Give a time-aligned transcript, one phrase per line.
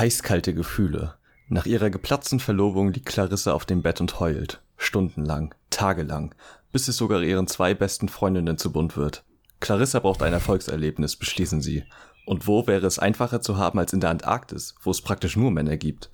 [0.00, 1.16] Heißkalte Gefühle.
[1.48, 4.62] Nach ihrer geplatzten Verlobung liegt Clarissa auf dem Bett und heult.
[4.78, 6.34] Stundenlang, tagelang,
[6.72, 9.24] bis es sogar ihren zwei besten Freundinnen zu bunt wird.
[9.60, 11.84] Clarissa braucht ein Erfolgserlebnis, beschließen sie.
[12.24, 15.50] Und wo wäre es einfacher zu haben als in der Antarktis, wo es praktisch nur
[15.50, 16.08] Männer gibt?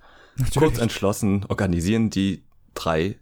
[0.58, 2.42] Kurz entschlossen organisieren die
[2.74, 3.20] drei,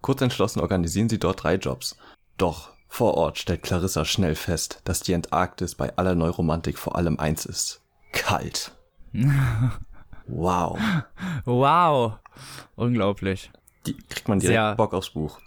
[0.00, 1.98] kurz entschlossen organisieren sie dort drei Jobs.
[2.38, 7.18] Doch vor Ort stellt Clarissa schnell fest, dass die Antarktis bei aller Neuromantik vor allem
[7.18, 7.82] eins ist.
[8.12, 8.72] Kalt.
[10.26, 10.78] wow.
[11.44, 12.14] Wow.
[12.76, 13.50] Unglaublich.
[13.86, 15.38] Die kriegt man direkt Sehr- Bock aufs Buch.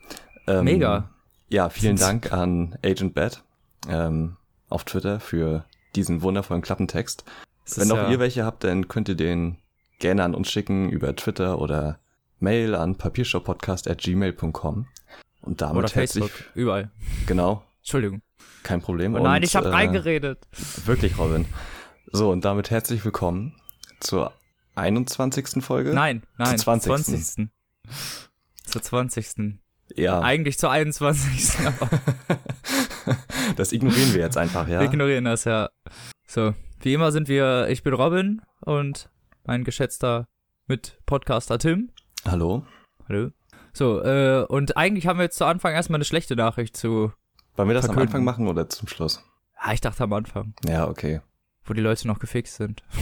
[0.47, 1.09] Ähm, Mega.
[1.49, 3.43] Ja, vielen Dank an Agent Bad
[3.87, 4.35] ähm,
[4.69, 7.23] auf Twitter für diesen wundervollen Klappentext.
[7.65, 9.57] Das Wenn auch ja- ihr welche habt, dann könnt ihr den
[9.99, 11.99] gerne an uns schicken über Twitter oder
[12.39, 14.87] Mail an papiershowpodcast.gmail.com.
[15.41, 16.89] Und damit Oder herzlich, Facebook, überall.
[17.27, 18.21] genau, Entschuldigung.
[18.63, 19.13] kein Problem.
[19.15, 20.39] Oh nein, Und, ich habe äh, reingeredet.
[20.85, 21.45] Wirklich, Robin.
[22.11, 23.53] So, und damit herzlich willkommen
[23.99, 24.33] zur
[24.75, 25.63] 21.
[25.63, 25.93] Folge.
[25.93, 26.57] Nein, nein.
[26.57, 26.91] 20..
[26.91, 27.49] 20.
[28.65, 29.59] Zur 20.
[29.95, 31.65] Ja, Eigentlich zur 21.
[31.65, 31.89] Aber
[33.55, 34.79] das ignorieren wir jetzt einfach, ja.
[34.79, 35.69] wir ignorieren das ja.
[36.27, 39.09] So, wie immer sind wir, ich bin Robin und
[39.45, 40.27] mein geschätzter
[40.67, 41.91] Mit-Podcaster Tim.
[42.25, 42.65] Hallo.
[43.07, 43.29] Hallo.
[43.73, 47.11] So, äh, und eigentlich haben wir jetzt zu Anfang erstmal eine schlechte Nachricht zu.
[47.55, 48.15] Wollen wir das am Verkünden.
[48.15, 49.23] Anfang machen oder zum Schluss?
[49.55, 51.21] Ah, ich dachte am Anfang, Ja, okay.
[51.65, 52.83] Wo die Leute noch gefixt sind.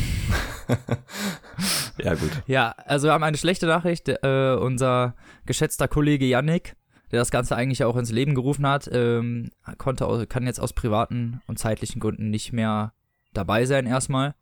[1.98, 2.32] Ja, gut.
[2.48, 4.10] Ja, also wir haben eine schlechte Nachricht.
[4.10, 6.76] Äh, unser geschätzter Kollege Yannick,
[7.12, 11.42] der das Ganze eigentlich auch ins Leben gerufen hat, ähm, konnte, kann jetzt aus privaten
[11.48, 12.94] und zeitlichen Gründen nicht mehr
[13.34, 14.34] dabei sein erstmal.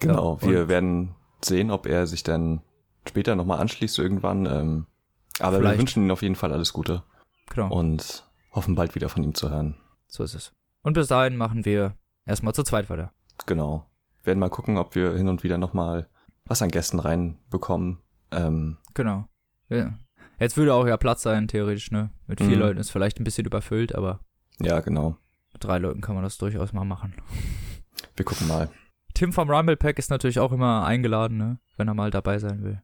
[0.00, 0.38] Genau.
[0.42, 2.62] Ja, wir werden sehen, ob er sich dann
[3.06, 4.46] später nochmal anschließt irgendwann.
[4.46, 4.86] Ähm,
[5.38, 5.74] aber Vielleicht.
[5.74, 7.04] wir wünschen ihm auf jeden Fall alles Gute
[7.50, 9.76] Genau, und hoffen bald wieder von ihm zu hören.
[10.08, 10.52] so ist es.
[10.82, 11.94] Und bis dahin machen wir
[12.24, 13.12] erstmal zu zweit weiter.
[13.46, 13.86] Genau.
[14.24, 16.08] Werden mal gucken, ob wir hin und wieder nochmal
[16.46, 17.98] was an Gästen reinbekommen.
[18.30, 19.28] Ähm, Genau.
[19.68, 19.92] Ja.
[20.38, 22.10] Jetzt würde auch ja Platz sein, theoretisch, ne?
[22.26, 22.60] Mit vier Mhm.
[22.62, 24.20] Leuten ist vielleicht ein bisschen überfüllt, aber
[24.60, 25.16] ja, genau.
[25.52, 27.14] mit drei Leuten kann man das durchaus mal machen.
[28.16, 28.68] Wir gucken mal.
[29.14, 31.58] Tim vom Rumble Pack ist natürlich auch immer eingeladen, ne?
[31.76, 32.82] Wenn er mal dabei sein will.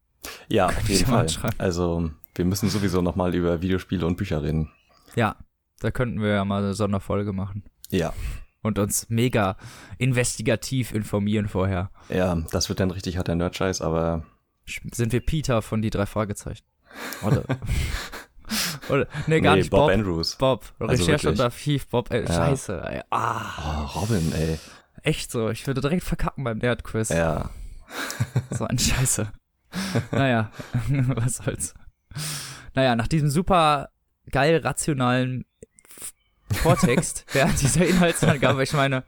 [0.49, 1.27] Ja, auf jeden Fall.
[1.59, 4.71] Also, wir müssen sowieso nochmal über Videospiele und Bücher reden.
[5.15, 5.37] Ja,
[5.81, 7.65] da könnten wir ja mal eine Sonderfolge machen.
[7.91, 8.15] Ja.
[8.63, 9.57] Und uns mega
[9.99, 11.91] investigativ informieren vorher.
[12.09, 14.25] Ja, das wird dann richtig harter Nerdscheiß, aber
[14.93, 16.65] Sind wir Peter von die drei Fragezeichen?
[17.25, 17.43] Oder?
[18.91, 19.91] Oder nee, gar nee, nicht Bob, Bob.
[19.91, 20.37] Andrews.
[20.37, 20.73] Bob.
[20.79, 21.45] Also Recherche und wirklich.
[21.55, 22.11] Archiv, Bob.
[22.13, 22.33] Ey, Ja.
[22.35, 22.83] Scheiße.
[22.87, 23.01] Ey.
[23.11, 24.59] Ah, Oh, Robin, ey.
[25.03, 25.49] echt so.
[25.51, 27.09] Ich würde direkt verkacken beim Nerdquiz.
[27.11, 27.51] Ja.
[28.51, 29.31] So ein Scheiße.
[30.13, 30.51] naja,
[30.89, 31.75] was soll's.
[32.75, 33.89] Naja, nach diesem super
[34.31, 35.45] geil rationalen
[36.63, 39.05] Vortext während dieser Inhaltsangabe, ich meine,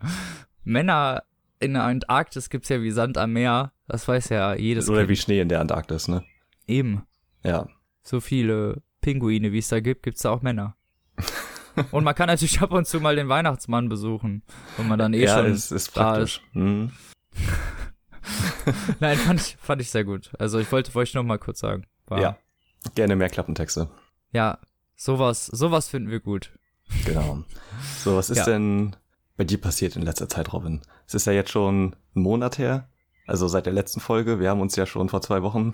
[0.64, 1.22] Männer
[1.60, 3.72] in der Antarktis gibt's ja wie Sand am Meer.
[3.86, 5.10] Das weiß ja jedes Oder Kind.
[5.10, 6.24] wie Schnee in der Antarktis, ne?
[6.66, 7.02] Eben.
[7.42, 7.68] Ja.
[8.02, 10.76] So viele Pinguine, wie es da gibt, gibt's da auch Männer.
[11.90, 14.42] Und man kann natürlich ab und zu mal den Weihnachtsmann besuchen,
[14.76, 16.40] wenn man dann eh ja, schon es ist da praktisch.
[16.52, 16.92] Mhm.
[19.00, 20.30] Nein, fand ich, fand ich sehr gut.
[20.38, 21.86] Also ich wollte ich noch mal kurz sagen.
[22.06, 22.36] War, Ja.
[22.94, 23.88] Gerne mehr Klappentexte.
[24.30, 24.58] Ja,
[24.94, 26.52] sowas, sowas finden wir gut.
[27.04, 27.44] Genau.
[27.98, 28.44] So, was ist Ja.
[28.46, 28.96] denn
[29.36, 30.80] bei dir passiert in letzter Zeit, Robin?
[31.06, 32.88] Es ist ja jetzt schon ein Monat her.
[33.26, 34.38] Also seit der letzten Folge.
[34.40, 35.70] Wir haben uns ja schon vor zwei Wochen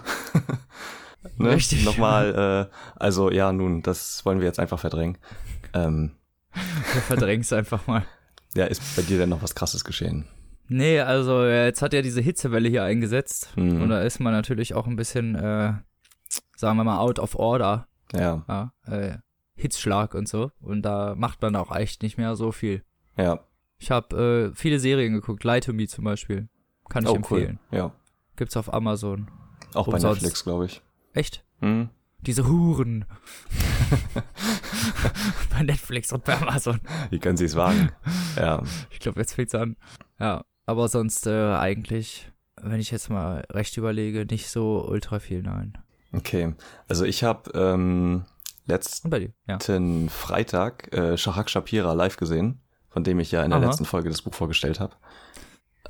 [1.36, 1.50] ne?
[1.50, 1.84] Richtig.
[1.84, 5.18] nochmal, äh, also ja, nun, das wollen wir jetzt einfach verdrängen.
[5.74, 6.12] Ähm,
[6.52, 8.04] Du verdrängst einfach mal.
[8.54, 10.26] ja, ist bei dir denn noch was krasses geschehen?
[10.68, 13.50] Nee, also jetzt hat ja diese Hitzewelle hier eingesetzt.
[13.56, 13.82] Mhm.
[13.82, 15.72] Und da ist man natürlich auch ein bisschen, äh,
[16.56, 17.88] sagen wir mal, out of order.
[18.12, 19.18] Ja, Ja, äh,
[19.60, 20.50] Hitzschlag und so.
[20.60, 22.82] Und da macht man auch echt nicht mehr so viel.
[23.16, 23.40] ja.
[23.82, 26.48] Ich habe äh, viele Serien geguckt, Lie to Me zum Beispiel.
[26.90, 27.58] Kann ich Oh, empfehlen.
[27.72, 27.78] cool.
[27.78, 27.92] Ja.
[28.36, 29.30] Gibt's auf Amazon.
[29.72, 30.20] Auch bei Umsonst.
[30.20, 30.82] Netflix, glaube ich.
[31.14, 31.42] Echt?
[31.60, 31.88] Mhm.
[32.20, 33.06] Diese Huren.
[35.50, 36.80] bei Netflix und bei Amazon.
[37.10, 37.90] Wie können sie es wagen?
[38.36, 38.62] ja.
[38.90, 39.76] Ich glaube, jetzt fängt's an.
[40.18, 42.30] Ja, aber sonst äh, eigentlich,
[42.60, 45.78] wenn ich jetzt mal recht überlege, nicht so ultra viel, nein.
[46.12, 46.54] Okay.
[46.88, 48.24] Also ich habe ähm,
[48.66, 49.32] letzten?
[49.46, 49.58] Ja.
[50.08, 53.66] Freitag äh, Shahak Shapira live gesehen, von dem ich ja in der Aha.
[53.66, 54.94] letzten Folge das Buch vorgestellt habe.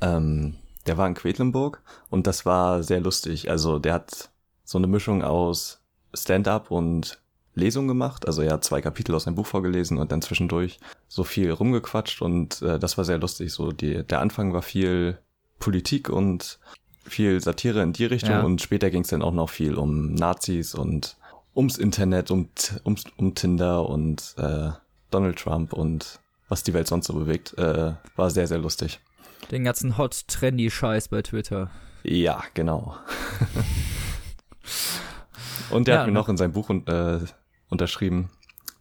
[0.01, 0.55] Ähm,
[0.87, 3.49] der war in Quedlinburg und das war sehr lustig.
[3.49, 4.29] Also der hat
[4.63, 5.81] so eine Mischung aus
[6.13, 7.19] Stand-up und
[7.53, 8.25] Lesung gemacht.
[8.27, 12.21] Also er hat zwei Kapitel aus seinem Buch vorgelesen und dann zwischendurch so viel rumgequatscht
[12.21, 13.51] und äh, das war sehr lustig.
[13.51, 15.19] So die, der Anfang war viel
[15.59, 16.59] Politik und
[17.05, 18.41] viel Satire in die Richtung Ja.
[18.43, 21.17] und später ging es dann auch noch viel um Nazis und
[21.55, 22.49] ums Internet, um,
[22.85, 24.71] ums, um Tinder und äh,
[25.09, 26.19] Donald Trump und
[26.49, 27.57] was die Welt sonst so bewegt.
[27.57, 28.99] Äh, war sehr, sehr lustig.
[29.51, 31.69] Den ganzen hot trendy Scheiß bei Twitter.
[32.03, 32.95] Ja, genau.
[35.69, 37.19] Und der Ja, hat mir noch in seinem Buch äh,
[37.69, 38.29] unterschrieben,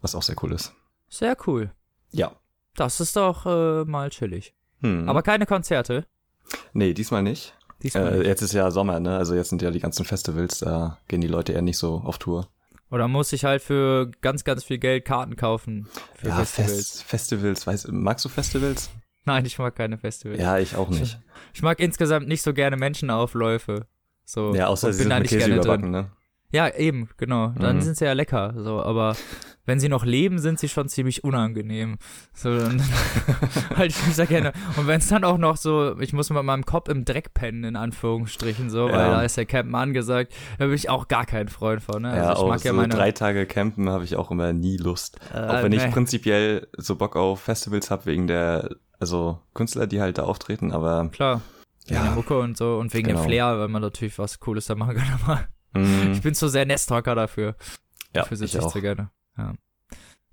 [0.00, 0.72] was auch sehr cool ist.
[1.08, 1.70] Sehr cool.
[2.10, 2.32] Ja.
[2.76, 4.54] Das ist doch äh, mal chillig.
[4.80, 5.08] Hm.
[5.08, 6.06] Aber keine Konzerte.
[6.72, 7.54] nee, diesmal nicht.
[7.82, 8.26] Diesmal Äh, nicht.
[8.26, 9.16] jetzt ist ja Sommer, ne?
[9.16, 12.18] Also jetzt sind ja die ganzen Festivals, da gehen die Leute eher nicht so auf
[12.18, 12.48] Tour.
[12.90, 16.72] Oder muss ich halt für ganz, ganz viel Geld Karten kaufen für ja, Festivals?
[16.74, 18.90] Fest, Festivals, weiß, magst du Festivals?
[19.24, 20.40] Nein, ich mag keine Festivals.
[20.40, 21.20] Ja, ich auch nicht.
[21.54, 23.86] Ich mag insgesamt nicht so gerne Menschenaufläufe.
[24.24, 24.54] So.
[24.54, 25.64] Ja, außer sie sind mit nicht Käse gerne drin.
[25.64, 26.10] überbacken, ne?
[26.52, 27.48] Ja, eben, genau.
[27.58, 27.80] Dann Mhm.
[27.82, 28.54] sind sie ja lecker.
[28.56, 29.14] So, aber
[29.66, 31.98] wenn sie noch leben, sind sie schon ziemlich unangenehm.
[32.34, 32.82] So, dann
[33.76, 34.52] halte ich mich da gerne.
[34.76, 37.62] Und wenn es dann auch noch so, ich muss mit meinem Kopf im Dreck pennen,
[37.64, 39.10] in Anführungsstrichen, so, weil Ja.
[39.12, 42.02] da ist der Campen angesagt, da bin ich auch gar kein Freund von.
[42.02, 42.16] Ne?
[42.16, 42.94] ja, Also ich auch mag ja so meine.
[42.94, 45.18] drei Tage campen habe ich auch immer nie Lust.
[45.32, 45.90] äh, Auch wenn ich nee.
[45.90, 51.08] prinzipiell so Bock auf Festivals habe wegen der, also Künstler, die halt da auftreten, aber
[51.12, 51.42] Klar.
[51.86, 52.14] Wegen der ja.
[52.16, 53.20] Mucke und so und wegen Genau.
[53.20, 55.06] dem Flair, weil man natürlich was Cooles da machen kann.
[55.24, 55.40] Aber
[55.74, 57.56] mm, ich bin zu sehr Nesthocker dafür.
[58.14, 58.74] ja, Dafür ich auch.
[58.74, 59.10] gerne.
[59.36, 59.54] Ja.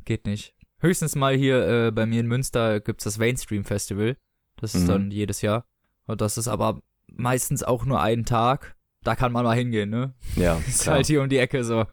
[0.06, 0.56] Geht nicht.
[0.80, 4.16] Höchstens mal hier äh, bei mir in Münster gibt's das Mainstream Festival.
[4.58, 4.88] Das ist Mhm.
[4.88, 5.66] dann jedes Jahr.
[6.06, 8.76] Und das ist aber meistens auch nur einen Tag.
[9.04, 10.14] Da kann man mal hingehen, ne?
[10.36, 10.96] Ja, Ist klar.
[10.96, 11.86] halt hier um die Ecke so.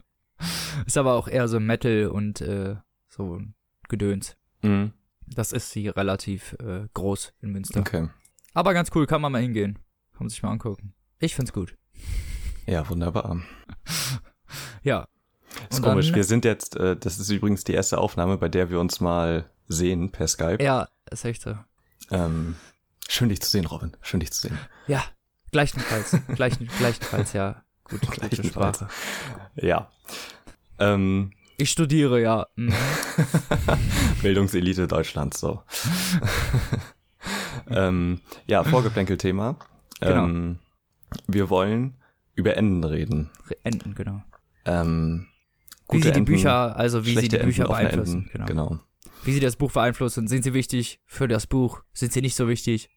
[0.85, 2.75] Ist aber auch eher so Metal und äh,
[3.07, 3.41] so
[3.87, 4.35] Gedöns.
[4.61, 4.91] Mhm.
[5.27, 7.79] Das ist hier relativ äh, groß in Münster.
[7.79, 8.09] Okay.
[8.53, 9.75] Aber ganz cool, kann man mal hingehen.
[10.13, 10.93] Kann man sich mal angucken.
[11.19, 11.75] Ich find's gut.
[12.65, 13.41] Ja, wunderbar.
[14.83, 15.07] Ja.
[15.69, 16.07] Ist Und komisch.
[16.07, 18.99] dann- Wir sind jetzt, äh, das ist übrigens die erste Aufnahme, bei der wir uns
[18.99, 20.63] mal sehen per Skype.
[20.63, 21.57] Ja, ist echt so.
[22.11, 22.55] Ähm,
[23.09, 23.97] schön dich zu sehen, Robin.
[24.01, 24.59] Schön dich zu sehen.
[24.85, 25.03] Ja,
[25.51, 26.15] gleichenfalls.
[26.35, 27.63] Gleichen, gleichenfalls, ja.
[27.85, 28.77] Gut, Gleichenfalls.
[28.77, 28.89] Sprache.
[29.55, 29.89] Ja.
[30.77, 32.45] Ähm, Ich studiere, ja.
[32.55, 32.73] Mhm.
[34.21, 35.63] Bildungselite Deutschlands, so.
[37.69, 39.55] ähm, ja, Vorgeplänkel-Thema.
[39.99, 40.23] Genau.
[40.25, 40.59] Ähm,
[41.27, 41.95] wir wollen
[42.35, 43.29] über Enden reden.
[43.63, 44.21] Enden, genau.
[44.65, 45.27] Ähm,
[45.89, 48.29] Wie sie die Enden, Bücher, also wie sie die Bücher Enden, beeinflussen.
[48.33, 48.45] Enden.
[48.45, 48.69] Genau.
[48.69, 48.79] genau.
[49.23, 50.27] Wie sie das Buch beeinflussen.
[50.27, 51.81] Sind sie wichtig für das Buch?
[51.93, 52.89] Sind sie nicht so wichtig?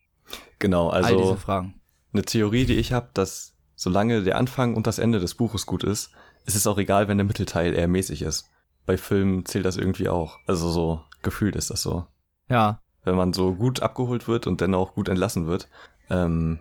[0.58, 1.80] Genau, All diese also Fragen.
[2.12, 5.84] eine Theorie, die ich habe, dass solange der Anfang und das Ende des Buches gut
[5.84, 6.10] ist,
[6.44, 8.50] ist es auch egal, wenn der Mittelteil eher mäßig ist.
[8.84, 10.38] Bei Filmen zählt das irgendwie auch.
[10.46, 12.06] Also so gefühlt ist das so.
[12.48, 15.68] Ja, Wenn man so gut abgeholt wird und dann auch gut entlassen wird,
[16.10, 16.60] ähm,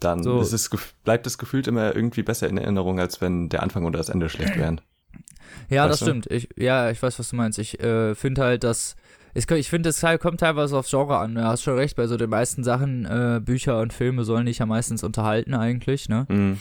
[0.00, 0.40] dann So.
[0.40, 0.70] es,
[1.04, 4.28] bleibt es gefühlt immer irgendwie besser in Erinnerung, als wenn der Anfang oder das Ende
[4.28, 4.80] schlecht wären.
[5.68, 6.04] ja, Weißt das du?
[6.06, 6.26] stimmt.
[6.30, 7.58] Ich, ja, ich weiß, was du meinst.
[7.58, 8.96] Ich äh, finde halt, dass
[9.34, 11.34] es, ich finde, es kommt teilweise aufs Genre an.
[11.36, 14.58] Du hast schon recht, bei so den meisten Sachen, äh, Bücher und Filme sollen dich
[14.58, 16.26] ja meistens unterhalten eigentlich, ne?
[16.28, 16.58] Mhm.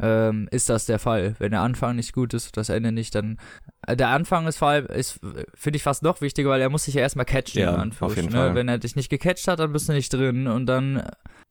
[0.00, 1.34] Ähm, ist das der Fall.
[1.38, 3.38] Wenn der Anfang nicht gut ist, das Ende nicht, dann
[3.86, 5.20] äh, der Anfang ist vor allem, ist,
[5.54, 8.28] finde ich fast noch wichtiger, weil er muss sich ja erstmal catchen, Ja, auf jeden
[8.30, 8.36] ne?
[8.36, 8.54] Fall.
[8.54, 11.02] Wenn er dich nicht gecatcht hat, dann bist du nicht drin und dann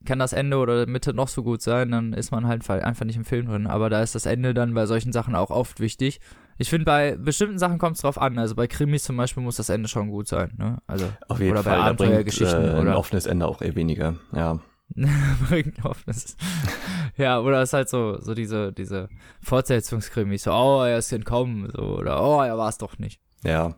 [0.04, 3.16] kann das Ende oder Mitte noch so gut sein, dann ist man halt einfach nicht
[3.16, 3.66] im Film drin.
[3.66, 6.20] Aber da ist das Ende dann bei solchen Sachen auch oft wichtig.
[6.58, 8.38] Ich finde, bei bestimmten Sachen kommt es drauf an.
[8.38, 10.52] Also bei Krimis zum Beispiel muss das Ende schon gut sein.
[10.58, 10.78] Ne?
[10.86, 13.62] Also Auf jeden oder bei Fall, da bringt äh, Abenteuergeschichten ein oder offenes Ende auch
[13.62, 14.16] eher weniger.
[14.32, 14.60] Ja,
[15.48, 16.36] bringt offenes.
[17.16, 19.08] ja, oder es ist halt so, so diese, diese
[19.42, 23.20] Fortsetzungskrimis, so, oh, er ist entkommen, so, oder oh, er war es doch nicht.
[23.44, 23.74] ja,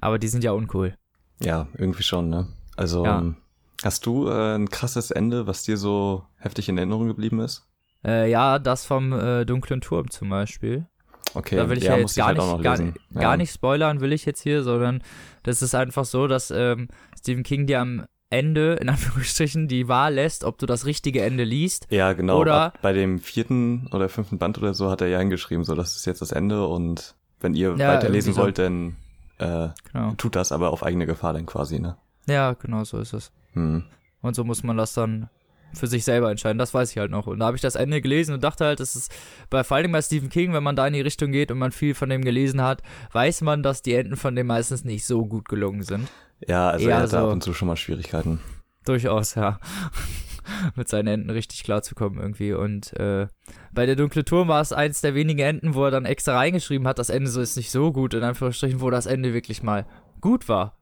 [0.00, 0.94] Aber die sind ja uncool.
[1.40, 2.48] ja, irgendwie schon, ne?
[2.76, 3.18] Also, Ja.
[3.18, 3.36] ähm,
[3.82, 7.66] hast du äh, ein krasses Ende, was dir so heftig in Erinnerung geblieben ist?
[8.04, 10.86] Äh, ja, das vom äh, dunklen Turm zum Beispiel.
[11.34, 12.80] Okay, da will ich ja, muss jetzt gar, halt auch nicht, gar.
[12.80, 12.92] Ja.
[13.20, 15.02] gar nicht spoilern, will ich jetzt hier, sondern
[15.42, 16.88] das ist einfach so, dass ähm,
[17.18, 21.44] Stephen King dir am Ende, in Anführungsstrichen, die Wahl lässt, ob du das richtige Ende
[21.44, 21.86] liest.
[21.90, 22.38] Ja, genau.
[22.38, 25.74] Oder- Ab bei dem vierten oder fünften Band oder so hat er ja hingeschrieben, so
[25.74, 28.42] das ist jetzt das Ende und wenn ihr Ja, weiterlesen so.
[28.42, 28.96] wollt, dann
[29.38, 30.12] äh, Genau.
[30.16, 31.96] tut das aber auf eigene Gefahr dann quasi, ne?
[32.28, 33.32] Ja, genau so ist es.
[33.54, 33.84] Hm.
[34.22, 35.28] Und so muss man das dann
[35.72, 36.58] für sich selber entscheiden.
[36.58, 37.26] Das weiß ich halt noch.
[37.26, 39.12] Und da habe ich das Ende gelesen und dachte halt, das ist
[39.50, 41.72] bei vor allem bei Stephen King, wenn man da in die Richtung geht und man
[41.72, 45.26] viel von dem gelesen hat, weiß man, dass die Enden von dem meistens nicht so
[45.26, 46.08] gut gelungen sind.
[46.46, 48.40] Ja, also Eher er hatte so- ab und zu schon mal Schwierigkeiten.
[48.84, 49.58] Durchaus, ja.
[50.74, 52.52] Mit seinen Enden richtig klarzukommen irgendwie.
[52.54, 53.28] Und äh,
[53.72, 56.88] bei der Dunkle Turm war es eins der wenigen Enden, wo er dann extra reingeschrieben
[56.88, 59.86] hat, das Ende so ist nicht so gut, in Anführungsstrichen, wo das Ende wirklich mal
[60.20, 60.76] gut war.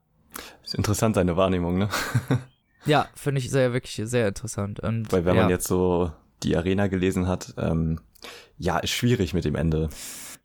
[0.63, 1.89] Ist interessant, seine Wahrnehmung, ne?
[2.85, 4.79] Ja, finde ich sehr, wirklich sehr interessant.
[4.79, 5.41] Und, Weil wenn ja.
[5.43, 6.11] man jetzt so
[6.43, 7.99] die Arena gelesen hat, ähm,
[8.57, 9.89] ja, ist schwierig mit dem Ende.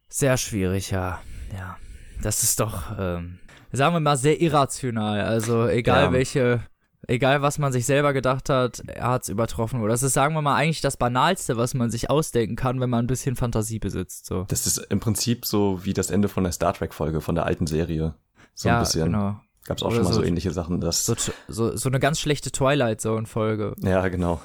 [0.08, 1.20] Sehr schwierig, ja.
[1.56, 1.76] Ja.
[2.22, 3.38] Das ist doch, ähm,
[3.72, 5.20] sagen wir mal, sehr irrational.
[5.20, 6.12] Also egal Ja.
[6.12, 6.62] welche,
[7.06, 9.80] egal was man sich selber gedacht hat, er hat's übertroffen.
[9.80, 12.90] Oder das ist, sagen wir mal, eigentlich das Banalste, was man sich ausdenken kann, wenn
[12.90, 14.26] man ein bisschen Fantasie besitzt.
[14.26, 14.44] So.
[14.48, 17.66] Das ist im Prinzip so wie das Ende von der Star Trek-Folge, von der alten
[17.66, 18.14] Serie.
[18.54, 19.06] So ja, ein bisschen.
[19.06, 19.40] genau.
[19.64, 20.80] Gab es auch Oder schon mal so, so- ähnliche Sachen.
[20.80, 21.14] Das, So,
[21.48, 23.74] so, so eine ganz schlechte Twilight Zone Folge.
[23.82, 24.40] ja, genau.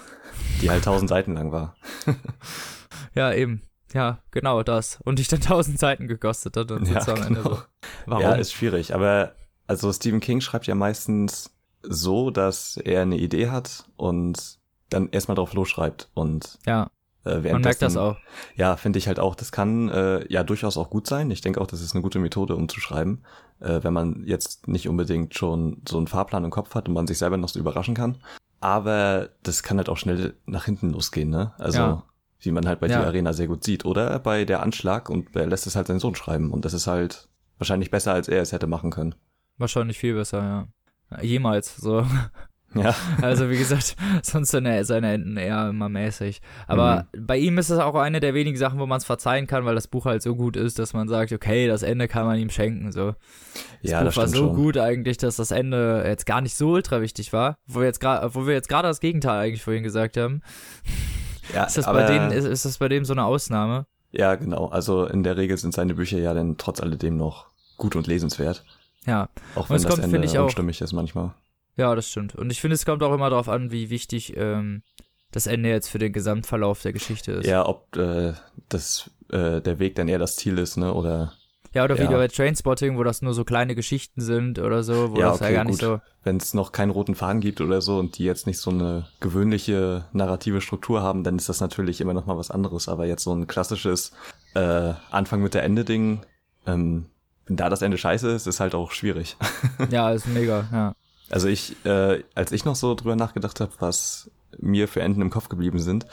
[0.62, 1.76] Die halt tausend Seiten lang war.
[3.16, 3.64] Ja, eben.
[3.94, 5.00] Ja, genau das.
[5.04, 7.56] Und dich dann tausend Seiten gekostet hat und Ja, am Ende genau.
[7.56, 7.62] so.
[8.06, 8.22] Warum?
[8.24, 8.94] Ja, ist schwierig.
[8.94, 9.34] Aber
[9.68, 14.60] also Stephen King schreibt ja meistens so, dass er eine Idee hat und
[14.90, 16.10] dann erstmal drauf losschreibt.
[16.14, 16.92] Und ja
[17.24, 18.18] man merkt das auch.
[18.56, 19.36] Ja, finde ich halt auch.
[19.36, 21.30] Das kann äh, ja durchaus auch gut sein.
[21.32, 23.24] Ich denke auch, das ist eine gute Methode, um zu schreiben,
[23.60, 27.08] äh, wenn man jetzt nicht unbedingt schon so einen Fahrplan im Kopf hat und man
[27.08, 28.18] sich selber noch so überraschen kann.
[28.62, 31.54] Aber das kann halt auch schnell nach hinten losgehen, ne?
[31.58, 32.04] Also Ja.
[32.42, 33.00] wie man halt bei Ja.
[33.00, 33.86] der Arena sehr gut sieht.
[33.86, 36.52] Oder bei der Anschlag und er lässt es halt seinen Sohn schreiben.
[36.52, 39.16] Und das ist halt wahrscheinlich besser, als er es hätte machen können.
[39.58, 40.68] Wahrscheinlich viel besser,
[41.12, 41.22] ja.
[41.22, 42.06] Jemals, so.
[42.76, 42.94] Ja.
[43.22, 46.42] Also wie gesagt, sonst sind seine Enden eher immer mäßig.
[46.68, 47.26] Aber Mhm.
[47.26, 49.76] bei ihm ist es auch eine der wenigen Sachen, wo man es verzeihen kann, weil
[49.76, 52.50] das Buch halt so gut ist, dass man sagt, okay, das Ende kann man ihm
[52.50, 52.92] schenken.
[52.92, 53.16] So.
[53.82, 54.56] Das ja, Buch das war so schon.
[54.56, 58.00] gut eigentlich, dass das Ende jetzt gar nicht so ultra wichtig war, wo wir jetzt
[58.00, 60.42] gerade, wo wir jetzt gerade das Gegenteil eigentlich vorhin gesagt haben.
[61.52, 63.88] Ja, Ist das aber, bei denen, ist, ist das bei dem so eine Ausnahme?
[64.12, 64.68] ja, genau.
[64.68, 67.48] Also in der Regel sind seine Bücher ja dann trotz alledem noch
[67.78, 68.64] gut und lesenswert.
[69.08, 71.34] Ja, Auch wenn es das kommt, Ende ich, auch- unstimmig ist manchmal.
[71.80, 72.36] Ja, das stimmt.
[72.36, 74.84] Und ich finde, es kommt auch immer darauf an, wie wichtig ähm,
[75.32, 77.46] das Ende jetzt für den Gesamtverlauf der Geschichte ist.
[77.48, 78.34] Ja, ob äh,
[78.70, 80.94] das äh, der Weg dann eher das Ziel ist, ne?
[80.94, 81.34] Oder
[81.74, 82.10] Ja, oder wie Ja.
[82.10, 85.46] bei Trainspotting, wo das nur so kleine Geschichten sind oder so, wo Ja, das ja
[85.46, 85.82] okay, gar nicht gut.
[85.82, 86.02] so.
[86.24, 89.06] wenn es noch keinen roten Faden gibt oder so und die jetzt nicht so eine
[89.20, 92.90] gewöhnliche narrative Struktur haben, dann ist das natürlich immer noch mal was anderes.
[92.90, 94.12] Aber jetzt so ein klassisches
[94.56, 96.22] äh, Anfang mit der Ende Ding,
[96.66, 97.06] ähm,
[97.46, 99.38] wenn da das Ende scheiße ist, ist halt auch schwierig.
[99.92, 100.94] Ja, ist mega, ja.
[101.30, 105.30] Also ich, äh, als ich noch so drüber nachgedacht habe, was mir für Enden im
[105.30, 106.06] Kopf geblieben sind,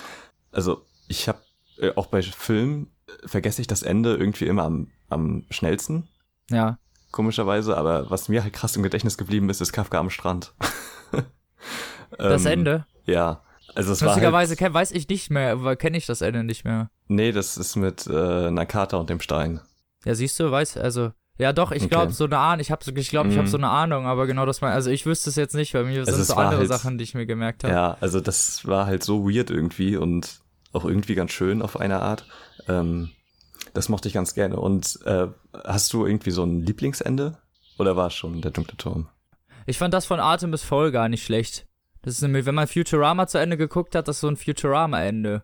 [0.53, 1.39] also ich habe
[1.79, 6.09] äh, auch bei Filmen äh, vergesse ich das Ende irgendwie immer am, am schnellsten,
[6.51, 6.79] Ja.
[7.13, 10.55] komischerweise, aber was mir halt krass im Gedächtnis geblieben ist, ist Kafka am Strand.
[12.19, 12.87] Das Ähm, Ende.
[13.05, 13.43] Ja.
[13.75, 16.65] Also es war halt, Lustigerweise weiß ich nicht mehr, weil kenne ich das Ende nicht
[16.65, 16.89] mehr.
[17.09, 19.61] Nee, das ist mit äh, Nakata und dem Stein.
[20.05, 21.13] Ja, siehst du, weiß, also.
[21.39, 21.91] Ja, doch, ich Okay.
[21.91, 23.51] glaube, so eine Ahnung, ich habe ich glaube, ich habe Mhm.
[23.51, 26.01] so eine Ahnung, aber genau das mal, also ich wüsste es jetzt nicht, weil mir
[26.01, 27.75] Also sind so war andere halt- Sachen, die ich mir gemerkt habe.
[27.75, 30.41] Ja, also das war halt so weird irgendwie und
[30.73, 32.27] auch irgendwie ganz schön auf eine Art.
[32.69, 33.11] Ähm,
[33.75, 34.57] das mochte ich ganz gerne.
[34.59, 35.27] Und äh,
[35.65, 37.37] hast du irgendwie so ein Lieblingsende?
[37.79, 39.09] Oder war es schon der dunkle Turm?
[39.67, 41.67] Ich fand das von Artemis Fowl gar nicht schlecht.
[42.01, 45.43] Das ist nämlich, wenn man Futurama zu Ende geguckt hat, das ist so ein Futurama-Ende.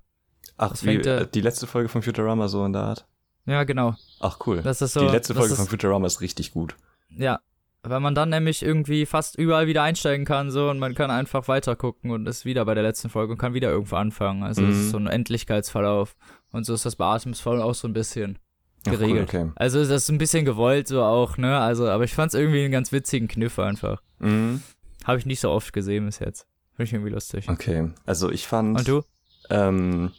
[0.57, 3.07] Ach, Das wie, fängt, äh, die letzte Folge von Futurama so in der Art?
[3.47, 3.95] Ja, genau.
[4.21, 4.63] Ach, cool.
[4.63, 5.01] Das ist so.
[5.01, 6.77] die letzte Folge ist, von Futurama ist richtig gut.
[7.11, 7.41] Ja,
[7.83, 11.49] weil man dann nämlich irgendwie fast überall wieder einsteigen kann so und man kann einfach
[11.49, 14.45] weiter gucken und ist wieder bei der letzten Folge und kann wieder irgendwo anfangen.
[14.45, 14.71] Also Mhm.
[14.71, 16.15] ist so ein Endlichkeitsverlauf
[16.53, 18.39] und so ist das bei Artemis Fowl auch so ein bisschen
[18.87, 19.31] Ach, geregelt.
[19.35, 19.53] Cool, okay.
[19.57, 21.59] Also das ist ein bisschen gewollt so auch, ne?
[21.59, 24.01] Also, aber ich fand's irgendwie einen ganz witzigen Kniff einfach.
[24.21, 24.63] Mhm.
[25.05, 26.47] Habe ich nicht so oft gesehen bis jetzt.
[26.77, 27.49] Finde ich irgendwie lustig.
[27.49, 28.79] Okay, also ich fand...
[28.79, 29.03] Und du?
[29.51, 30.13] Ähm,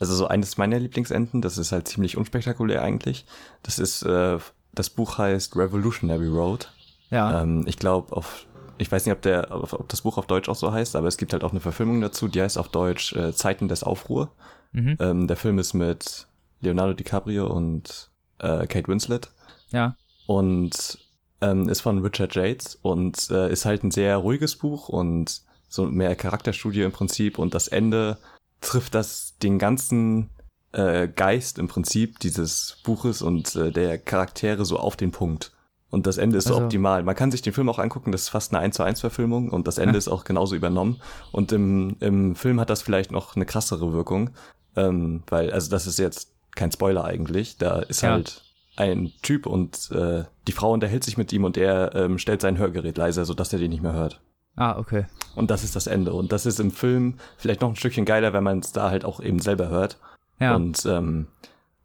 [0.00, 3.26] also so eines meiner Lieblingsenden, das ist halt ziemlich unspektakulär eigentlich.
[3.62, 4.38] Das ist, äh,
[4.72, 6.72] das Buch heißt Revolutionary Road.
[7.10, 7.42] Ja.
[7.42, 8.46] Ähm, ich glaube auf,
[8.78, 11.16] ich weiß nicht, ob der, ob, das Buch auf Deutsch auch so heißt, aber es
[11.16, 14.30] gibt halt auch eine Verfilmung dazu, die heißt auf Deutsch äh, Zeiten des Aufruhr.
[14.72, 14.96] Mhm.
[15.00, 16.26] Ähm, der Film ist mit
[16.60, 19.30] Leonardo DiCaprio und äh, Kate Winslet
[19.70, 19.96] Ja.
[20.26, 20.98] und
[21.42, 25.86] ähm, ist von Richard Yates und äh, ist halt ein sehr ruhiges Buch und so
[25.86, 28.18] mehr Charakterstudie im Prinzip und das Ende
[28.60, 30.30] trifft das den ganzen
[30.72, 35.52] äh, Geist im Prinzip dieses Buches und äh, der Charaktere so auf den Punkt.
[35.90, 37.02] Und das Ende ist so Also- optimal.
[37.02, 39.48] Man kann sich den Film auch angucken, das ist fast eine 1 zu 1 Verfilmung
[39.50, 41.00] und das Ende ist auch genauso übernommen.
[41.32, 44.30] Und im, im Film hat das vielleicht noch eine krassere Wirkung,
[44.76, 48.10] ähm, weil, also das ist jetzt kein Spoiler eigentlich, da ist Ja.
[48.10, 48.44] halt
[48.76, 52.56] ein Typ und äh, die Frau unterhält sich mit ihm und er ähm, stellt sein
[52.58, 54.20] Hörgerät leiser, sodass er den nicht mehr hört.
[54.60, 55.06] Ah, okay.
[55.36, 56.12] Und das ist das Ende.
[56.12, 59.04] Und das ist im Film vielleicht noch ein Stückchen geiler, wenn man es da halt
[59.04, 59.98] auch eben selber hört.
[60.38, 60.54] Ja.
[60.54, 61.26] Und ähm,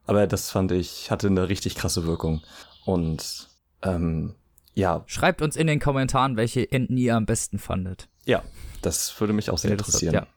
[0.08, 2.42] aber das fand ich, hatte eine richtig krasse Wirkung.
[2.86, 3.50] Und
[3.82, 4.36] ähm,
[4.74, 8.10] ja, Schreibt uns in den Kommentaren, welche Enden ihr am besten fandet.
[8.26, 8.42] ja,
[8.82, 10.28] das würde mich auch sehr Wenn ihr das habt, interessieren.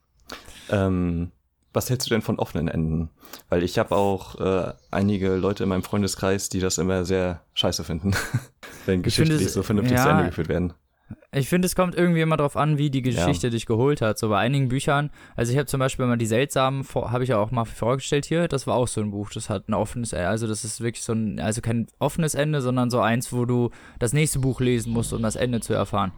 [0.70, 1.32] Ähm,
[1.72, 3.10] was hältst du denn von offenen Enden?
[3.50, 7.84] Weil ich habe auch äh, einige Leute in meinem Freundeskreis, die das immer sehr scheiße
[7.84, 8.14] finden,
[8.86, 10.72] wenn geschichtlich es- so vernünftig zu ja, Ende geführt werden.
[11.32, 14.18] Ich finde, es kommt irgendwie immer drauf an, wie die Geschichte dich geholt hat.
[14.18, 17.38] So bei einigen Büchern, also ich habe zum Beispiel mal die seltsamen, habe ich ja
[17.38, 20.28] auch mal vorgestellt hier, das war auch so ein Buch, das hat ein offenes Ende,
[20.28, 23.70] also das ist wirklich so ein, also kein offenes Ende, sondern so eins, wo du
[23.98, 26.12] das nächste Buch lesen musst, um das Ende zu erfahren.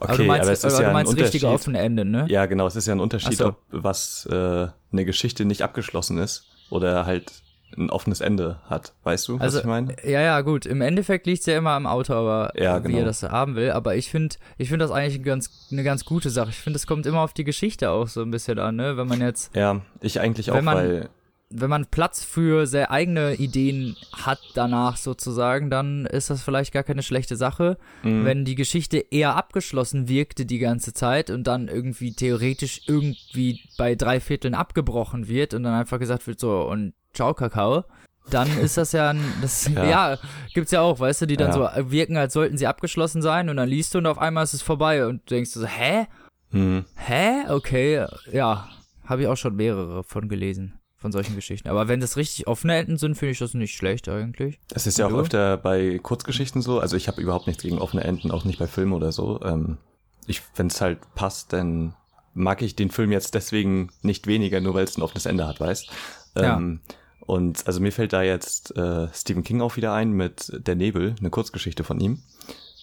[0.00, 1.60] Okay, aber du meinst, aber es ist ja du meinst ein richtige Unterschied.
[1.60, 2.26] offene Ende, ne?
[2.28, 3.48] Ja, genau, es ist ja ein Unterschied, so.
[3.48, 7.42] ob was äh, eine Geschichte nicht abgeschlossen ist oder halt
[7.78, 8.92] ein offenes Ende hat.
[9.04, 9.94] Weißt du, was Also, ich meine?
[10.04, 10.66] Ja, ja, gut.
[10.66, 12.98] Im Endeffekt liegt's ja immer am Autor, aber Ja, wie genau.
[12.98, 13.70] er das haben will.
[13.70, 16.50] Aber ich finde, ich finde das eigentlich eine ganz, eine ganz gute Sache.
[16.50, 18.96] Ich finde, es kommt immer auf die Geschichte auch so ein bisschen an, ne?
[18.96, 21.08] Wenn man jetzt, Ja, ich eigentlich auch, Wenn man- weil
[21.50, 26.82] wenn man Platz für sehr eigene Ideen hat danach sozusagen, dann ist das vielleicht gar
[26.82, 27.78] keine schlechte Sache.
[28.02, 33.62] mh, Wenn die Geschichte eher abgeschlossen wirkte die ganze Zeit und dann irgendwie theoretisch irgendwie
[33.78, 37.82] bei drei Vierteln abgebrochen wird und dann einfach gesagt wird so und ciao Kakao,
[38.30, 39.84] dann ist das ja, ein, das, ja.
[40.12, 40.18] Ja.
[40.54, 41.72] gibt's ja auch, weißt du, die dann Ja.
[41.74, 44.54] so wirken, als sollten sie abgeschlossen sein und dann liest du und auf einmal ist
[44.54, 46.06] es vorbei und du denkst so, hä?
[46.52, 47.48] mh, Hä?
[47.50, 48.68] Okay, ja,
[49.04, 51.68] habe ich auch schon mehrere von gelesen, von solchen Geschichten.
[51.68, 54.60] Aber wenn das richtig offene Enden sind, finde ich das nicht schlecht eigentlich.
[54.68, 55.18] Das ist ja auch Du?
[55.20, 56.78] öfter bei Kurzgeschichten so.
[56.78, 59.40] Also ich habe überhaupt nichts gegen offene Enden, auch nicht bei Filmen oder so.
[59.42, 59.78] Ähm,
[60.26, 61.94] ich, wenn es halt passt, dann
[62.34, 65.58] mag ich den Film jetzt deswegen nicht weniger, nur weil es ein offenes Ende hat,
[65.60, 65.90] weißt.
[66.36, 66.80] Ähm,
[67.28, 71.14] Und also mir fällt da jetzt äh, Stephen King auch wieder ein mit Der Nebel,
[71.20, 72.22] eine Kurzgeschichte von ihm,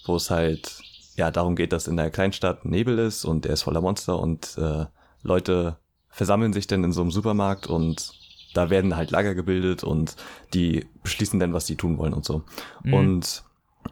[0.05, 0.83] wo es halt
[1.15, 4.55] ja darum geht, dass in der Kleinstadt Nebel ist und der ist voller Monster und
[4.59, 4.85] äh,
[5.23, 5.77] Leute
[6.09, 8.13] versammeln sich dann in so einem Supermarkt und
[8.53, 10.15] da werden halt Lager gebildet und
[10.53, 12.43] die beschließen dann, was sie tun wollen und so.
[12.83, 12.93] Mhm.
[12.93, 13.43] Und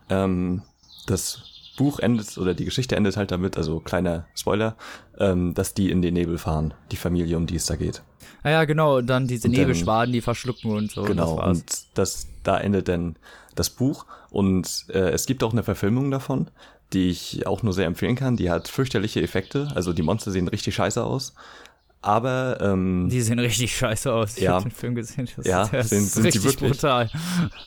[0.10, 0.62] ähm,
[1.08, 1.42] das
[1.78, 4.78] Buch endet oder die Geschichte endet halt damit, also kleiner Spoiler,
[5.18, 8.04] ähm, dass die in den Nebel fahren, die Familie, um die es da geht.
[8.44, 11.04] Ah ja, genau, und dann diese Und dann- Nebelschwaden, die verschlucken und so.
[11.04, 11.36] genau.
[11.42, 11.44] Und.
[11.44, 13.16] Und das, da endet dann
[13.56, 14.06] das Buch.
[14.30, 16.48] Und äh, es gibt auch eine Verfilmung davon,
[16.92, 18.36] die ich auch nur sehr empfehlen kann.
[18.36, 19.70] Die hat fürchterliche Effekte.
[19.76, 21.34] Also die Monster sehen richtig scheiße aus.
[22.02, 24.36] Aber ähm, Die sehen richtig scheiße aus.
[24.36, 24.56] Ich Ja.
[24.56, 25.30] hab den Film gesehen.
[25.38, 26.72] Das, Ja, das sind- ist sind die richtig wirklich.
[26.72, 27.10] brutal.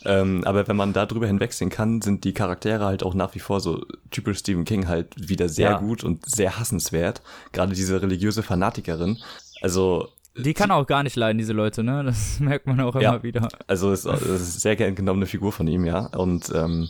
[0.05, 3.39] Ähm, aber wenn man da drüber hinwegsehen kann, sind die Charaktere halt auch nach wie
[3.39, 5.79] vor so typisch Stephen King halt wieder sehr Ja.
[5.79, 7.23] gut und sehr hassenswert.
[7.53, 9.17] Gerade diese religiöse Fanatikerin.
[9.63, 12.05] Also, Die kann auch gar nicht leiden, diese Leute, ne?
[12.05, 13.23] Das merkt man auch immer Ja.
[13.23, 13.49] wieder.
[13.67, 16.07] also es es ist sehr gern genommene Figur von ihm, ja.
[16.17, 16.89] Und ähm,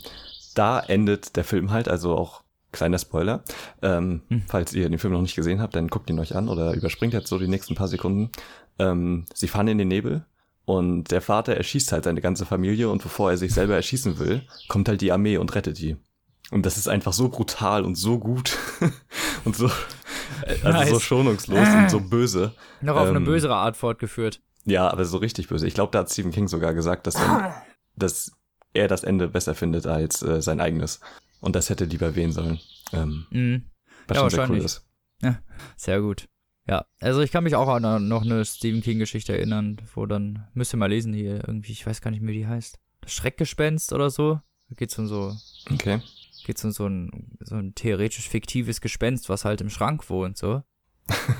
[0.54, 3.42] da endet der Film halt, also auch kleiner Spoiler.
[3.82, 4.42] Ähm, Hm.
[4.48, 7.14] Falls ihr den Film noch nicht gesehen habt, dann guckt ihn euch an oder überspringt
[7.14, 8.30] jetzt so die nächsten paar Sekunden.
[8.78, 10.26] Ähm, sie fahren in den Nebel
[10.66, 14.42] und der Vater erschießt halt seine ganze Familie und bevor er sich selber erschießen will,
[14.68, 15.96] kommt halt die Armee und rettet die.
[16.50, 18.56] Und das ist einfach so brutal und so gut
[19.44, 20.88] und so, äh, also Nice.
[20.90, 22.54] so schonungslos und so böse.
[22.80, 24.40] Noch auf eine Ähm, bösere Art fortgeführt.
[24.64, 25.66] Ja, aber so richtig böse.
[25.66, 27.64] Ich glaube, da hat Stephen King sogar gesagt, dass, er,
[27.96, 28.32] dass
[28.74, 31.00] er das Ende besser findet als äh, sein eigenes.
[31.40, 32.60] Und das hätte lieber wählen sollen.
[32.92, 33.70] Ähm, Mhm.
[34.08, 34.84] was Ja, schon sehr cool ist.
[35.76, 36.28] Sehr gut.
[36.68, 40.74] Ja, also ich kann mich auch an noch eine Stephen King-Geschichte erinnern, wo dann, müsst
[40.74, 42.78] ihr mal lesen hier, irgendwie, ich weiß gar nicht mehr, wie die heißt.
[43.02, 44.40] Das Schreckgespenst oder so.
[44.68, 45.36] Da geht's um so,
[45.72, 46.00] Okay.
[46.46, 50.62] Geht's um so ein, so ein theoretisch fiktives Gespenst, was halt im Schrank wohnt, so.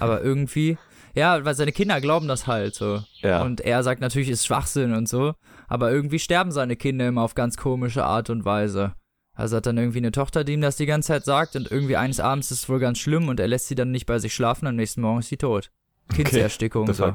[0.01, 0.77] Aber irgendwie,
[1.15, 3.03] ja, weil seine Kinder glauben das halt so.
[3.21, 3.43] Ja.
[3.43, 5.35] Und er sagt natürlich, ist Schwachsinn und so.
[5.69, 8.95] Aber irgendwie sterben seine Kinder immer auf ganz komische Art und Weise.
[9.35, 11.97] Also hat dann irgendwie eine Tochter, die ihm das die ganze Zeit sagt und irgendwie
[11.97, 14.35] eines Abends ist es wohl ganz schlimm und er lässt sie dann nicht bei sich
[14.35, 15.71] schlafen, am nächsten Morgen ist sie tot.
[16.15, 16.87] Kindserstickung.
[16.87, 17.13] The so.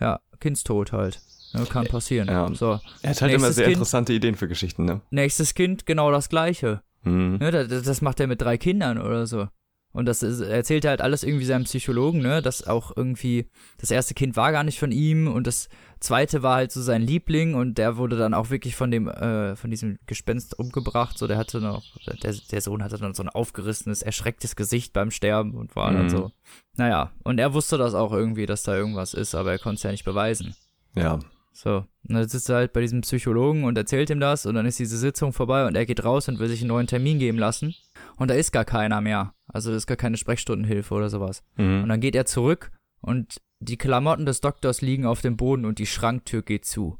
[0.00, 1.20] Ja, Kindstod halt.
[1.52, 2.28] Ja, kann passieren.
[2.28, 2.52] Ja.
[2.54, 2.80] So.
[3.02, 3.74] Er hat halt immer Nächstes sehr Kind.
[3.74, 5.00] interessante Ideen für Geschichten, ne?
[5.10, 6.82] Nächstes Kind, genau das gleiche.
[7.02, 7.38] Mhm.
[7.40, 9.48] Ne, das, das macht er mit drei Kindern oder so.
[9.92, 13.90] Und das ist, erzählt er halt alles irgendwie seinem Psychologen, ne, dass auch irgendwie das
[13.90, 17.54] erste Kind war gar nicht von ihm und das zweite war halt so sein Liebling
[17.54, 21.18] und der wurde dann auch wirklich von dem, äh, von diesem Gespenst umgebracht.
[21.18, 21.82] So, der hatte noch,
[22.22, 26.04] der, der Sohn hatte dann so ein aufgerissenes, erschrecktes Gesicht beim Sterben und war dann
[26.04, 26.10] Mhm.
[26.10, 26.30] so.
[26.76, 29.82] Naja, und er wusste das auch irgendwie, dass da irgendwas ist, aber er konnte es
[29.82, 30.54] ja nicht beweisen.
[30.94, 31.18] Ja.
[31.52, 34.66] So, und dann sitzt er halt bei diesem Psychologen und erzählt ihm das und dann
[34.66, 37.38] ist diese Sitzung vorbei und er geht raus und will sich einen neuen Termin geben
[37.38, 37.74] lassen
[38.16, 39.34] und da ist gar keiner mehr.
[39.48, 41.42] Also da ist gar keine Sprechstundenhilfe oder sowas.
[41.58, 41.88] Und Mhm.
[41.88, 45.86] dann geht er zurück und die Klamotten des Doktors liegen auf dem Boden und die
[45.86, 46.98] Schranktür geht zu.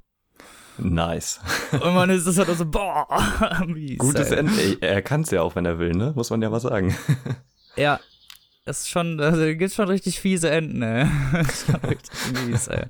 [0.78, 1.40] Nice.
[1.72, 3.06] Und man ist das halt auch so, boah,
[3.66, 3.98] mies.
[3.98, 4.30] Gutes.
[4.30, 4.52] Ende.
[4.80, 6.12] Er kann es ja auch, wenn er will, ne?
[6.16, 6.94] Muss man ja mal sagen.
[7.76, 8.00] Ja,
[8.70, 11.06] das ist schon, also gibt schon richtig fiese Enden, ey.
[11.32, 12.86] Das ist richtig mies, ey.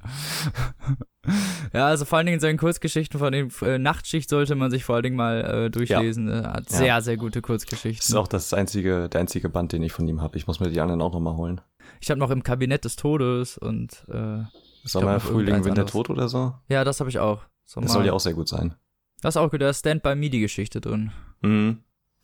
[1.72, 4.84] Ja, also vor allen Dingen in seinen Kurzgeschichten von dem äh, Nachtschicht sollte man sich
[4.84, 6.28] vor allen Dingen mal äh, durchlesen.
[6.28, 6.76] Er hat Ja.
[6.78, 8.16] sehr, sehr gute Das ist Kurzgeschichten.
[8.16, 10.36] auch das einzige, der einzige Band, den ich von ihm habe.
[10.38, 11.60] Ich muss mir die anderen auch nochmal holen.
[12.00, 14.42] Ich habe noch im Kabinett des Todes und äh,
[14.84, 15.90] Sommer, Frühling, Winter, anderes.
[15.92, 16.54] Tod oder so.
[16.68, 17.42] ja, das habe ich auch.
[17.66, 18.74] So Das soll ja auch sehr gut sein.
[19.20, 21.12] Das ist auch gut, da ist Stand by Me die Geschichte drin,
[21.42, 21.78] Mhm.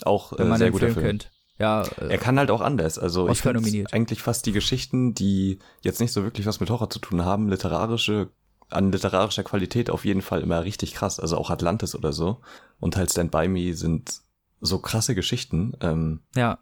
[0.05, 1.07] Auch wenn äh, man sehr den guter Film, Film.
[1.07, 1.31] kennt.
[1.59, 2.99] Ja, äh, Er kann halt auch anders.
[2.99, 6.90] Also ich finde eigentlich fast die Geschichten, die jetzt nicht so wirklich was mit Horror
[6.90, 8.29] zu tun haben, literarische,
[8.69, 11.19] an literarischer Qualität auf jeden Fall immer richtig krass.
[11.19, 12.40] Also auch Atlantis oder so.
[12.79, 14.21] Und halt Stand By Me sind
[14.61, 15.75] so krasse Geschichten.
[15.81, 16.59] Ähm, ja.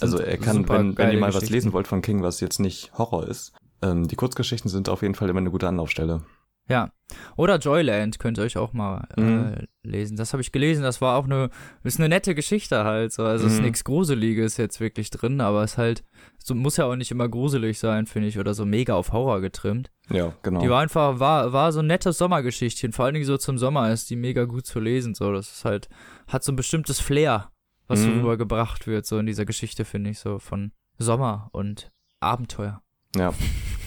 [0.00, 2.96] also er kann, wenn, wenn ihr mal was lesen wollt von King, was jetzt nicht
[2.96, 6.22] Horror ist, ähm, die Kurzgeschichten sind auf jeden Fall immer eine gute Anlaufstelle.
[6.68, 6.92] Ja.
[7.36, 9.54] Oder Joyland könnt ihr euch auch mal äh, Mhm.
[9.82, 10.16] lesen.
[10.18, 10.82] Das habe ich gelesen.
[10.82, 11.48] Das war auch eine,
[11.82, 13.12] ist eine nette Geschichte halt.
[13.14, 13.24] So.
[13.24, 13.64] Also es ist Mhm.
[13.64, 16.04] nichts Gruseliges jetzt wirklich drin, aber es halt,
[16.36, 19.40] so muss ja auch nicht immer gruselig sein, finde ich, oder so mega auf Horror
[19.40, 19.90] getrimmt.
[20.10, 20.60] Ja, genau.
[20.60, 22.92] Die war einfach, war, war so ein nettes Sommergeschichtchen.
[22.92, 25.14] Vor allen Dingen so zum Sommer ist die mega gut zu lesen.
[25.14, 25.88] So, das ist halt,
[26.26, 27.50] hat so ein bestimmtes Flair,
[27.86, 28.20] was so Mhm.
[28.20, 32.82] rübergebracht wird, so in dieser Geschichte, finde ich, so von Sommer und Abenteuer.
[33.16, 33.32] Ja.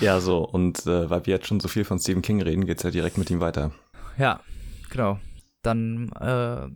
[0.00, 2.84] Ja, so, und äh, weil wir jetzt schon so viel von Stephen King reden, geht's
[2.84, 3.72] ja direkt mit ihm weiter.
[4.16, 4.40] Ja,
[4.90, 5.18] genau.
[5.62, 6.68] Dann, äh,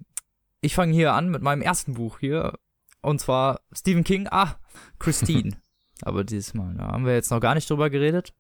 [0.60, 2.58] ich fange hier an mit meinem ersten Buch hier.
[3.00, 4.56] Und zwar Stephen King, ah,
[4.98, 5.56] Christine.
[6.02, 8.34] Aber dieses Mal, da haben wir jetzt noch gar nicht drüber geredet.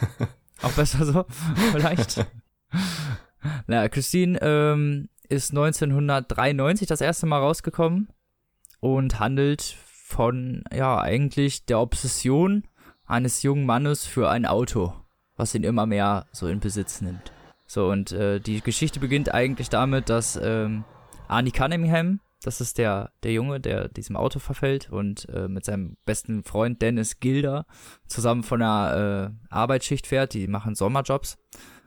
[0.62, 1.26] Auch besser so,
[1.72, 2.26] vielleicht.
[3.66, 8.08] naja, Christine ähm, ist 1993 das erste Mal rausgekommen
[8.80, 12.64] und handelt von, ja, eigentlich der Obsession
[13.12, 14.94] eines jungen Mannes für ein Auto,
[15.36, 17.32] was ihn immer mehr so in Besitz nimmt.
[17.66, 20.84] So, und äh, die Geschichte beginnt eigentlich damit, dass ähm,
[21.28, 25.96] Arnie Cunningham, das ist der, der Junge, der diesem Auto verfällt und äh, mit seinem
[26.06, 27.66] besten Freund Dennis Gilder
[28.06, 30.32] zusammen von einer äh, Arbeitsschicht fährt.
[30.34, 31.38] Die machen Sommerjobs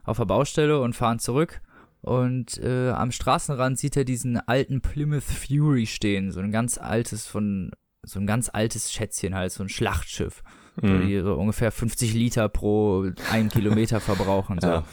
[0.04, 1.62] auf der Baustelle und fahren zurück.
[2.02, 7.26] Und äh, am Straßenrand sieht er diesen alten Plymouth Fury stehen, so ein ganz altes
[7.26, 7.72] von
[8.04, 10.44] so ein ganz altes Schätzchen halt, so ein Schlachtschiff,
[10.82, 11.08] Mhm.
[11.08, 14.60] die so ungefähr 50 Liter pro einen Kilometer verbrauchen.
[14.60, 14.68] So.
[14.68, 14.84] Ja.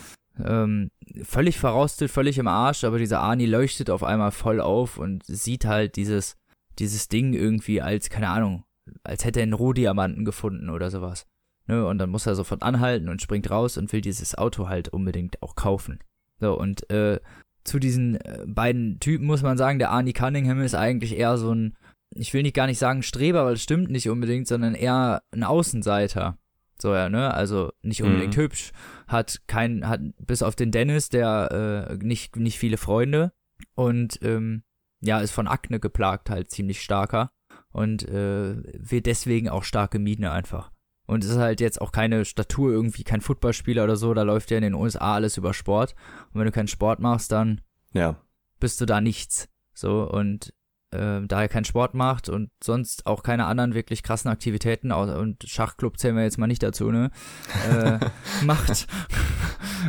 [0.43, 0.91] Ähm,
[1.23, 5.67] völlig verrostet, völlig im Arsch, aber dieser Arnie leuchtet auf einmal voll auf und sieht
[5.67, 6.37] halt dieses,
[6.79, 8.65] dieses Ding irgendwie als, keine Ahnung,
[9.05, 11.27] als hätte er einen Rohdiamanten gefunden oder sowas.
[11.67, 11.87] Ne?
[11.87, 15.43] Und dann muss er sofort anhalten und springt raus und will dieses Auto halt unbedingt
[15.43, 15.99] auch kaufen.
[16.41, 17.21] So, und äh,
[17.65, 21.55] zu diesen äh, beiden Typen muss man sagen, der Arnie Cunningham ist eigentlich eher so
[21.55, 21.77] ein,
[22.15, 25.45] ich will nicht gar nicht sagen Streber, weil das stimmt nicht unbedingt, sondern eher ein
[25.45, 26.39] Außenseiter.
[26.81, 27.33] So, ja, ne?
[27.33, 28.41] Also nicht unbedingt Mhm.
[28.41, 28.73] hübsch,
[29.07, 33.33] hat kein, hat bis auf den Dennis, der äh, nicht, nicht viele Freunde
[33.75, 34.65] und ähm,
[35.01, 37.31] ja, ist von Akne geplagt, halt ziemlich starker
[37.71, 40.71] und äh, wird deswegen auch stark gemieden einfach.
[41.07, 44.51] Und es ist halt jetzt auch keine Statur irgendwie, kein Footballspieler oder so, da läuft
[44.51, 45.95] ja in den USA alles über Sport.
[46.33, 47.61] Und wenn du keinen Sport machst, dann
[47.93, 48.17] Ja.
[48.61, 49.49] bist du da nichts.
[49.75, 50.53] So, und
[50.93, 55.43] äh, da er keinen Sport macht und sonst auch keine anderen wirklich krassen Aktivitäten, und
[55.47, 57.11] Schachclub zählen wir jetzt mal nicht dazu, ne?
[57.71, 57.99] Äh,
[58.45, 58.87] macht,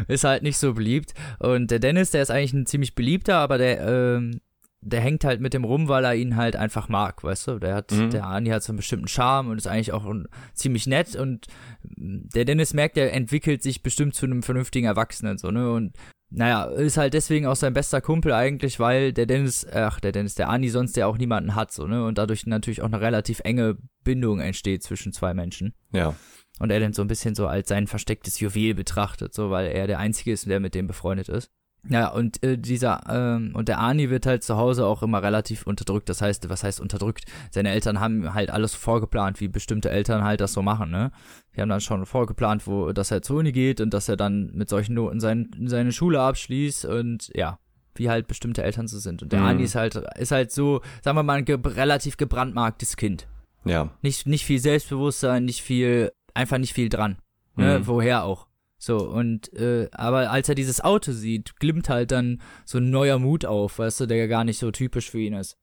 [0.07, 1.13] ist halt nicht so beliebt.
[1.39, 4.39] Und der Dennis, der ist eigentlich ein ziemlich beliebter, aber der, ähm,
[4.85, 7.59] der hängt halt mit dem rum, weil er ihn halt einfach mag, weißt du?
[7.59, 8.09] Der hat, Mhm.
[8.09, 11.47] der Ani hat so einen bestimmten Charme und ist eigentlich auch ein, ziemlich nett und
[11.85, 15.71] der Dennis merkt, er entwickelt sich bestimmt zu einem vernünftigen Erwachsenen, so, ne?
[15.71, 15.93] Und
[16.35, 20.33] naja, ist halt deswegen auch sein bester Kumpel eigentlich, weil der Dennis, ach, der Dennis,
[20.33, 22.05] der Ani sonst ja auch niemanden hat, so, ne?
[22.05, 25.73] Und dadurch natürlich auch eine relativ enge Bindung entsteht zwischen zwei Menschen.
[25.91, 26.15] Ja.
[26.59, 29.85] Und er dann so ein bisschen so als sein verstecktes Juwel betrachtet, so, weil er
[29.85, 31.51] der Einzige ist, der mit dem befreundet ist.
[31.89, 35.67] Ja, und äh, dieser, ähm, und der Ani wird halt zu Hause auch immer relativ
[35.67, 36.07] unterdrückt.
[36.07, 37.25] Das heißt, was heißt unterdrückt?
[37.51, 41.11] Seine Eltern haben halt alles vorgeplant, wie bestimmte Eltern halt das so machen, ne?
[41.55, 44.51] Die haben dann schon vorgeplant, wo, dass er zur Uni geht und dass er dann
[44.53, 47.59] mit solchen Noten sein, seine Schule abschließt und ja,
[47.95, 49.21] wie halt bestimmte Eltern so sind.
[49.21, 49.45] Und der Mhm.
[49.45, 53.27] Ani ist halt, ist halt so, sagen wir mal, ein ge relativ gebrandmarktes Kind.
[53.65, 53.89] Ja.
[54.01, 57.17] Nicht, nicht viel Selbstbewusstsein, nicht viel, einfach nicht viel dran.
[57.55, 57.79] Ne?
[57.79, 57.87] Mhm.
[57.87, 58.47] Woher auch.
[58.83, 63.17] So, und, äh, aber als er dieses Auto sieht, glimmt halt dann so ein neuer
[63.17, 65.57] Mut auf, weißt du, der gar nicht so typisch für ihn ist.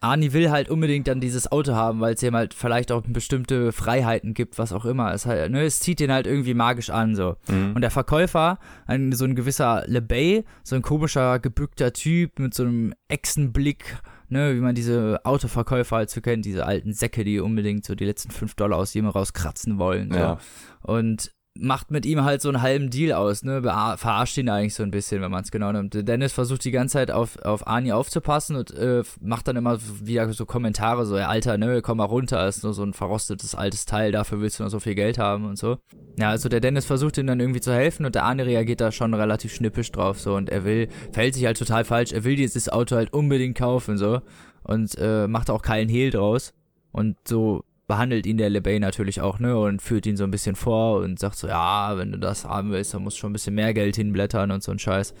[0.00, 3.70] Arnie will halt unbedingt dann dieses Auto haben, weil es ihm halt vielleicht auch bestimmte
[3.70, 5.14] Freiheiten gibt, was auch immer.
[5.14, 7.36] Es, halt, ne, es zieht ihn halt irgendwie magisch an, so.
[7.46, 7.74] Mhm.
[7.76, 12.64] Und der Verkäufer, ein, so ein gewisser LeBay, so ein komischer, gebückter Typ mit so
[12.64, 13.96] einem Echsenblick,
[14.28, 18.06] ne, wie man diese Autoverkäufer halt so kennt, diese alten Säcke, die unbedingt so die
[18.06, 20.10] letzten 5 Dollar aus jedem rauskratzen wollen.
[20.10, 20.18] So.
[20.18, 20.38] Ja.
[20.82, 23.62] Und macht mit ihm halt so einen halben Deal aus, ne?
[23.62, 25.94] Verarscht ihn eigentlich so ein bisschen, wenn man es genau nimmt.
[25.94, 30.32] Dennis versucht die ganze Zeit auf, auf Ani aufzupassen und äh, macht dann immer wieder
[30.32, 33.84] so Kommentare, so, ja, Alter, ne, komm mal runter, ist nur so ein verrostetes altes
[33.86, 35.78] Teil, dafür willst du noch so viel Geld haben und so.
[36.18, 38.92] Ja, also der Dennis versucht ihm dann irgendwie zu helfen und der Ani reagiert da
[38.92, 42.36] schon relativ schnippisch drauf, so, und er will, verhält sich halt total falsch, er will
[42.36, 44.20] dieses Auto halt unbedingt kaufen, so,
[44.62, 46.52] und äh, macht auch keinen Hehl draus.
[46.92, 50.56] Und so behandelt ihn der LeBay natürlich auch, ne, und führt ihn so ein bisschen
[50.56, 53.34] vor und sagt so, ja, wenn du das haben willst, dann musst du schon ein
[53.34, 55.14] bisschen mehr Geld hinblättern und so ein Scheiß.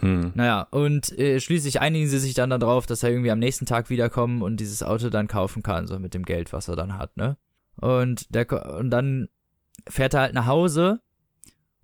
[0.00, 0.32] Mhm.
[0.34, 3.90] Naja, und äh, schließlich einigen sie sich dann darauf, dass er irgendwie am nächsten Tag
[3.90, 7.16] wiederkommen und dieses Auto dann kaufen kann, so mit dem Geld, was er dann hat,
[7.16, 7.36] ne?
[7.76, 9.28] Und der und dann
[9.88, 11.00] fährt er halt nach Hause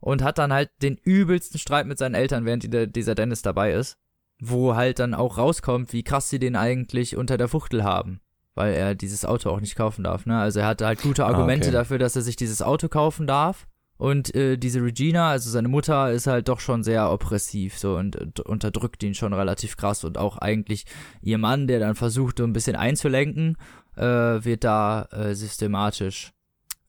[0.00, 3.72] und hat dann halt den übelsten Streit mit seinen Eltern, während die, dieser Dennis dabei
[3.72, 3.98] ist,
[4.38, 8.20] wo halt dann auch rauskommt, wie krass sie den eigentlich unter der Fuchtel haben,
[8.56, 10.36] weil er dieses Auto auch nicht kaufen darf, ne?
[10.38, 11.76] Also er hatte halt gute Argumente okay.
[11.76, 16.12] dafür, dass er sich dieses Auto kaufen darf Und äh, diese Regina, also seine Mutter,
[16.12, 20.04] ist halt doch schon sehr oppressiv so und, und unterdrückt ihn schon relativ krass.
[20.04, 20.84] Und auch eigentlich
[21.22, 23.56] ihr Mann, der dann versucht, so ein bisschen einzulenken,
[23.96, 26.32] äh, wird da äh, systematisch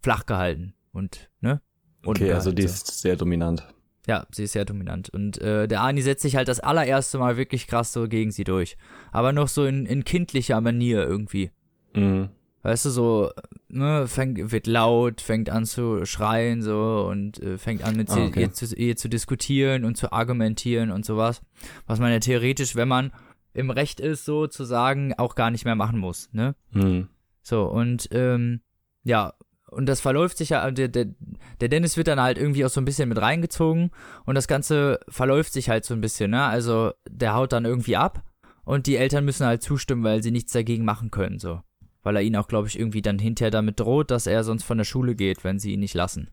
[0.02, 0.74] flach gehalten.
[0.92, 1.62] Und, ne?
[2.06, 3.66] Okay, also die ist sehr dominant.
[4.06, 5.10] Ja, sie ist sehr dominant.
[5.10, 8.46] Und äh, der Ani setzt sich halt das allererste Mal wirklich krass so gegen sie
[8.46, 8.78] durch.
[9.12, 11.52] Aber noch so in, in kindlicher Manier irgendwie.
[11.98, 12.30] Mhm.
[12.64, 13.32] Weißt du, so,
[13.70, 18.26] ne, fängt, wird laut, fängt an zu schreien, so, und äh, fängt an mit ah,
[18.26, 18.42] okay.
[18.42, 21.42] ihr, zu, ihr zu diskutieren und zu argumentieren und sowas.
[21.86, 23.14] Was man ja theoretisch, wenn man
[23.54, 26.56] im Recht ist, so zu sagen, auch gar nicht mehr machen muss, ne?
[26.72, 27.08] Mhm.
[27.42, 28.60] So, und, ähm,
[29.04, 29.34] ja,
[29.70, 31.08] und das verläuft sich ja, der, der,
[31.62, 33.92] der Dennis wird dann halt irgendwie auch so ein bisschen mit reingezogen
[34.26, 36.44] und das Ganze verläuft sich halt so ein bisschen, ne?
[36.44, 38.24] Also, der haut dann irgendwie ab
[38.66, 41.62] und die Eltern müssen halt zustimmen, weil sie nichts dagegen machen können, so
[42.08, 44.78] weil er ihn auch, glaube ich, irgendwie dann hinterher damit droht, dass er sonst von
[44.78, 46.30] der Schule geht, wenn sie ihn nicht lassen.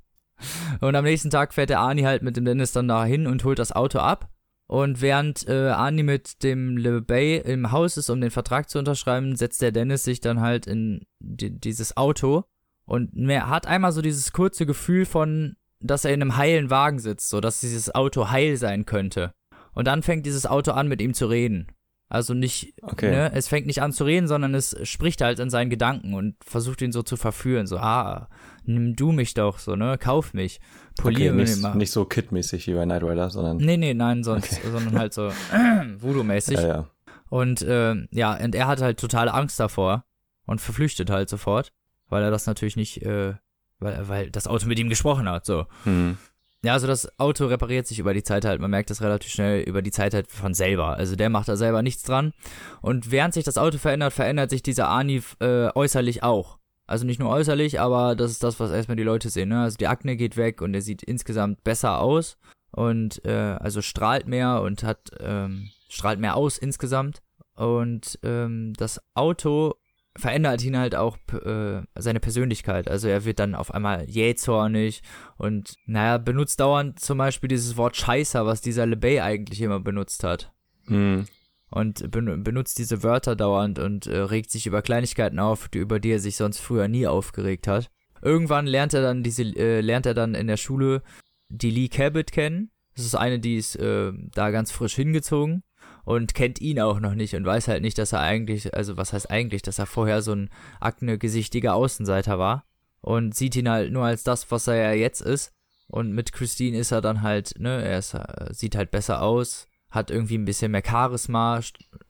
[0.81, 3.43] Und am nächsten Tag fährt der Arnie halt mit dem Dennis dann da hin und
[3.43, 4.31] holt das Auto ab.
[4.69, 8.79] Und während äh, Arnie mit dem Le Bay im Haus ist, um den Vertrag zu
[8.79, 12.45] unterschreiben, setzt der Dennis sich dann halt in die, dieses Auto
[12.85, 17.01] und mehr, hat einmal so dieses kurze Gefühl von, dass er in einem heilen Wagen
[17.01, 19.35] sitzt, so dass dieses Auto heil sein könnte.
[19.73, 21.67] Und dann fängt dieses Auto an, mit ihm zu reden.
[22.09, 23.11] Also nicht, okay.
[23.11, 26.37] ne, es fängt nicht an zu reden, sondern es spricht halt in seinen Gedanken und
[26.45, 27.67] versucht ihn so zu verführen.
[27.67, 28.29] So, ah,
[28.65, 30.61] nimm du mich doch, so, ne, kauf mich,
[30.97, 31.75] poliere okay, nicht, mal.
[31.75, 33.57] Nicht so Kid-mäßig wie bei Night Rider, sondern.
[33.57, 34.71] Nee, nee, nein, sonst, okay.
[34.71, 35.31] sondern halt so
[35.99, 36.59] Voodoo-mäßig.
[36.59, 36.91] Ja, ja.
[37.31, 40.05] Und, äh, ja, und er hat halt totale Angst davor
[40.47, 41.73] und verflüchtet halt sofort,
[42.09, 43.35] weil er das natürlich nicht, äh,
[43.79, 45.67] weil, weil das Auto mit ihm gesprochen hat, so.
[45.85, 46.19] Mhm.
[46.65, 48.59] Ja, also das Auto repariert sich über die Zeit halt.
[48.59, 50.97] Man merkt das relativ schnell über die Zeit halt von selber.
[50.97, 52.33] Also der macht da selber nichts dran.
[52.81, 56.59] Und während sich das Auto verändert, verändert sich dieser Ani äh, äußerlich auch.
[56.87, 59.51] Also nicht nur äußerlich, aber das ist das, was erstmal die Leute sehen.
[59.51, 59.61] Ne?
[59.61, 62.39] Also die Akne geht weg und er sieht insgesamt besser aus
[62.71, 67.21] und äh, also strahlt mehr und hat ähm, strahlt mehr aus insgesamt.
[67.57, 69.75] Und ähm, das Auto
[70.17, 72.89] verändert ihn halt auch äh, seine Persönlichkeit.
[72.89, 75.03] Also er wird dann auf einmal jähzornig
[75.37, 80.23] und, naja, benutzt dauernd zum Beispiel dieses Wort Scheißer, was dieser LeBay eigentlich immer benutzt
[80.25, 80.53] hat.
[80.87, 81.27] Mhm.
[81.71, 85.99] Und ben benutzt diese Wörter dauernd und äh, regt sich über Kleinigkeiten auf, die, über
[85.99, 87.91] die er sich sonst früher nie aufgeregt hat.
[88.23, 91.03] Irgendwann lernt er dann diese, äh, lernt er dann in der Schule
[91.49, 92.71] die Lee Cabot kennen.
[92.95, 95.65] Das ist eine, die ist äh, da ganz frisch hingezogen
[96.05, 99.13] und kennt ihn auch noch nicht und weiß halt nicht, dass er eigentlich, also was
[99.13, 102.65] heißt eigentlich, dass er vorher so ein aknegesichtiger Außenseiter war
[103.01, 105.53] und sieht ihn halt nur als das, was er ja jetzt ist.
[105.87, 109.69] Und mit Christine ist er dann halt, ne, er ist, äh, sieht halt besser aus,
[109.91, 111.61] hat irgendwie ein bisschen mehr Charisma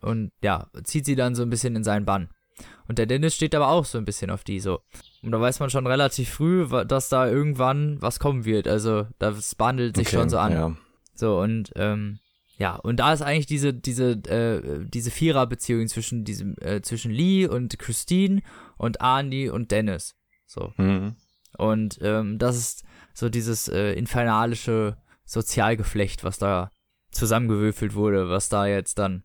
[0.00, 2.28] und ja, zieht sie dann so ein bisschen in seinen Bann.
[2.86, 4.80] Und der Dennis steht aber auch so ein bisschen auf die so.
[5.22, 8.68] Und da weiß man schon relativ früh, dass da irgendwann was kommen wird.
[8.68, 10.52] Also das bandelt sich okay, schon so an.
[10.52, 10.76] Ja.
[11.14, 12.20] So, und ähm,
[12.56, 17.46] ja, und da ist eigentlich diese, diese, äh, diese Viererbeziehung zwischen diesem, äh, zwischen Lee
[17.46, 18.42] und Christine
[18.76, 20.14] und Arnie und Dennis.
[20.46, 20.72] So.
[20.76, 21.16] Mhm.
[21.58, 26.70] Und ähm, das ist so dieses äh, infernalische Sozialgeflecht, was da
[27.10, 29.24] zusammengewürfelt wurde, was da jetzt dann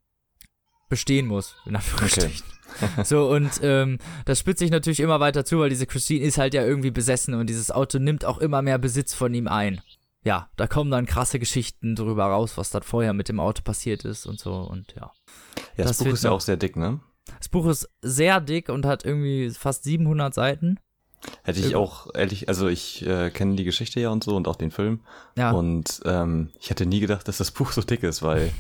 [0.90, 2.44] bestehen muss, in Anführungsstrichen.
[2.82, 3.04] Okay.
[3.04, 6.56] so, und ähm, das spitzt sich natürlich immer weiter zu, weil diese Christine ist halt
[6.56, 9.82] ja irgendwie besessen und dieses Auto nimmt auch immer mehr Besitz von ihm ein
[10.24, 14.06] ja, da kommen dann krasse Geschichten drüber raus, was dann vorher mit dem Auto passiert
[14.06, 15.12] ist und so und ja.
[15.78, 17.00] Ja, das, das Buch ist ja auch sehr dick, ne?
[17.38, 20.80] Das Buch ist sehr dick und hat irgendwie fast 700 Seiten.
[21.44, 24.56] Hätte ich auch ehrlich, also ich äh, kenne die Geschichte ja und so und auch
[24.56, 25.02] den Film.
[25.38, 25.52] Ja.
[25.52, 28.52] Und ähm, ich hätte nie gedacht, dass das Buch so dick ist, weil,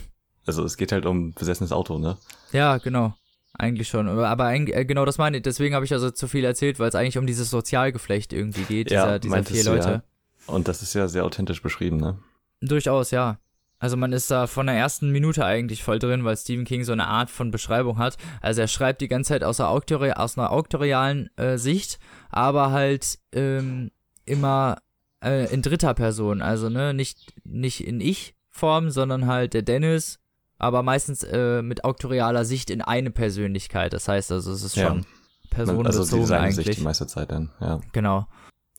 [0.45, 2.17] also es geht halt um besessenes Auto, ne?
[2.51, 3.13] Ja, genau.
[3.53, 4.07] Eigentlich schon.
[4.07, 5.43] Aber äh, genau das meine ich.
[5.43, 8.91] Deswegen habe ich also zu viel erzählt, weil es eigentlich um dieses Sozialgeflecht irgendwie geht,
[8.91, 9.89] ja, dieser, dieser vier Leute.
[9.89, 10.03] Ja.
[10.49, 12.17] Und das ist ja sehr authentisch beschrieben, ne?
[12.61, 13.37] Durchaus, ja.
[13.79, 16.91] Also man ist da von der ersten Minute eigentlich voll drin, weil Stephen King so
[16.91, 18.17] eine Art von Beschreibung hat.
[18.41, 21.97] Also er schreibt die ganze Zeit aus, aus einer auktorialen äh, Sicht,
[22.29, 23.91] aber halt ähm,
[24.25, 24.79] immer
[25.23, 26.41] äh, in dritter Person.
[26.41, 30.19] Also ne, nicht, nicht in Ich-Form, sondern halt der Dennis,
[30.57, 33.93] aber meistens äh, mit auktorialer Sicht in eine Persönlichkeit.
[33.93, 35.05] Das heißt also, es ist schon ja.
[35.51, 36.65] personenbezogen also eigentlich.
[36.65, 37.79] Sicht die meiste Zeit dann, ja.
[37.93, 38.27] Genau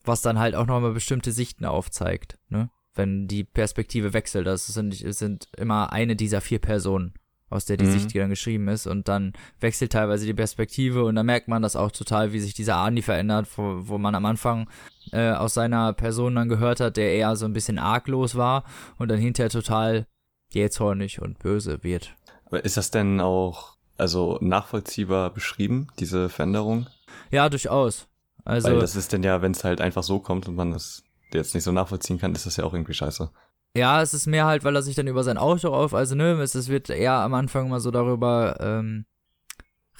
[0.04, 2.70] was dann halt auch nochmal bestimmte Sichten aufzeigt, ne?
[2.94, 4.48] Wenn die Perspektive wechselt.
[4.48, 7.14] Das sind, sind immer eine dieser vier Personen,
[7.48, 7.92] aus der die mhm.
[7.92, 8.88] Sicht dann geschrieben ist.
[8.88, 12.52] Und dann wechselt teilweise die Perspektive und dann merkt man das auch total, wie sich
[12.52, 14.68] dieser Andi verändert, wo, wo man am Anfang
[15.12, 18.64] äh, aus seiner Person dann gehört hat, der eher so ein bisschen arglos war
[18.98, 20.06] und dann hinterher total
[20.52, 22.16] jähzornig und böse wird.
[22.46, 26.88] Aber ist das denn auch also nachvollziehbar beschrieben, diese Veränderung?
[27.30, 28.08] Ja, durchaus.
[28.44, 31.02] Also, Weil das ist denn ja, wenn es halt einfach so kommt und man das
[31.32, 33.30] jetzt nicht so nachvollziehen kann, ist das ja auch irgendwie scheiße.
[33.76, 36.32] Ja, es ist mehr halt, weil er sich dann über sein Auto auf, also ne,
[36.42, 39.04] es, es wird eher am Anfang mal so darüber ähm,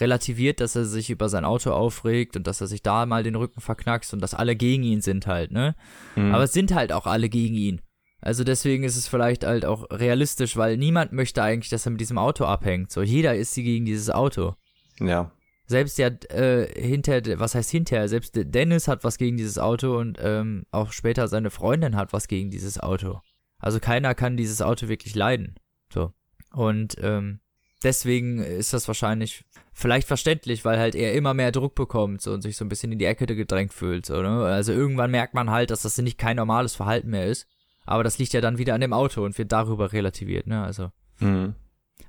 [0.01, 3.37] relativiert, dass er sich über sein Auto aufregt und dass er sich da mal den
[3.37, 5.77] Rücken verknackst und dass alle gegen ihn sind halt, ne?
[6.17, 6.35] Mhm.
[6.35, 7.81] Aber es sind halt auch alle gegen ihn.
[8.21, 12.01] Also deswegen ist es vielleicht halt auch realistisch, weil niemand möchte eigentlich, dass er mit
[12.01, 12.91] diesem Auto abhängt.
[12.91, 14.55] So, jeder ist sie gegen dieses Auto.
[14.99, 15.31] ja.
[15.71, 18.09] Selbst ja äh, hinter, was heißt hinterher?
[18.09, 22.27] Selbst Dennis hat was gegen dieses Auto und ähm, auch später seine Freundin hat was
[22.27, 23.21] gegen dieses Auto.
[23.61, 25.55] Also keiner kann dieses Auto wirklich leiden.
[25.95, 26.13] So.
[26.53, 27.39] Und ähm,
[27.85, 32.43] deswegen ist das wahrscheinlich vielleicht verständlich, weil halt er immer mehr Druck bekommt so, und
[32.43, 34.07] sich so ein bisschen in die Ecke gedrängt fühlt.
[34.07, 34.43] So, ne?
[34.43, 37.47] Also irgendwann merkt man halt, dass das nicht kein normales Verhalten mehr ist.
[37.87, 40.49] Aber das liegt ja dann wieder an dem Auto und wird darüber relativiert.
[40.49, 40.65] Ne?
[40.65, 41.55] Also Mhm.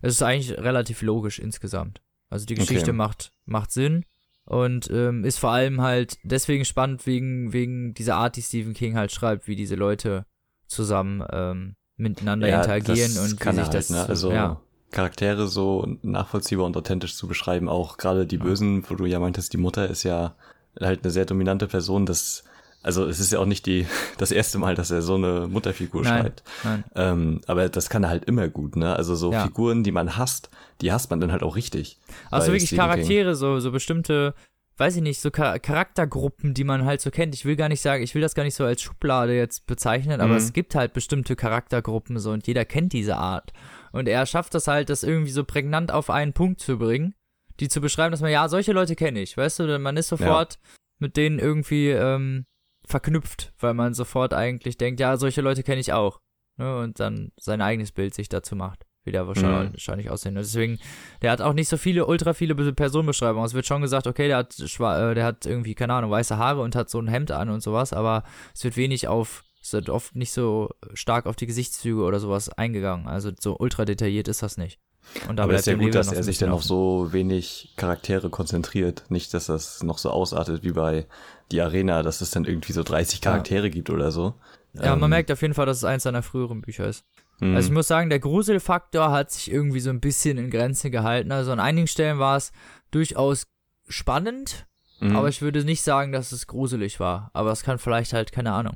[0.02, 2.02] es ist eigentlich relativ logisch insgesamt.
[2.32, 2.98] Also die Geschichte Okay.
[2.98, 4.06] macht, macht Sinn
[4.46, 8.96] und ähm, ist vor allem halt deswegen spannend wegen, wegen dieser Art, die Stephen King
[8.96, 10.26] halt schreibt, wie diese Leute
[10.66, 14.10] zusammen ähm, miteinander interagieren das und kann wie sich halt, das ne?
[14.10, 19.06] Also ja, Charaktere so nachvollziehbar und authentisch zu beschreiben, auch gerade die Bösen, wo du
[19.06, 20.36] ja meintest, die Mutter ist ja
[20.80, 22.44] halt eine sehr dominante Person, das
[22.84, 23.86] also es ist ja auch nicht die
[24.18, 26.22] das erste Mal, dass er so eine Mutterfigur Nein.
[26.24, 26.44] schreibt.
[26.64, 28.96] nein, Ähm, aber das kann er halt immer gut, ne?
[28.96, 29.44] Also so Ja.
[29.46, 30.50] Figuren, die man hasst,
[30.82, 32.00] die hasst man dann halt auch richtig.
[32.30, 32.90] also wirklich Stephen King.
[32.90, 34.34] Charaktere, so, so bestimmte,
[34.78, 37.36] weiß ich nicht, so Char Charaktergruppen, die man halt so kennt.
[37.36, 40.22] Ich will gar nicht sagen, ich will das gar nicht so als Schublade jetzt bezeichnen,
[40.22, 40.38] aber Mhm.
[40.38, 43.52] es gibt halt bestimmte Charaktergruppen so und jeder kennt diese Art.
[43.92, 47.14] Und er schafft das halt, das irgendwie so prägnant auf einen Punkt zu bringen,
[47.60, 50.58] die zu beschreiben, dass man, ja, solche Leute kenne ich, weißt du, man ist sofort
[50.98, 52.46] mit denen irgendwie ähm,
[52.92, 56.20] verknüpft, weil man sofort eigentlich denkt, ja, solche Leute kenne ich auch.
[56.58, 56.78] Ne?
[56.80, 59.74] Und dann sein eigenes Bild sich dazu macht, wie der wahrscheinlich, Mhm.
[59.74, 60.38] wahrscheinlich aussehen.
[60.38, 60.78] Und deswegen,
[61.22, 63.46] der hat auch nicht so viele, ultra viele Be- Personenbeschreibungen.
[63.48, 66.62] Es wird schon gesagt, okay, der hat, äh, der hat irgendwie, keine Ahnung, weiße Haare
[66.62, 68.24] und hat so ein Hemd an und sowas, aber
[68.54, 72.50] es wird wenig auf, es wird oft nicht so stark auf die Gesichtszüge oder sowas
[72.50, 73.08] eingegangen.
[73.08, 74.80] Also so ultra detailliert ist das nicht.
[75.28, 78.30] Und da Aber es ist ja gut, dass er sich dann auf so wenig Charaktere
[78.30, 79.06] konzentriert.
[79.10, 81.08] Nicht, dass das noch so ausartet wie bei
[81.52, 84.36] die Arena, dass es dann irgendwie so 30 Charaktere gibt oder so.
[84.74, 87.06] Ja, man Ähm, merkt auf jeden Fall, dass es eins seiner früheren Bücher ist.
[87.40, 87.56] mh.
[87.56, 91.32] Also ich muss sagen, der Gruselfaktor hat sich irgendwie so ein bisschen in Grenzen gehalten.
[91.32, 92.52] Also an einigen Stellen war es
[92.92, 93.48] durchaus
[93.88, 94.66] spannend,
[95.02, 95.16] Mhm.
[95.16, 97.32] aber ich würde nicht sagen, dass es gruselig war.
[97.34, 98.76] Aber es kann vielleicht halt, keine Ahnung.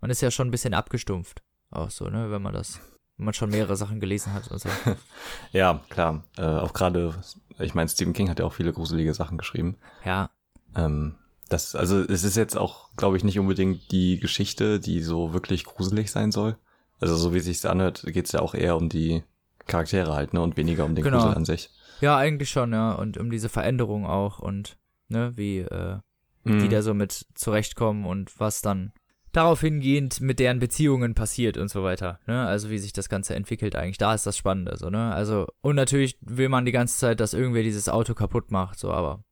[0.00, 1.40] Man ist ja schon ein bisschen abgestumpft.
[1.70, 2.78] Auch so, ne, wenn man das,
[3.16, 4.68] wenn man schon mehrere Sachen gelesen hat und so.
[5.52, 6.22] Ja, klar.
[6.36, 7.14] Äh, auch gerade,
[7.58, 9.76] ich meine, Stephen King hat ja auch viele gruselige Sachen geschrieben.
[10.04, 10.30] Ja,
[10.76, 11.14] Ähm,
[11.48, 15.64] das, also es ist jetzt auch, glaube ich, nicht unbedingt die Geschichte, die so wirklich
[15.64, 16.56] gruselig sein soll.
[17.00, 19.22] Also so wie es sich anhört, geht es ja auch eher um die
[19.66, 21.18] Charaktere halt, ne, und weniger um den Genau.
[21.18, 21.70] Grusel an sich.
[22.00, 22.92] ja, eigentlich schon, ja.
[22.92, 24.76] Und um diese Veränderung auch und,
[25.08, 25.98] ne, wie, äh,
[26.44, 26.60] Mhm.
[26.60, 28.92] die da so mit zurechtkommen und was dann
[29.32, 32.20] darauf hingehend mit deren Beziehungen passiert und so weiter.
[32.26, 32.46] Ne?
[32.46, 33.98] Also wie sich das Ganze entwickelt eigentlich.
[33.98, 35.12] Da ist das Spannende, so, ne?
[35.12, 38.90] Also, und natürlich will man die ganze Zeit, dass irgendwer dieses Auto kaputt macht, so,
[38.90, 39.22] aber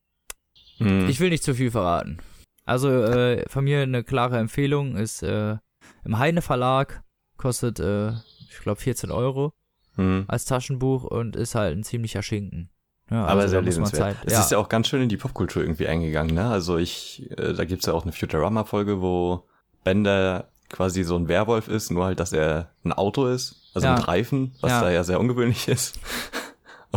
[0.79, 1.09] Mhm.
[1.09, 2.19] ich will nicht zu viel verraten.
[2.65, 5.57] Also, äh, von mir eine klare Empfehlung ist äh,
[6.05, 7.03] im Heine Verlag,
[7.37, 8.11] kostet, äh,
[8.51, 9.53] ich glaube, 14 Euro
[9.97, 10.25] Mhm.
[10.29, 12.69] als Taschenbuch und ist halt ein ziemlicher Schinken.
[13.11, 14.17] Ja, Aber also sehr muss man lesenswert.
[14.27, 16.49] Es ist ja auch ganz schön in die Popkultur irgendwie eingegangen, ne?
[16.51, 19.45] Also ich, äh, da gibt's ja auch eine Futurama-Folge, wo
[19.85, 23.95] Bender quasi so ein Werwolf ist, nur halt, dass er ein Auto ist, also Ja.
[23.95, 24.81] mit Reifen, was Ja.
[24.83, 26.01] da ja sehr ungewöhnlich ist.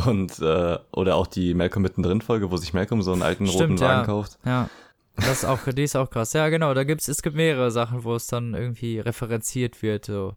[0.05, 3.57] Und, äh, oder auch die Malcolm mittendrin Folge, wo sich Malcolm so einen alten roten
[3.57, 4.05] Stimmt, Wagen ja.
[4.05, 4.39] kauft.
[4.45, 4.69] Ja.
[5.15, 6.33] Das ist auch, die ist auch krass.
[6.33, 10.35] Ja, genau, da gibt's, es gibt mehrere Sachen, wo es dann irgendwie referenziert wird, so.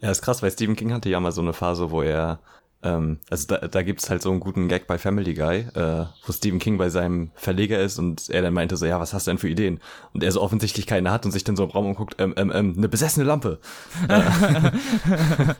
[0.00, 2.40] Ja, ist krass, weil Stephen King hatte ja mal so eine Phase, wo er,
[2.82, 6.32] ähm, also da, da gibt's halt so einen guten Gag bei Family Guy, äh, wo
[6.32, 9.30] Stephen King bei seinem Verleger ist und er dann meinte so, ja, was hast du
[9.30, 9.80] denn für Ideen?
[10.12, 12.50] Und er so offensichtlich keine hat und sich dann so im Raum umguckt, ähm, ähm,
[12.52, 13.60] ähm, eine besessene Lampe.
[14.08, 14.20] äh,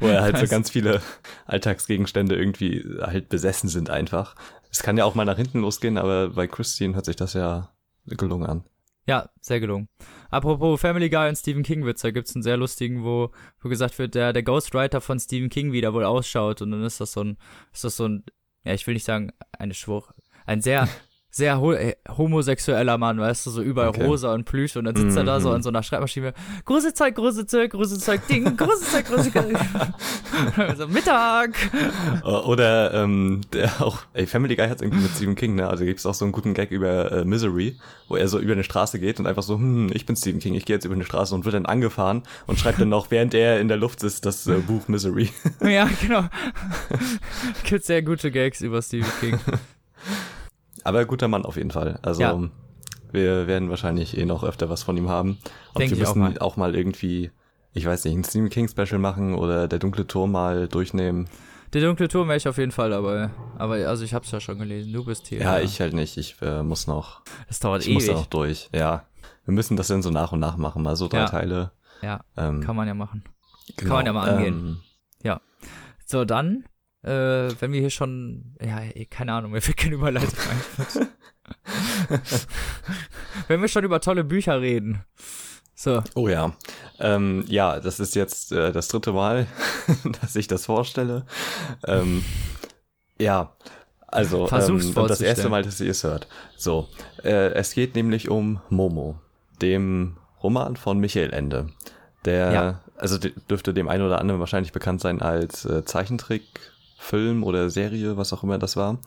[0.00, 1.00] wo er halt so ganz viele
[1.46, 4.34] Alltagsgegenstände irgendwie halt besessen sind einfach.
[4.70, 7.70] Es kann ja auch mal nach hinten losgehen, aber bei Christine hört sich das ja
[8.06, 8.64] gelungen an.
[9.08, 9.88] Ja, sehr gelungen.
[10.30, 13.30] Apropos Family Guy und Stephen King Witz, da gibt's einen sehr lustigen, wo,
[13.60, 17.00] wo gesagt wird, der, der Ghostwriter von Stephen King wieder wohl ausschaut und dann ist
[17.00, 17.36] das so ein,
[17.72, 18.24] ist das so ein,
[18.64, 20.12] ja, ich will nicht sagen, eine Schwur,
[20.44, 20.88] ein sehr,
[21.36, 24.06] sehr ho äh, homosexueller Mann, weißt du, so überall Okay.
[24.06, 25.56] rosa und Plüsch und dann sitzt er da so Mhm.
[25.56, 26.32] an so einer Schreibmaschine,
[26.64, 29.58] Gruselzeug, Gruselzeug, Gruselzeug, Ding, Gruselzeug, Gruselzeug.
[30.78, 31.50] so, Mittag.
[32.24, 35.68] Äh, Oder ähm, der auch, ey, Family Guy hat's irgendwie mit Stephen King, ne?
[35.68, 37.76] Also gibt's auch so einen guten Gag über äh, Misery,
[38.08, 40.54] wo er so über eine Straße geht und einfach so, hm, ich bin Stephen King,
[40.54, 43.34] ich gehe jetzt über eine Straße und wird dann angefahren und schreibt dann noch, während
[43.34, 45.28] er in der Luft ist, das äh, Buch Misery.
[45.60, 46.24] Ja, genau.
[47.64, 49.38] Gibt sehr gute Gags über Stephen King.
[50.86, 51.98] Aber guter Mann auf jeden Fall.
[52.02, 52.38] Also Ja.
[53.12, 55.38] Wir werden wahrscheinlich eh noch öfter was von ihm haben.
[55.72, 56.38] Und Denk wir ich auch müssen mal.
[56.40, 57.30] auch mal irgendwie,
[57.72, 61.28] ich weiß nicht, ein Stephen King Special machen oder der dunkle Turm mal durchnehmen.
[61.72, 63.30] Der dunkle Turm wäre ich auf jeden Fall dabei.
[63.58, 64.92] Aber also ich hab's ja schon gelesen.
[64.92, 65.40] Du bist hier.
[65.40, 66.16] Ja, ich halt nicht.
[66.16, 68.14] Ich äh, muss noch, Das dauert ich muss ewig.
[68.14, 68.68] da noch durch.
[68.74, 69.04] Ja.
[69.44, 71.26] Wir müssen das dann so nach und nach machen, mal so drei Ja.
[71.26, 71.70] Teile.
[72.02, 73.24] Ja, Ähm, kann man ja machen.
[73.76, 73.94] genau.
[73.94, 74.54] man ja mal angehen.
[75.24, 75.38] Ähm,
[76.08, 76.64] So, dann,
[77.06, 80.38] äh, wenn wir hier schon, ja, eh, keine Ahnung, mir fällt keine Überleitung
[80.98, 81.08] ein.
[83.48, 85.04] wenn wir schon über tolle Bücher reden.
[85.74, 86.56] So, Oh ja.
[86.98, 89.46] Ähm, ja, das ist jetzt äh, das dritte Mal,
[90.22, 91.26] dass ich das vorstelle.
[91.86, 92.24] Ähm,
[93.18, 93.52] ja,
[94.08, 96.26] also ähm, und das erste Mal, dass ihr es hört.
[96.56, 96.88] So,
[97.22, 99.20] äh, es geht nämlich um Momo,
[99.60, 101.68] dem Roman von Michael Ende.
[102.24, 102.80] Der, Ja.
[102.96, 105.84] also dürfte dem einen oder anderen wahrscheinlich bekannt sein als äh,
[106.96, 108.98] Zeichentrickfilm oder Serie, was auch immer das war.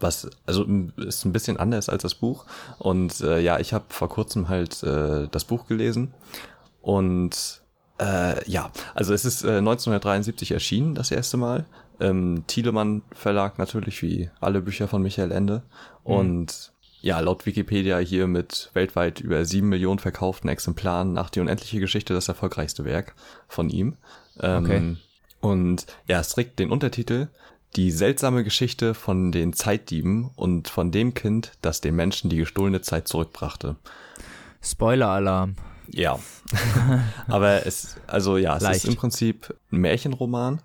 [0.00, 0.64] Was, also
[0.96, 2.46] ist ein bisschen anders als das Buch.
[2.78, 6.12] Und äh, ja, ich habe vor kurzem halt äh, das Buch gelesen.
[6.82, 7.62] Und
[8.00, 11.64] äh, ja, also es ist äh, 1973 erschienen, das erste Mal.
[12.00, 15.62] Ähm, Thielemann Verlag natürlich, wie alle Bücher von Michael Ende.
[16.02, 21.78] Und ja, laut Wikipedia hier mit weltweit über sieben Millionen verkauften Exemplaren nach Die unendliche
[21.78, 23.14] Geschichte das erfolgreichste Werk
[23.46, 23.96] von ihm.
[24.40, 24.96] Ähm, Okay.
[25.44, 27.28] Und ja, es trägt den Untertitel
[27.76, 32.80] Die seltsame Geschichte von den Zeitdieben und von dem Kind, das dem Menschen die gestohlene
[32.80, 33.76] Zeit zurückbrachte.
[34.62, 35.56] Spoiler-Alarm.
[35.88, 36.18] Ja.
[37.26, 38.84] Aber es, also ja, es Leicht.
[38.84, 40.62] ist im Prinzip ein Märchenroman,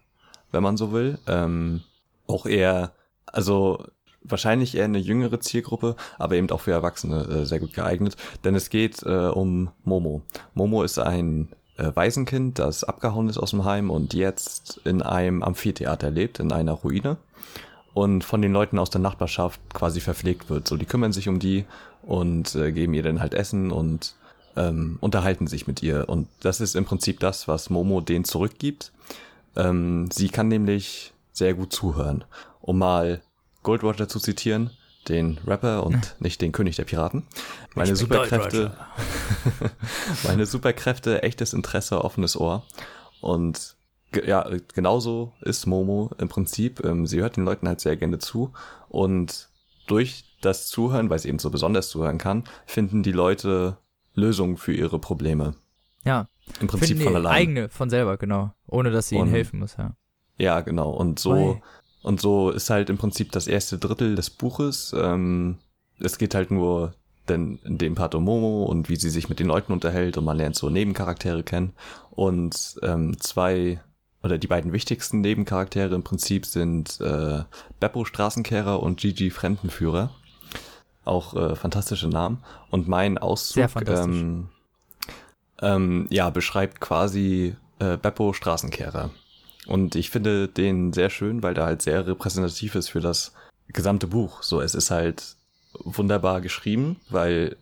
[0.53, 1.19] wenn man so will.
[1.27, 1.81] Ähm,
[2.25, 2.93] auch eher,
[3.25, 3.83] also
[4.21, 8.15] wahrscheinlich eher eine jüngere Zielgruppe, aber eben auch für Erwachsene äh, sehr gut geeignet.
[8.45, 10.21] Denn es geht äh, um Momo.
[10.53, 11.49] Momo ist ein
[11.95, 16.73] Waisenkind, das abgehauen ist aus dem Heim und jetzt in einem Amphitheater lebt, in einer
[16.73, 17.17] Ruine
[17.93, 20.67] und von den Leuten aus der Nachbarschaft quasi verpflegt wird.
[20.67, 21.65] So, die kümmern sich um die
[22.03, 24.15] und äh, geben ihr dann halt Essen und
[24.55, 26.07] ähm, unterhalten sich mit ihr.
[26.07, 28.91] Und das ist im Prinzip das, was Momo denen zurückgibt.
[29.55, 32.23] Ähm, sie kann nämlich sehr gut zuhören.
[32.61, 33.21] Um mal
[33.63, 34.71] Gold Roger zu zitieren,
[35.09, 37.23] den Rapper und nicht den König der Piraten.
[37.75, 38.71] Meine Superkräfte,
[40.23, 42.63] meine Superkräfte, echtes Interesse, offenes Ohr.
[43.21, 43.75] Und
[44.25, 46.83] ja, genauso ist Momo im Prinzip.
[46.83, 48.53] Ähm, sie hört den Leuten halt sehr gerne zu
[48.87, 49.49] und
[49.87, 53.77] durch das Zuhören, weil sie eben so besonders zuhören kann, finden die Leute
[54.13, 55.55] Lösungen für ihre Probleme.
[56.05, 56.27] Ja,
[56.61, 57.33] Im Prinzip von die allein.
[57.33, 58.53] eigene, von selber, genau.
[58.67, 59.95] Ohne, dass sie ihnen Und- helfen muss, ja.
[60.37, 60.91] Ja, genau.
[60.91, 61.61] Und so, Ui.
[62.01, 64.93] Und so ist halt im Prinzip das erste Drittel des Buches.
[64.97, 65.57] Ähm,
[65.99, 66.93] es geht halt nur
[67.29, 70.25] denn in dem Part um Momo und wie sie sich mit den Leuten unterhält und
[70.25, 71.73] man lernt so Nebencharaktere kennen.
[72.09, 73.79] Und ähm, zwei
[74.23, 77.43] oder die beiden wichtigsten Nebencharaktere im Prinzip sind äh,
[77.79, 80.09] Beppo Straßenkehrer und Gigi Fremdenführer.
[81.05, 82.43] Auch äh, fantastische Namen.
[82.69, 84.49] Und mein Auszug ähm,
[85.61, 89.11] ähm, ja, beschreibt quasi äh, Beppo Straßenkehrer.
[89.69, 93.33] Und ich finde den sehr schön, weil der halt sehr repräsentativ ist für das
[93.67, 94.41] gesamte Buch.
[94.41, 95.35] So, es ist halt
[95.83, 97.55] wunderbar geschrieben, weil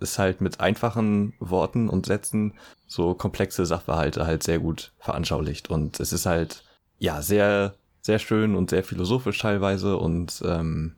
[0.00, 2.54] es halt mit einfachen Worten und Sätzen
[2.86, 5.68] so komplexe Sachverhalte halt sehr gut veranschaulicht.
[5.68, 6.64] Und es ist halt,
[6.98, 9.98] ja, sehr, sehr schön und sehr philosophisch teilweise.
[9.98, 10.94] Und ähm,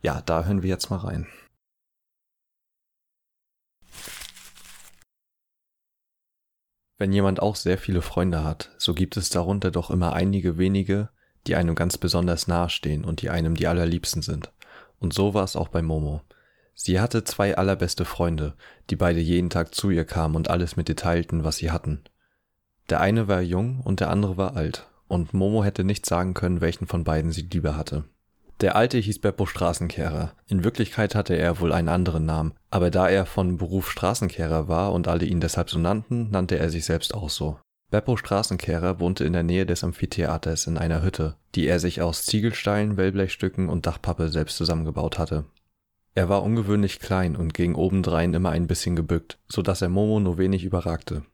[0.00, 1.26] ja, da hören wir jetzt mal rein.
[6.96, 11.08] Wenn jemand auch sehr viele Freunde hat, so gibt es darunter doch immer einige wenige,
[11.46, 14.52] die einem ganz besonders nahestehen und die einem die allerliebsten sind.
[15.00, 16.22] Und so war es auch bei Momo.
[16.74, 18.54] Sie hatte zwei allerbeste Freunde,
[18.90, 22.02] die beide jeden Tag zu ihr kamen und alles mit ihr teilten, was sie hatten.
[22.88, 26.60] Der eine war jung und der andere war alt, und Momo hätte nicht sagen können,
[26.60, 28.04] welchen von beiden sie lieber hatte.
[28.60, 30.32] Der alte hieß Beppo Straßenkehrer.
[30.46, 34.92] In Wirklichkeit hatte er wohl einen anderen Namen, aber da er von Beruf Straßenkehrer war
[34.92, 37.58] und alle ihn deshalb so nannten, nannte er sich selbst auch so.
[37.90, 42.24] Beppo Straßenkehrer wohnte in der Nähe des Amphitheaters in einer Hütte, die er sich aus
[42.26, 45.44] Ziegelsteinen, Wellblechstücken und Dachpappe selbst zusammengebaut hatte.
[46.14, 50.20] Er war ungewöhnlich klein und ging obendrein immer ein bisschen gebückt, so dass er Momo
[50.20, 51.24] nur wenig überragte.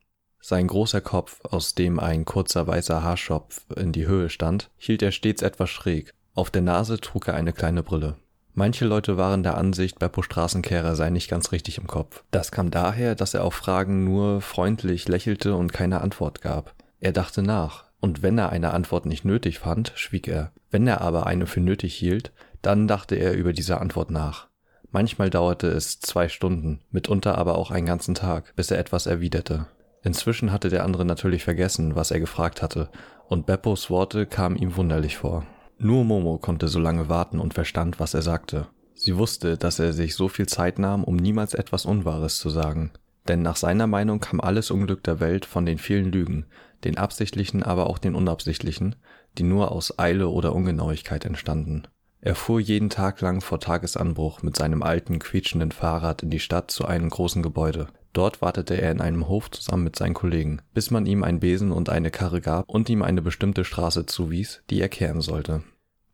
[0.43, 5.13] Sein großer Kopf, aus dem ein kurzer weißer Haarschopf in die Höhe stand, hielt er
[5.13, 6.15] stets etwas schräg.
[6.35, 8.17] Auf der Nase trug er eine kleine Brille.
[8.55, 12.25] Manche Leute waren der Ansicht, Beppo Straßenkehrer sei nicht ganz richtig im Kopf.
[12.31, 16.75] Das kam daher, dass er auf Fragen nur freundlich lächelte und keine Antwort gab.
[17.01, 20.53] Er dachte nach, und wenn er eine Antwort nicht nötig fand, schwieg er.
[20.71, 24.49] Wenn er aber eine für nötig hielt, dann dachte er über diese Antwort nach.
[24.91, 29.67] Manchmal dauerte es zwei Stunden, mitunter aber auch einen ganzen Tag, bis er etwas erwiderte.
[30.03, 32.89] Inzwischen hatte der andere natürlich vergessen, was er gefragt hatte,
[33.29, 35.47] und Beppos Worte kamen ihm wunderlich vor.
[35.83, 38.67] Nur Momo konnte so lange warten und verstand, was er sagte.
[38.95, 42.91] Sie wusste, dass er sich so viel Zeit nahm, um niemals etwas Unwahres zu sagen.
[43.29, 46.45] Denn nach seiner Meinung kam alles Unglück der Welt von den vielen Lügen,
[46.85, 48.95] den absichtlichen, aber auch den unabsichtlichen,
[49.39, 51.85] die nur aus Eile oder Ungenauigkeit entstanden.
[52.21, 56.71] Er fuhr jeden Tag lang vor Tagesanbruch mit seinem alten, quietschenden Fahrrad in die Stadt
[56.71, 57.87] zu einem großen Gebäude.
[58.13, 61.73] Dort wartete er in einem Hof zusammen mit seinen Kollegen, bis man ihm einen Besen
[61.73, 65.63] und eine Karre gab und ihm eine bestimmte Straße zuwies, die er kehren sollte.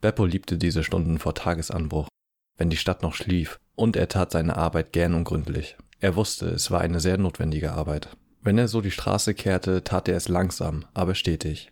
[0.01, 2.09] Beppo liebte diese Stunden vor Tagesanbruch
[2.57, 5.77] wenn die Stadt noch schlief, und er tat seine Arbeit gern und gründlich.
[6.01, 8.17] Er wusste, es war eine sehr notwendige Arbeit.
[8.43, 11.71] Wenn er so die Straße kehrte, tat er es langsam, aber stetig.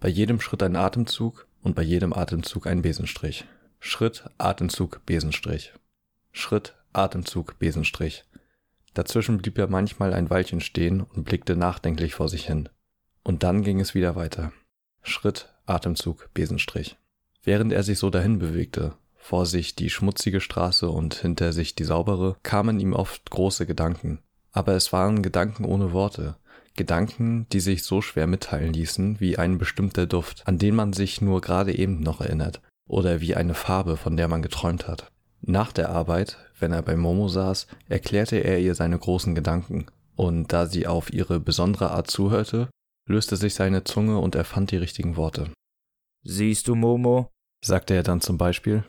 [0.00, 3.44] Bei jedem Schritt ein Atemzug und bei jedem Atemzug ein Besenstrich.
[3.80, 5.72] Schritt, Atemzug, Besenstrich.
[6.32, 8.24] Schritt, Atemzug, Besenstrich.
[8.94, 12.68] Dazwischen blieb er manchmal ein Weilchen stehen und blickte nachdenklich vor sich hin.
[13.22, 14.52] Und dann ging es wieder weiter.
[15.02, 16.96] Schritt, Atemzug, Besenstrich.
[17.42, 21.84] Während er sich so dahin bewegte, vor sich die schmutzige Straße und hinter sich die
[21.84, 24.20] saubere, kamen ihm oft große Gedanken.
[24.52, 26.36] Aber es waren Gedanken ohne Worte,
[26.76, 31.20] Gedanken, die sich so schwer mitteilen ließen wie ein bestimmter Duft, an den man sich
[31.20, 35.10] nur gerade eben noch erinnert, oder wie eine Farbe, von der man geträumt hat.
[35.40, 39.84] Nach der Arbeit, wenn er bei Momo saß, erklärte er ihr seine großen Gedanken,
[40.16, 42.70] und da sie auf ihre besondere Art zuhörte,
[43.06, 45.50] löste sich seine Zunge und er fand die richtigen Worte.
[46.22, 47.30] Siehst du, Momo?
[47.62, 48.82] sagte er dann zum Beispiel.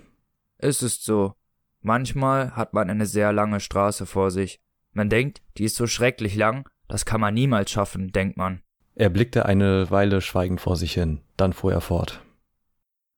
[0.58, 1.34] Es ist so.
[1.82, 4.62] Manchmal hat man eine sehr lange Straße vor sich.
[4.94, 8.62] Man denkt, die ist so schrecklich lang, das kann man niemals schaffen, denkt man.
[8.96, 12.24] Er blickte eine Weile schweigend vor sich hin, dann fuhr er fort.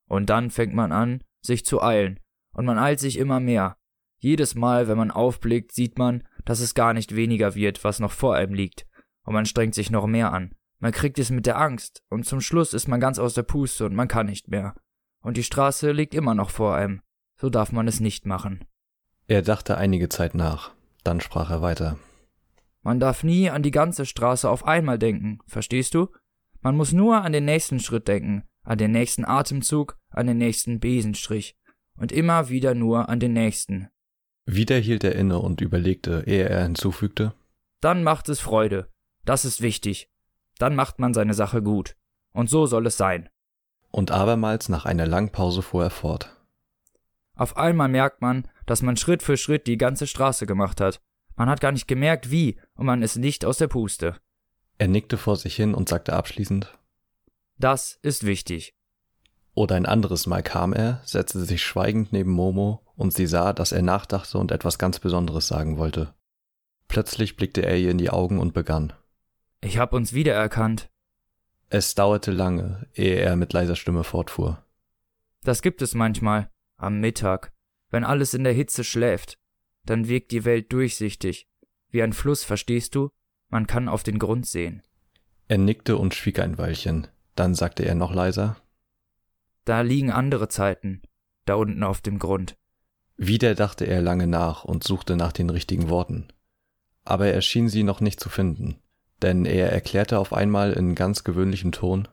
[0.08, 2.20] Und dann fängt man an, sich zu eilen,
[2.56, 3.78] und man eilt sich immer mehr.
[4.28, 8.12] Jedes Mal, wenn man aufblickt, sieht man, dass es gar nicht weniger wird, was noch
[8.12, 8.86] vor einem liegt,
[9.24, 10.54] und man strengt sich noch mehr an.
[10.80, 13.86] Man kriegt es mit der Angst, und zum Schluss ist man ganz aus der Puste
[13.86, 14.76] und man kann nicht mehr.
[15.24, 17.00] Und die Straße liegt immer noch vor einem.
[17.40, 18.66] So darf man es nicht machen.
[19.28, 20.74] Er dachte einige Zeit nach,
[21.06, 21.98] dann sprach er weiter.
[22.82, 26.10] Man darf nie an die ganze Straße auf einmal denken, verstehst du?
[26.60, 30.82] Man muss nur an den nächsten Schritt denken, an den nächsten Atemzug, an den nächsten
[30.82, 31.56] Besenstrich
[31.98, 33.88] und immer wieder nur an den nächsten.
[34.50, 37.34] Wieder hielt er inne und überlegte, ehe er hinzufügte.
[37.82, 38.88] Dann macht es Freude.
[39.26, 40.10] Das ist wichtig.
[40.58, 41.98] Dann macht man seine Sache gut.
[42.32, 43.30] Und so soll es sein.
[43.92, 46.34] Und abermals nach einer langen Pause fuhr er fort.
[47.36, 51.02] Auf einmal merkt man, dass man Schritt für Schritt die ganze Straße gemacht hat.
[51.36, 54.16] Man hat gar nicht gemerkt, wie, und man ist nicht aus der Puste.
[54.78, 56.74] Er nickte vor sich hin und sagte abschließend
[57.58, 58.74] Das ist wichtig.
[59.54, 63.72] Oder ein anderes Mal kam er, setzte sich schweigend neben Momo, und sie sah, dass
[63.72, 66.14] er nachdachte und etwas ganz Besonderes sagen wollte.
[66.88, 68.92] Plötzlich blickte er ihr in die Augen und begann.
[69.62, 70.90] Ich hab uns wiedererkannt.
[71.70, 74.64] Es dauerte lange, ehe er mit leiser Stimme fortfuhr.
[75.44, 76.50] Das gibt es manchmal.
[76.78, 77.54] Am Mittag,
[77.90, 79.38] wenn alles in der Hitze schläft,
[79.86, 81.48] dann wirkt die Welt durchsichtig,
[81.90, 83.10] wie ein Fluss, verstehst du?
[83.50, 84.82] Man kann auf den Grund sehen.
[85.48, 88.58] Er nickte und schwieg ein Weilchen, dann sagte er noch leiser
[89.66, 91.02] Da liegen andere Zeiten,
[91.46, 92.58] da unten auf dem Grund.
[93.18, 96.28] Wieder dachte er lange nach und suchte nach den richtigen Worten.
[97.04, 98.80] Aber er schien sie noch nicht zu finden,
[99.22, 102.08] denn er erklärte auf einmal in ganz gewöhnlichem Ton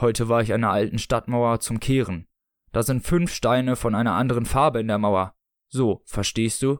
[0.00, 2.28] Heute war ich an der alten Stadtmauer zum Kehren.
[2.70, 5.34] Da sind fünf Steine von einer anderen Farbe in der Mauer.
[5.68, 6.78] So, verstehst du?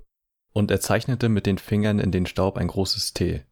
[0.53, 3.45] Und er zeichnete mit den Fingern in den Staub ein großes T.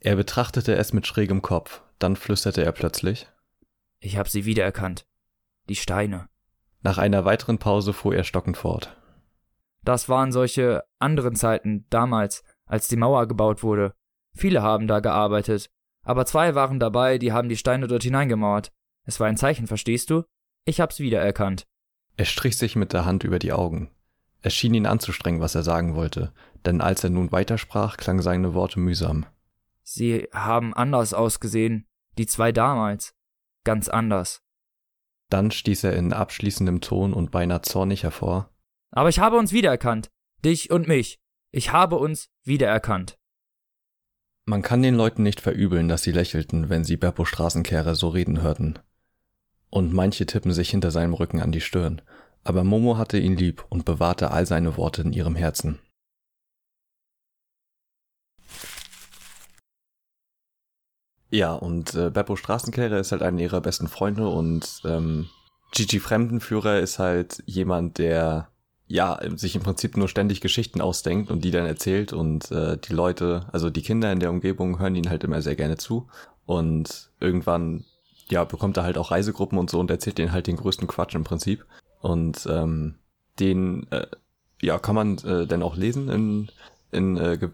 [0.00, 3.26] Er betrachtete es mit schrägem Kopf, dann flüsterte er plötzlich
[3.98, 5.06] Ich hab sie wiedererkannt.
[5.70, 6.28] Die Steine.
[6.82, 8.94] Nach einer weiteren Pause fuhr er stockend fort.
[9.84, 13.94] Das waren solche anderen Zeiten, damals, als die Mauer gebaut wurde.
[14.34, 15.70] Viele haben da gearbeitet.
[16.02, 18.72] Aber zwei waren dabei, die haben die Steine dort hineingemauert.
[19.04, 20.24] Es war ein Zeichen, verstehst du?
[20.64, 21.66] Ich hab's wiedererkannt.
[22.16, 23.90] Er strich sich mit der Hand über die Augen.
[24.40, 26.32] Es schien ihn anzustrengen, was er sagen wollte,
[26.66, 29.26] denn als er nun weitersprach, klangen seine Worte mühsam.
[29.82, 31.86] Sie haben anders ausgesehen,
[32.18, 33.14] die zwei damals.
[33.64, 34.42] Ganz anders.
[35.30, 38.50] Dann stieß er in abschließendem Ton und beinahe zornig hervor.
[38.94, 40.10] Aber ich habe uns wiedererkannt.
[40.44, 41.18] Dich und mich.
[41.50, 43.18] Ich habe uns wiedererkannt.
[44.46, 48.42] Man kann den Leuten nicht verübeln, dass sie lächelten, wenn sie Beppo Straßenkehrer so reden
[48.42, 48.78] hörten
[49.74, 52.00] und manche tippen sich hinter seinem Rücken an die Stirn,
[52.44, 55.80] aber Momo hatte ihn lieb und bewahrte all seine Worte in ihrem Herzen.
[61.30, 65.28] Ja, und äh, Beppo Straßenkehrer ist halt einer ihrer besten Freunde und ähm,
[65.72, 68.53] Gigi Fremdenführer ist halt jemand, der
[68.94, 72.92] ja sich im Prinzip nur ständig Geschichten ausdenkt und die dann erzählt und äh, die
[72.92, 76.06] Leute, also die Kinder in der Umgebung hören ihn halt immer sehr gerne zu
[76.46, 77.84] und irgendwann
[78.30, 81.14] ja, bekommt er halt auch Reisegruppen und so und erzählt denen halt den größten Quatsch
[81.14, 81.66] im Prinzip.
[82.00, 82.94] Und ähm,
[83.40, 84.06] den, äh,
[84.62, 86.48] ja, kann man äh, denn auch lesen in,
[86.92, 87.50] in äh, ge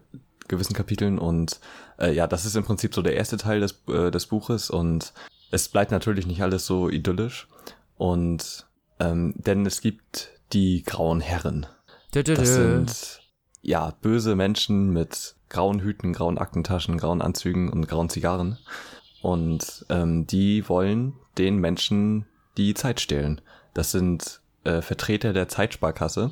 [0.47, 1.61] gewissen Kapiteln und
[1.97, 5.13] äh, ja, das ist im Prinzip so der erste Teil des, äh, des Buches und
[5.49, 7.47] es bleibt natürlich nicht alles so idyllisch
[7.95, 8.67] und
[8.99, 11.65] ähm, denn es gibt die grauen Herren.
[12.11, 13.21] Das sind
[13.61, 18.57] ja böse Menschen mit grauen Hüten, grauen Aktentaschen, grauen Anzügen und grauen Zigarren.
[19.21, 22.25] Und ähm, die wollen den Menschen
[22.57, 23.41] die Zeit stehlen.
[23.73, 26.31] Das sind äh, Vertreter der Zeitsparkasse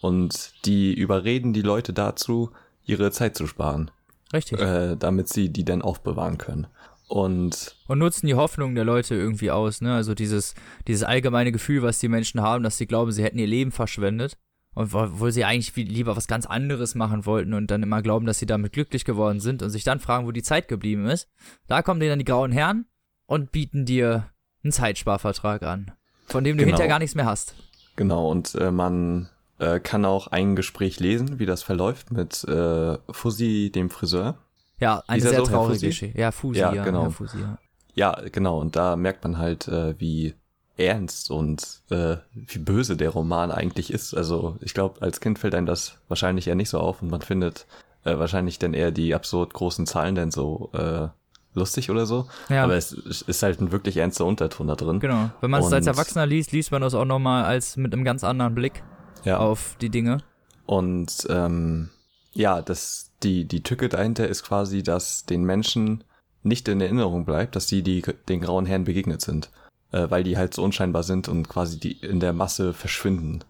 [0.00, 2.50] und die überreden die Leute dazu,
[2.84, 3.90] ihre Zeit zu sparen,
[4.32, 4.60] Richtig.
[4.60, 6.66] äh, damit sie die dann aufbewahren können.
[7.12, 9.94] Und und nutzen die Hoffnung der Leute irgendwie aus, ne?
[9.94, 10.54] Also dieses,
[10.88, 14.38] dieses allgemeine Gefühl, was die Menschen haben, dass sie glauben, sie hätten ihr Leben verschwendet.
[14.74, 18.24] Und wo- obwohl sie eigentlich lieber was ganz anderes machen wollten und dann immer glauben,
[18.24, 21.28] dass sie damit glücklich geworden sind und sich dann fragen, wo die Zeit geblieben ist.
[21.66, 22.86] Da kommen dann die grauen Herren
[23.26, 24.30] und bieten dir
[24.64, 25.90] einen Zeitsparvertrag an,
[26.28, 26.68] von dem du Genau.
[26.76, 27.54] hinterher gar nichts mehr hast.
[27.96, 32.96] Genau, und äh, man äh, kann auch ein Gespräch lesen, wie das verläuft mit äh,
[33.10, 34.38] Fussi, dem Friseur.
[34.82, 35.86] Ja, eine sehr so, traurige?
[35.86, 36.18] Geschichte.
[36.18, 37.08] Ja, Fusi, Ja, ja, genau.
[37.10, 37.58] Fusi, ja.
[37.94, 40.34] Ja, genau, und da merkt man halt, äh, wie
[40.76, 44.14] ernst und äh, wie böse der Roman eigentlich ist.
[44.14, 47.20] Also ich glaube, als Kind fällt einem das wahrscheinlich eher nicht so auf und man
[47.20, 47.66] findet
[48.04, 51.08] äh, wahrscheinlich dann eher die absurd großen Zahlen dann so äh,
[51.54, 52.26] lustig oder so.
[52.48, 52.64] Ja.
[52.64, 54.98] Aber es ist halt ein wirklich ernster Unterton da drin.
[54.98, 55.30] Genau.
[55.42, 58.24] Wenn man es als Erwachsener liest, liest man das auch nochmal als mit einem ganz
[58.24, 58.82] anderen Blick
[59.24, 59.36] Ja.
[59.38, 60.18] auf die Dinge.
[60.64, 61.90] Und ähm,
[62.32, 66.04] ja, das, die, die Tücke dahinter ist quasi, dass den Menschen
[66.42, 69.50] nicht in Erinnerung bleibt, dass sie die, den grauen Herren begegnet sind.
[69.92, 73.44] Äh, weil die halt so unscheinbar sind und quasi die in der Masse verschwinden.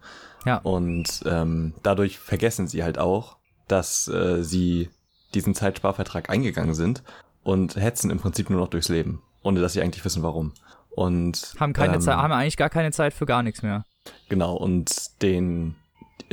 [0.45, 0.57] Ja.
[0.57, 3.37] Und ähm, dadurch vergessen sie halt auch,
[3.69, 4.89] dass äh, sie
[5.33, 7.01] diesen Zeitsparvertrag eingegangen sind
[7.43, 10.51] und hetzen im Prinzip nur noch durchs Leben, ohne dass sie eigentlich wissen, warum.
[10.89, 13.85] Und Haben keine ähm, Zeit, haben eigentlich gar keine Zeit für gar nichts mehr.
[14.27, 15.75] Genau, und den,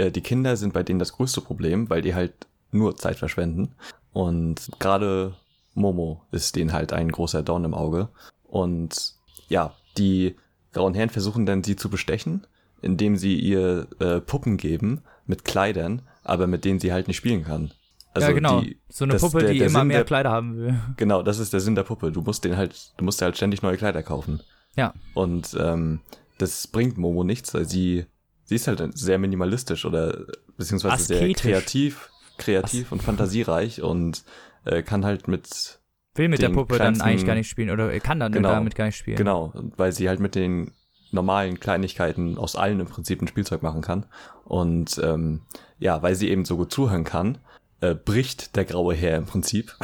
[0.00, 2.32] äh, die Kinder sind bei denen das größte Problem, weil die halt
[2.72, 3.74] nur Zeit verschwenden.
[4.12, 5.34] Und gerade
[5.74, 8.08] Momo ist denen halt ein großer Dorn im Auge.
[8.44, 9.14] Und
[9.48, 10.36] ja, die
[10.72, 12.46] grauen Herren versuchen dann sie zu bestechen,
[12.82, 17.44] indem sie ihr äh, Puppen geben mit Kleidern, aber mit denen sie halt nicht spielen
[17.44, 17.72] kann.
[18.12, 18.60] Also ja, genau.
[18.60, 20.74] Die, so eine Puppe, der- die der immer Sinn mehr der- Kleider haben will.
[20.96, 22.10] Genau, das ist der Sinn der Puppe.
[22.10, 24.40] Du musst den halt, du musst dir halt ständig neue Kleider kaufen.
[24.76, 24.94] Ja.
[25.14, 26.00] Und ähm,
[26.38, 28.06] das bringt Momo nichts, weil sie,
[28.50, 30.26] sie ist halt sehr minimalistisch oder
[30.56, 31.42] beziehungsweise sehr Asketisch.
[31.42, 34.24] kreativ, kreativ und fantasiereich und
[34.64, 35.78] äh, kann halt mit
[36.16, 38.48] Will mit der Puppe kleinsten- dann eigentlich gar nicht spielen oder kann dann Genau.
[38.50, 39.16] damit gar nicht spielen.
[39.16, 40.72] Genau, weil sie halt mit den
[41.12, 44.06] normalen Kleinigkeiten aus allen im Prinzip ein Spielzeug machen kann.
[44.44, 45.42] Und ähm,
[45.78, 47.38] ja, weil sie eben so gut zuhören kann,
[47.80, 49.76] äh, bricht der graue Herr im Prinzip.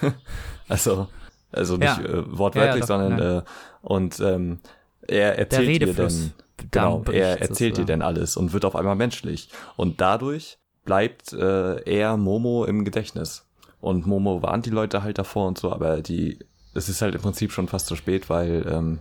[0.68, 1.08] also,
[1.50, 2.04] also nicht Ja.
[2.04, 3.42] äh, wortwörtlich, Ja, ja, doch, sondern äh,
[3.82, 4.60] und ähm,
[5.08, 6.32] er erzählt ihr dann
[6.70, 8.00] genau, er erzählt sozusagen.
[8.00, 9.48] dann alles und wird auf einmal menschlich.
[9.76, 13.46] Und dadurch bleibt äh, er Momo im Gedächtnis.
[13.80, 16.38] Und Momo warnt die Leute halt davor und so, aber die,
[16.74, 18.98] es ist halt im Prinzip schon fast zu spät, weil ähm,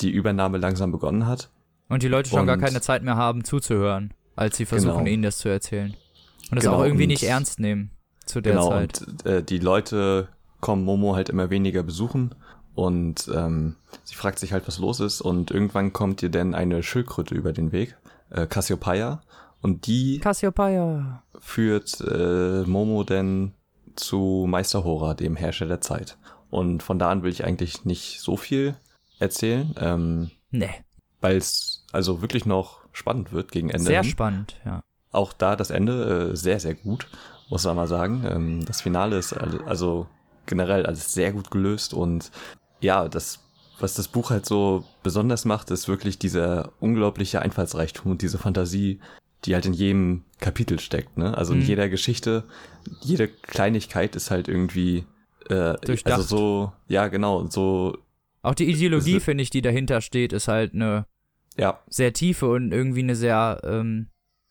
[0.00, 1.50] die Übernahme langsam begonnen hat.
[1.88, 5.06] Und die Leute schon gar Und- keine Zeit mehr haben zuzuhören, als sie versuchen, Genau.
[5.10, 5.94] ihnen das zu erzählen.
[6.50, 7.90] Und das Genau, auch irgendwie und- nicht ernst nehmen
[8.24, 9.02] zu der genau, Zeit.
[9.02, 10.28] und äh, die Leute
[10.60, 12.34] kommen Momo halt immer weniger besuchen
[12.74, 16.82] und ähm, sie fragt sich halt, was los ist und irgendwann kommt ihr dann eine
[16.82, 17.96] Schildkröte über den Weg,
[18.30, 19.22] äh, Cassiopeia,
[19.62, 21.22] und die Cassiopeia.
[21.38, 23.52] führt äh, Momo denn
[23.96, 26.18] zu Meister Hora, dem Herrscher der Zeit.
[26.50, 28.74] Und von da an will ich eigentlich nicht so viel
[29.18, 30.70] erzählen, ähm, Nee,
[31.20, 33.84] weil es also wirklich noch spannend wird gegen Ende.
[33.84, 34.10] sehr hin.
[34.10, 34.82] spannend, ja.
[35.10, 37.08] Auch da das Ende äh, sehr, sehr gut,
[37.48, 38.24] muss man mal sagen.
[38.28, 40.06] Ähm, das Finale ist also
[40.46, 42.30] generell alles sehr gut gelöst und
[42.84, 43.40] ja, das,
[43.80, 49.00] was das Buch halt so besonders macht, ist wirklich dieser unglaubliche Einfallsreichtum und diese Fantasie,
[49.44, 51.18] die halt in jedem Kapitel steckt.
[51.18, 51.36] Ne?
[51.36, 51.66] Also in Mhm.
[51.66, 52.44] jeder Geschichte,
[53.00, 55.04] jede Kleinigkeit ist halt irgendwie
[55.50, 56.14] äh, Durchdacht.
[56.18, 57.98] also so, ja genau, so,
[58.42, 61.06] Auch die Ideologie, finde ich, die dahinter steht, ist halt eine
[61.56, 64.08] ja, sehr tiefe und irgendwie eine sehr ähm,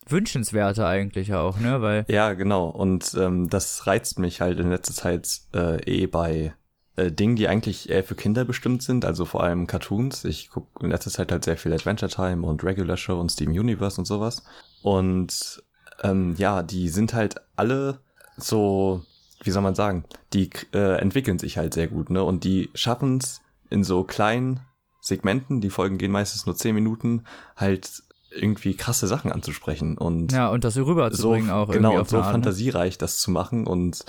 [0.08, 1.82] wünschenswerte eigentlich auch, ne?
[1.82, 2.68] Weil, Ja, genau.
[2.68, 6.54] Und ähm, das reizt mich halt in letzter Zeit äh, eh bei
[6.96, 10.26] äh, Dingen, die eigentlich eher für Kinder bestimmt sind, also vor allem Cartoons.
[10.26, 13.52] Ich gucke in letzter Zeit halt sehr viel Adventure Time und Regular Show und Steam
[13.52, 14.44] Universe und sowas.
[14.82, 15.64] Und
[16.02, 18.00] ähm, ja, die sind halt alle
[18.38, 19.04] so,
[19.44, 22.24] wie soll man sagen, die äh, entwickeln sich halt sehr gut, ne?
[22.24, 24.62] Und die schaffen es in so kleinen
[25.02, 27.26] Segmenten, die Folgen gehen meistens nur zehn Minuten,
[27.56, 32.10] halt irgendwie krasse Sachen anzusprechen und ja, und das rüberzubringen so, auch genau, irgendwie und
[32.10, 32.24] so ne?
[32.24, 34.06] fantasiereich das zu machen und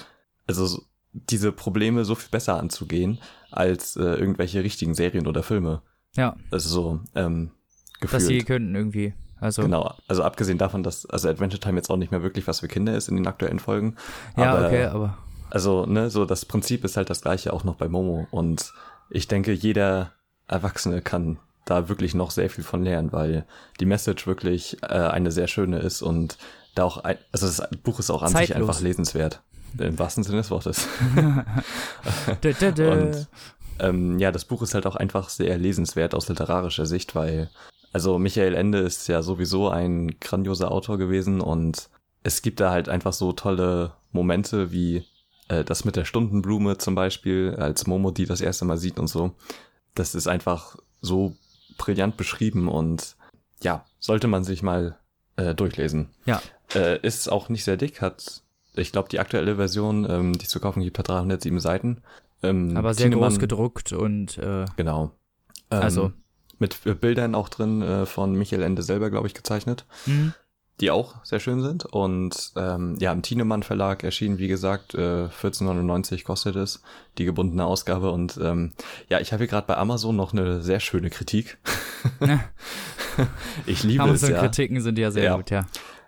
[0.47, 0.82] also so-
[1.15, 3.19] diese Probleme so viel besser anzugehen
[3.51, 5.81] als äh, irgendwelche richtigen Serien oder Filme.
[6.17, 7.51] Ja, Also so ähm,
[8.01, 8.47] dass sie gefühlt.
[8.47, 9.15] könnten irgendwie.
[9.41, 12.61] Also, Genau, also abgesehen davon, dass also Adventure Time jetzt auch nicht mehr wirklich was
[12.61, 13.97] für Kinder ist in den aktuellen Folgen.
[14.37, 15.19] ja, aber, okay, aber
[15.51, 18.27] Also, ne, so das Prinzip ist halt das gleiche auch noch bei Momo.
[18.31, 18.73] Und
[19.11, 20.12] ich denke, jeder
[20.49, 23.47] Erwachsene kann da wirklich noch sehr viel von lernen, weil
[23.81, 26.37] die Message wirklich äh, eine sehr schöne ist und
[26.75, 28.69] da auch ein, also das Buch ist auch an sich Zeitlos.
[28.69, 29.43] einfach lesenswert.
[29.79, 30.87] Im wahrsten Sinne des Wortes.
[32.93, 33.29] Und
[33.81, 37.51] ähm, ja, das Buch ist halt auch einfach sehr lesenswert aus literarischer Sicht, weil,
[37.93, 41.89] also Michael Ende ist ja sowieso ein grandioser Autor gewesen und
[42.22, 45.05] es gibt da halt einfach so tolle Momente wie
[45.49, 49.09] äh, das mit der Stundenblume zum Beispiel, als Momo die das erste Mal sieht und
[49.09, 49.33] so.
[49.95, 51.37] Das ist einfach so
[51.77, 53.16] brillant beschrieben und
[53.62, 54.99] ja, sollte man sich mal
[55.37, 56.11] äh, durchlesen.
[56.25, 56.41] Ja.
[56.75, 58.43] Äh, ist auch nicht sehr dick, hat,
[58.77, 62.03] ich glaube, die aktuelle Version, ähm, die es zu kaufen gibt, hat 307 Seiten.
[62.43, 65.12] Ähm, aber sehr Thienemann- groß gedruckt und äh, Genau.
[65.70, 66.12] Ähm, Also.
[66.59, 70.33] Mit äh, Bildern auch drin äh, von Michael Ende selber, glaube ich, gezeichnet, hm,
[70.81, 71.85] die auch sehr schön sind.
[71.85, 76.83] Und ähm, ja, im Thienemann Verlag erschienen, wie gesagt, äh, 14,99 kostet es,
[77.18, 78.11] die gebundene Ausgabe.
[78.12, 78.72] Und ähm,
[79.09, 81.59] ja, ich habe hier gerade bei Amazon noch eine sehr schöne Kritik.
[83.66, 84.29] ich liebe es ja.
[84.29, 85.37] Amazon-Kritiken sind ja sehr Ja.
[85.37, 85.66] gut, ja.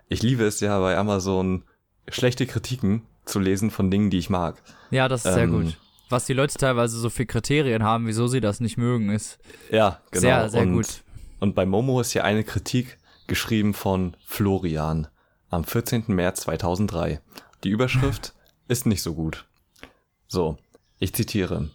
[0.09, 1.63] Ich liebe es ja bei Amazon
[2.09, 4.61] schlechte Kritiken zu lesen von Dingen, die ich mag.
[4.91, 5.77] Ja, das ist sehr Ähm, gut.
[6.09, 9.39] Was die Leute teilweise so viel Kriterien haben, wieso sie das nicht mögen, ist
[9.69, 10.21] Ja, genau.
[10.21, 11.03] sehr, sehr und, gut.
[11.39, 12.97] Und bei Momo ist hier eine Kritik
[13.27, 15.07] geschrieben von Florian
[15.49, 16.05] am 14.
[16.07, 17.19] März 2003.
[17.63, 18.33] Die Überschrift
[18.69, 19.47] ist nicht so gut.
[20.27, 20.57] So,
[20.99, 21.69] ich zitiere.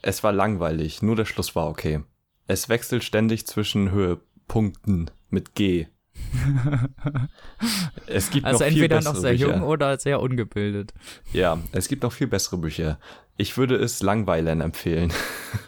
[0.00, 2.02] Es war langweilig, nur der Schluss war okay.
[2.46, 5.86] Es wechselt ständig zwischen Höhepunkten mit G.
[8.06, 9.46] Es gibt Also noch viel entweder bessere noch sehr Bücher.
[9.48, 10.92] jung oder sehr ungebildet.
[11.32, 12.98] Ja, es gibt noch viel bessere Bücher.
[13.36, 15.12] Ich würde es Langweilern empfehlen.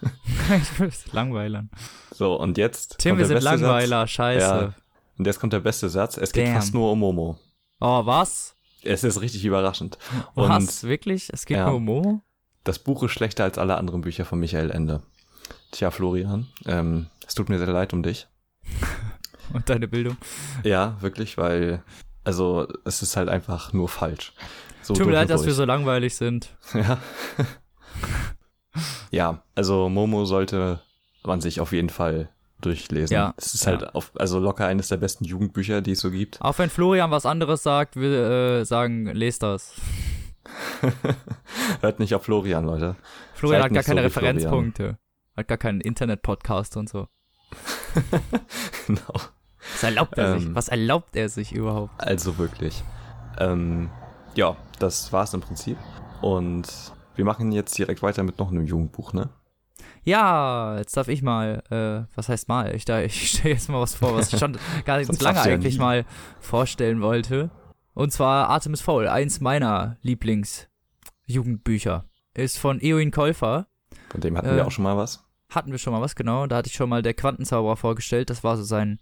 [0.63, 1.71] ich würde es langweilern.
[2.13, 4.11] So, und jetzt Tim, wir sind Langweiler, Satz.
[4.11, 4.47] scheiße.
[4.47, 4.75] Ja.
[5.19, 6.17] Und jetzt kommt der beste Satz.
[6.17, 6.55] Es geht Damn.
[6.57, 7.39] fast nur um Momo.
[7.81, 8.55] Oh, was?
[8.83, 9.99] Es ist richtig überraschend.
[10.35, 10.85] Und was?
[10.85, 11.31] Wirklich?
[11.33, 11.67] Es geht Ja.
[11.67, 12.23] nur um Momo?
[12.65, 15.01] das Buch ist schlechter als alle anderen Bücher von Michael Ende.
[15.71, 18.27] Tja, Florian, ähm, es tut mir sehr leid um dich.
[19.53, 20.17] Und deine Bildung?
[20.65, 21.83] Ja, wirklich, weil,
[22.25, 24.33] also, es ist halt einfach nur falsch.
[24.83, 26.51] So Tut mir leid, dass wir so langweilig sind.
[26.75, 26.99] Ja.
[29.11, 30.81] ja, also Momo sollte
[31.25, 32.29] man sich auf jeden Fall
[32.61, 33.15] durchlesen.
[33.15, 33.73] Ja, Es ist ja.
[33.73, 36.41] halt auf, also locker eines der besten Jugendbücher, die es so gibt.
[36.41, 38.11] Auch wenn Florian was anderes sagt, wir
[38.61, 39.75] äh, sagen, lest das.
[41.81, 42.97] Hört nicht auf Florian, Leute.
[43.35, 44.37] Florian Seid hat gar nicht so keine wie Florian.
[44.37, 44.99] Referenzpunkte.
[45.37, 47.09] Hat gar keinen Internet-Podcast und so.
[48.87, 49.15] genau.
[49.75, 50.47] Was erlaubt er sich?
[50.49, 50.55] Ähm.
[50.55, 51.93] Was erlaubt er sich überhaupt?
[51.99, 52.83] Also wirklich.
[53.39, 53.91] Ähm,
[54.35, 55.77] ja, das war's im Prinzip.
[56.23, 56.67] Und
[57.15, 59.29] wir machen jetzt direkt weiter mit noch einem Jugendbuch, ne?
[60.05, 62.75] Ja, jetzt darf ich mal, äh, was heißt mal?
[62.75, 65.39] Ich, da- ich stelle jetzt mal was vor, was ich schon gar nicht so lange
[65.39, 65.81] ja eigentlich nie.
[65.81, 66.05] mal
[66.41, 67.51] vorstellen wollte.
[67.95, 72.05] Und zwar Artemis Fowl, eins meiner Lieblings-Jugendbücher.
[72.35, 73.67] Ist von Eowyn Käufer.
[74.11, 75.25] Von dem hatten Äh, wir auch schon mal was.
[75.51, 76.47] Hatten wir schon mal was, genau.
[76.47, 78.31] Da hatte ich schon mal der Quantenzauberer vorgestellt.
[78.31, 78.99] Das war so sein,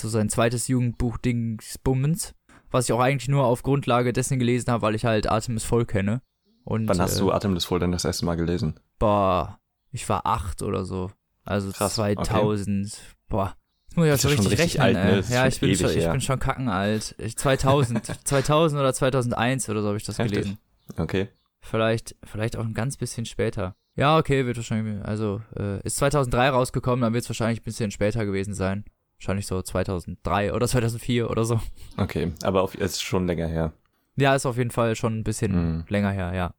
[0.00, 2.34] so sein zweites Jugendbuch Dingsbummens.
[2.70, 5.86] Was ich auch eigentlich nur auf Grundlage dessen gelesen habe, weil ich halt Artemis Fowl
[5.86, 6.20] kenne.
[6.64, 8.80] Und, Wann hast äh, du Atem des Voll denn das erste Mal gelesen?
[8.98, 9.60] Boah,
[9.92, 11.12] ich war acht oder so.
[11.44, 12.98] Also Krass, 2000.
[13.28, 13.54] Boah.
[13.86, 15.34] Jetzt muss ich auch ja so schon richtig richtig rechnen, alt, ne?
[15.34, 16.10] Ja, ich bin, ewig schon, ich her.
[16.10, 17.14] bin schon kackenalt.
[17.18, 20.38] Ich, 2000, 2000 oder 2001 oder so habe ich das Heftig.
[20.38, 20.58] gelesen.
[20.96, 21.28] Okay.
[21.60, 23.76] Vielleicht, vielleicht auch ein ganz bisschen später.
[23.94, 27.90] Ja, okay, wird wahrscheinlich, also, äh, ist 2003 rausgekommen, dann wird es wahrscheinlich ein bisschen
[27.90, 28.84] später gewesen sein.
[29.18, 31.60] Wahrscheinlich so 2003 oder 2004 oder so.
[31.96, 33.72] Okay, aber auf, es ist schon länger her.
[34.16, 35.84] Ja, ist auf jeden Fall schon ein bisschen Mhm.
[35.88, 36.54] länger her, ja.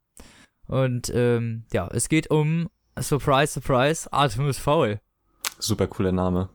[0.68, 5.00] Und, ähm, ja, es geht um, Surprise, Surprise, Artemis Fowl.
[5.60, 6.50] Super cooler Name.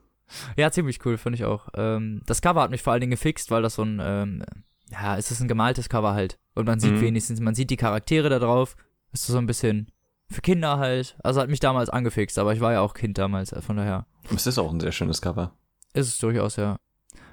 [0.56, 1.68] Ja, ziemlich cool, finde ich auch.
[1.76, 4.44] Ähm, das Cover hat mich vor allen Dingen gefixt, weil das so ein, ähm,
[4.90, 6.38] ja, es ist ein gemaltes Cover halt.
[6.54, 7.00] Und man sieht Mhm.
[7.00, 8.76] wenigstens, man sieht die Charaktere da drauf.
[9.12, 9.90] Ist so ein bisschen
[10.30, 11.16] für Kinder halt.
[11.22, 14.06] Also hat mich damals angefixt, aber ich war ja auch Kind damals, äh, von daher
[14.34, 15.52] Es ist auch ein sehr schönes Cover.
[15.94, 16.78] Ist es durchaus, ja.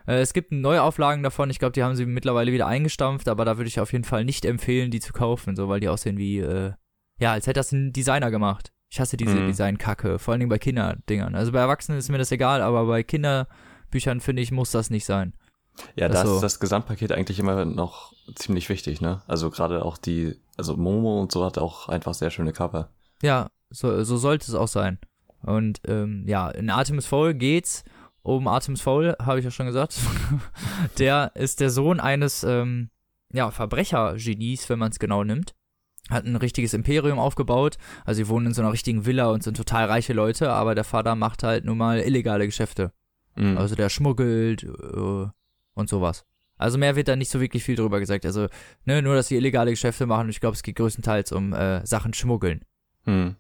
[0.08, 3.58] Äh, es gibt Neuauflagen davon, ich glaube, die haben sie mittlerweile wieder eingestampft, aber da
[3.58, 6.40] würde ich auf jeden Fall nicht empfehlen, die zu kaufen, so, weil die aussehen wie,
[6.40, 6.74] äh,
[7.20, 8.72] ja, als hätte das ein Designer gemacht.
[8.92, 9.48] Ich hasse diese Mhm.
[9.48, 11.36] Design-Kacke, vor allen Dingen bei Kinderdingern.
[11.36, 15.06] Also bei Erwachsenen ist mir das egal, aber bei Kinderbüchern, finde ich, muss das nicht
[15.06, 15.34] sein.
[15.96, 16.36] Ja, Das da so.
[16.36, 19.22] ist das Gesamtpaket eigentlich immer noch ziemlich wichtig, ne?
[19.28, 22.90] Also gerade auch die, also Momo und so hat auch einfach sehr schöne Cover.
[23.22, 24.98] Ja, so, so sollte es auch sein.
[25.44, 27.84] Und ähm, ja, in Artemis Fowl geht's
[28.36, 30.00] um Artemis Fowl, habe ich ja schon gesagt.
[30.98, 32.90] der ist der Sohn eines ähm,
[33.32, 35.56] ja, Verbrechergenies, wenn man es genau nimmt.
[36.10, 37.78] Hat ein richtiges Imperium aufgebaut.
[38.06, 40.84] Also sie wohnen in so einer richtigen Villa und sind total reiche Leute, aber der
[40.84, 42.92] Vater macht halt nun mal illegale Geschäfte.
[43.36, 43.58] Mhm.
[43.58, 45.28] Also der schmuggelt, äh,
[45.74, 46.26] und sowas.
[46.58, 48.26] Also mehr wird da nicht so wirklich viel drüber gesagt.
[48.26, 48.48] Also,
[48.84, 52.14] ne, nur, dass sie illegale Geschäfte machen ich glaube, es geht größtenteils um äh, Sachen
[52.14, 52.66] schmuggeln.
[53.06, 53.36] Hm.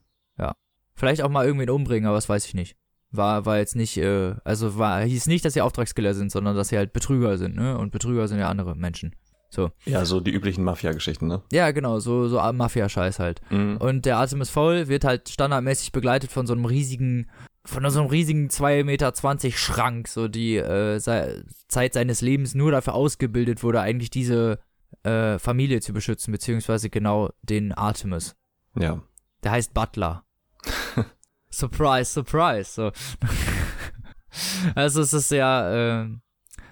[0.99, 2.75] Vielleicht auch mal irgendwen umbringen, aber das weiß ich nicht.
[3.11, 6.69] War, war jetzt nicht, äh, also war, hieß nicht, dass sie Auftragskiller sind, sondern dass
[6.69, 7.77] sie halt Betrüger sind, ne?
[7.77, 9.15] Und Betrüger sind ja andere Menschen.
[9.49, 9.71] So.
[9.85, 11.41] Ja, so die üblichen Mafia-Geschichten, ne?
[11.51, 13.41] Ja, genau, so, so Mafia-Scheiß halt.
[13.49, 13.77] Mhm.
[13.77, 17.29] Und der Artemis Fowl wird halt standardmäßig begleitet von so einem riesigen,
[17.65, 22.71] von so einem riesigen 2,20 Meter Schrank, so die äh, sei, Zeit seines Lebens nur
[22.71, 24.59] dafür ausgebildet wurde, eigentlich diese
[25.03, 28.35] äh, Familie zu beschützen, beziehungsweise genau den Artemis.
[28.77, 29.01] Ja.
[29.43, 30.25] Der heißt Butler.
[31.59, 32.71] Surprise, surprise.
[32.71, 32.91] So.
[34.75, 36.21] also es ist sehr, ähm,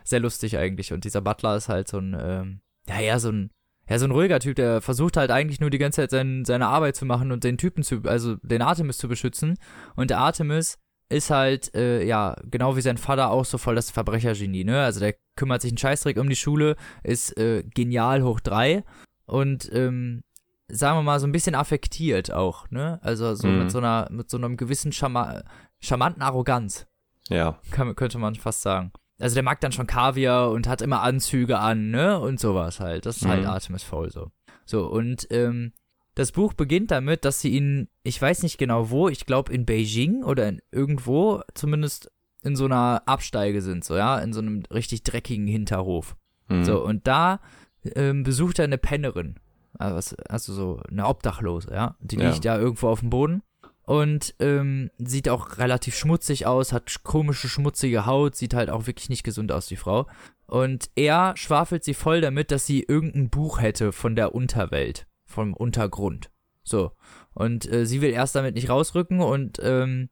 [0.03, 0.93] sehr lustig eigentlich.
[0.93, 3.51] Und dieser Butler ist halt so ein, ähm, ja, eher so ein,
[3.89, 6.67] ja, so ein ruhiger Typ, der versucht halt eigentlich nur die ganze Zeit sein, seine
[6.67, 9.57] Arbeit zu machen und den Typen zu, also den Artemis zu beschützen.
[9.95, 10.77] Und der Artemis
[11.09, 14.83] ist halt, äh, ja, genau wie sein Vater auch so voll das Verbrechergenie, ne?
[14.83, 18.83] Also der kümmert sich einen Scheißdreck um die Schule, ist äh, genial hoch drei
[19.25, 20.23] und ähm,
[20.69, 22.99] sagen wir mal, so ein bisschen affektiert auch, ne?
[23.01, 23.59] Also so Mhm.
[23.59, 25.43] mit so einer, mit so einem gewissen charma
[25.79, 26.87] charmanten Arroganz,
[27.29, 27.59] Ja.
[27.71, 28.91] kann, könnte man fast sagen.
[29.19, 32.19] Also der mag dann schon Kaviar und hat immer Anzüge an, ne?
[32.19, 33.05] Und sowas halt.
[33.05, 33.49] Das ist halt Mhm.
[33.49, 34.31] Artemis Fowl so.
[34.65, 35.71] So, und ähm,
[36.15, 39.65] das Buch beginnt damit, dass sie ihn, ich weiß nicht genau wo, ich glaube in
[39.65, 42.11] Beijing oder in irgendwo, zumindest
[42.43, 46.15] in so einer Absteige sind, so, ja, in so einem richtig dreckigen Hinterhof.
[46.49, 46.63] Mhm.
[46.65, 47.39] So, und da
[47.95, 49.39] ähm, besucht er eine Pennerin.
[49.79, 51.95] Also, also so eine Obdachlose, ja.
[51.99, 52.29] Die Ja.
[52.31, 53.43] liegt da irgendwo auf dem Boden
[53.83, 58.87] und ähm, sieht auch relativ schmutzig aus, hat sch- komische, schmutzige Haut, sieht halt auch
[58.87, 60.07] wirklich nicht gesund aus, die Frau.
[60.47, 65.53] Und er schwafelt sie voll damit, dass sie irgendein Buch hätte von der Unterwelt, vom
[65.53, 66.31] Untergrund.
[66.63, 66.91] So.
[67.33, 70.09] Und äh, sie will erst damit nicht rausrücken und ähm,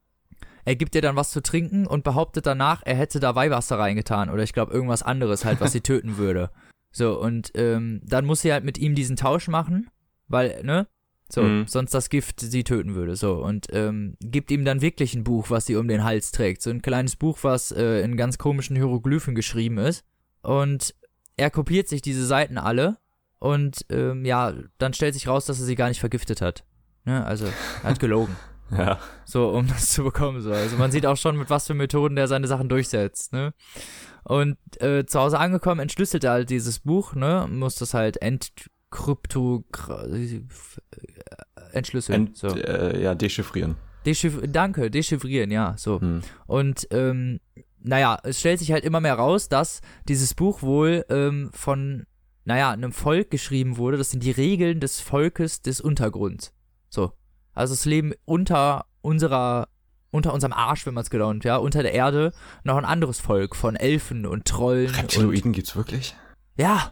[0.63, 4.29] er gibt ihr dann was zu trinken und behauptet danach, er hätte da Weihwasser reingetan
[4.29, 6.49] oder ich glaube irgendwas anderes halt, was sie töten würde.
[6.95, 9.89] So, und ähm, dann muss sie halt mit ihm diesen Tausch machen,
[10.29, 10.87] weil, ne?
[11.29, 11.65] So, Mhm.
[11.67, 13.17] sonst das Gift sie töten würde.
[13.17, 16.61] So, und ähm, gibt ihm dann wirklich ein Buch, was sie um den Hals trägt.
[16.61, 20.05] So ein kleines Buch, was äh, in ganz komischen Hieroglyphen geschrieben ist.
[20.41, 20.95] Und
[21.35, 22.97] er kopiert sich diese Seiten alle.
[23.39, 26.63] Und ähm, ja, dann stellt sich raus, dass er sie gar nicht vergiftet hat.
[27.03, 27.25] Ne?
[27.25, 27.45] Also,
[27.83, 28.35] er hat gelogen.
[28.71, 28.99] Ja.
[29.25, 30.41] So, um das zu bekommen.
[30.41, 30.51] So.
[30.51, 33.53] Also man sieht auch schon, mit was für Methoden der seine Sachen durchsetzt, ne?
[34.25, 37.47] Und äh, zu Hause angekommen, entschlüsselt er halt dieses Buch, ne?
[37.49, 39.63] Muss das halt entkrypto
[41.71, 42.27] entschlüsseln.
[42.27, 42.47] Ent, so.
[42.47, 43.75] äh, ja, dechiffrieren.
[44.05, 46.01] Dechiff danke, dechiffrieren, ja, so.
[46.01, 46.21] Hm.
[46.47, 47.39] Und ähm,
[47.79, 52.05] naja, es stellt sich halt immer mehr raus, dass dieses Buch wohl ähm, von,
[52.43, 53.97] naja, einem Volk geschrieben wurde.
[53.97, 56.51] Das sind die Regeln des Volkes des Untergrunds.
[56.89, 57.13] So.
[57.53, 59.69] Also das Leben unter unserer,
[60.11, 62.31] unter unserem Arsch, wenn man es genau nimmt, ja, unter der Erde,
[62.63, 64.87] noch ein anderes Volk von Elfen und Trollen.
[64.87, 66.15] Und, Reptiloiden gibt's wirklich?
[66.57, 66.91] ja.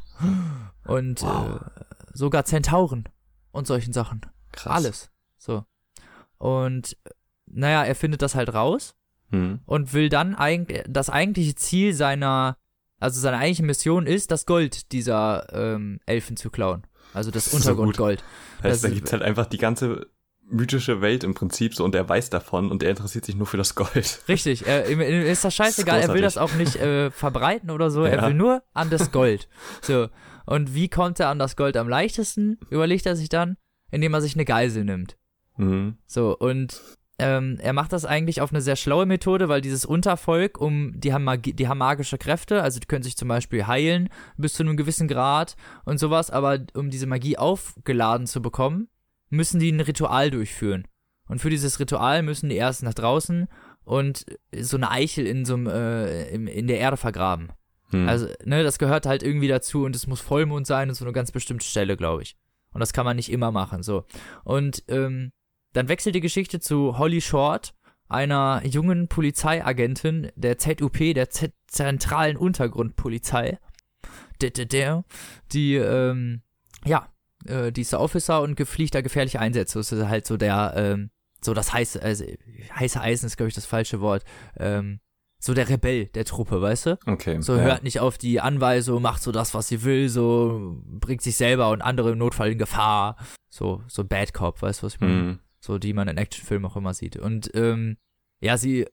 [0.86, 1.62] Und Wow.
[1.62, 1.84] äh,
[2.14, 3.08] sogar Zentauren
[3.52, 4.22] und solchen Sachen.
[4.52, 4.74] Krass.
[4.76, 5.12] Alles.
[5.38, 5.66] So.
[6.38, 6.98] Und
[7.46, 8.96] naja, er findet das halt raus
[9.32, 9.60] Hm.
[9.66, 12.58] und will dann eigentlich, das eigentliche Ziel seiner,
[13.00, 16.84] also seine eigentliche Mission ist, das Gold dieser ähm, Elfen zu klauen.
[17.14, 17.70] Also das, Das ist so.
[17.72, 18.24] Untergrundgold.
[18.62, 20.08] Heißt, Das da ist- gibt's halt einfach die ganze
[20.50, 23.58] mythische Welt im Prinzip so und er weiß davon und er interessiert sich nur für
[23.58, 24.22] das Gold.
[24.28, 27.72] Richtig, er, ihm ist das scheißegal, Das ist er will das auch nicht äh, verbreiten
[27.72, 28.28] oder so, er Ja.
[28.28, 29.48] will nur an das Gold.
[29.82, 30.10] So,
[30.46, 33.58] und wie kommt er an das Gold am leichtesten, überlegt er sich dann,
[33.92, 35.18] indem er sich eine Geisel nimmt.
[35.58, 35.98] Mhm.
[36.08, 36.82] So, und
[37.20, 41.14] ähm, er macht das eigentlich auf eine sehr schlaue Methode, weil dieses Untervolk, um, die
[41.14, 44.64] haben, Magie, die haben magische Kräfte, also die können sich zum Beispiel heilen bis zu
[44.64, 48.90] einem gewissen Grad und sowas, aber um diese Magie aufgeladen zu bekommen,
[49.34, 50.88] müssen die ein Ritual durchführen.
[51.28, 53.48] Und für dieses Ritual müssen die erst nach draußen
[53.84, 54.26] und
[54.58, 57.52] so eine Eichel in so einem, äh, in, in der Erde vergraben.
[57.90, 58.08] Hm.
[58.08, 61.14] Also, ne, das gehört halt irgendwie dazu und es muss Vollmond sein und so eine
[61.14, 62.36] ganz bestimmte Stelle, glaube ich.
[62.72, 64.06] Und das kann man nicht immer machen, so.
[64.44, 65.32] Und ähm,
[65.74, 67.74] dann wechselt die Geschichte zu Holly Short,
[68.10, 73.58] einer jungen Polizeiagentin der ZUP, der Z Zentralen Untergrundpolizei.
[74.42, 75.04] Der, der, der,
[75.52, 76.44] die, ähm,
[76.86, 77.08] ja,
[77.46, 79.80] äh, die ist der Officer und gefliegt da gefährliche Einsätze.
[79.80, 81.10] Das ist halt so der, ähm,
[81.42, 82.26] so das heiße, also
[82.76, 84.24] heiße Eisen ist, glaube ich, das falsche Wort.
[84.58, 85.00] Ähm,
[85.40, 87.00] so der Rebell der Truppe, weißt du?
[87.06, 87.42] okay.
[87.42, 87.64] So ja.
[87.64, 91.70] hört nicht auf die Anweisung, macht so das, was sie will, so bringt sich selber
[91.72, 93.18] und andere im Notfall in Gefahr.
[93.50, 95.14] So, so Bad Cop, weißt du, was ich meine?
[95.14, 95.40] Hm.
[95.60, 97.18] So, die man in Actionfilmen auch immer sieht.
[97.18, 97.98] Und ähm,
[98.40, 98.86] ja, sie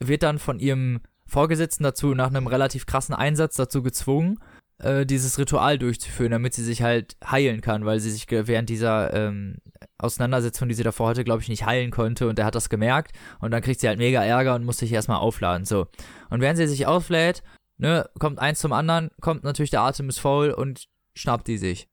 [0.00, 4.38] wird dann von ihrem Vorgesetzten dazu, nach einem relativ krassen Einsatz dazu gezwungen,
[4.84, 9.12] äh, dieses Ritual durchzuführen, damit sie sich halt heilen kann, weil sie sich während dieser
[9.14, 9.56] ähm,
[9.98, 13.16] Auseinandersetzung, die sie davor hatte, glaube ich, nicht heilen konnte und er hat das gemerkt
[13.40, 15.64] und dann kriegt sie halt mega Ärger und muss sich erstmal aufladen.
[15.64, 15.86] So.
[16.28, 17.42] Und während sie sich auflädt,
[17.78, 21.88] ne, kommt eins zum anderen, kommt natürlich der Artemis Fowl und schnappt die sich.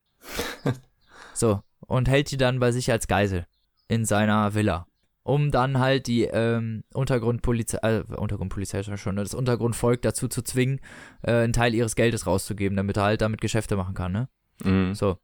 [1.33, 3.45] so, und hält die dann bei sich als Geisel
[3.87, 4.85] in seiner Villa.
[5.23, 10.27] Um dann halt die ähm, Untergrundpolizei, äh, Untergrundpolizei ist ja schon, ne, das Untergrundvolk dazu
[10.27, 10.79] zu zwingen,
[11.21, 14.29] äh, einen Teil ihres Geldes rauszugeben, damit er halt damit Geschäfte machen kann, ne?
[14.63, 14.95] Mhm.
[14.95, 15.17] So.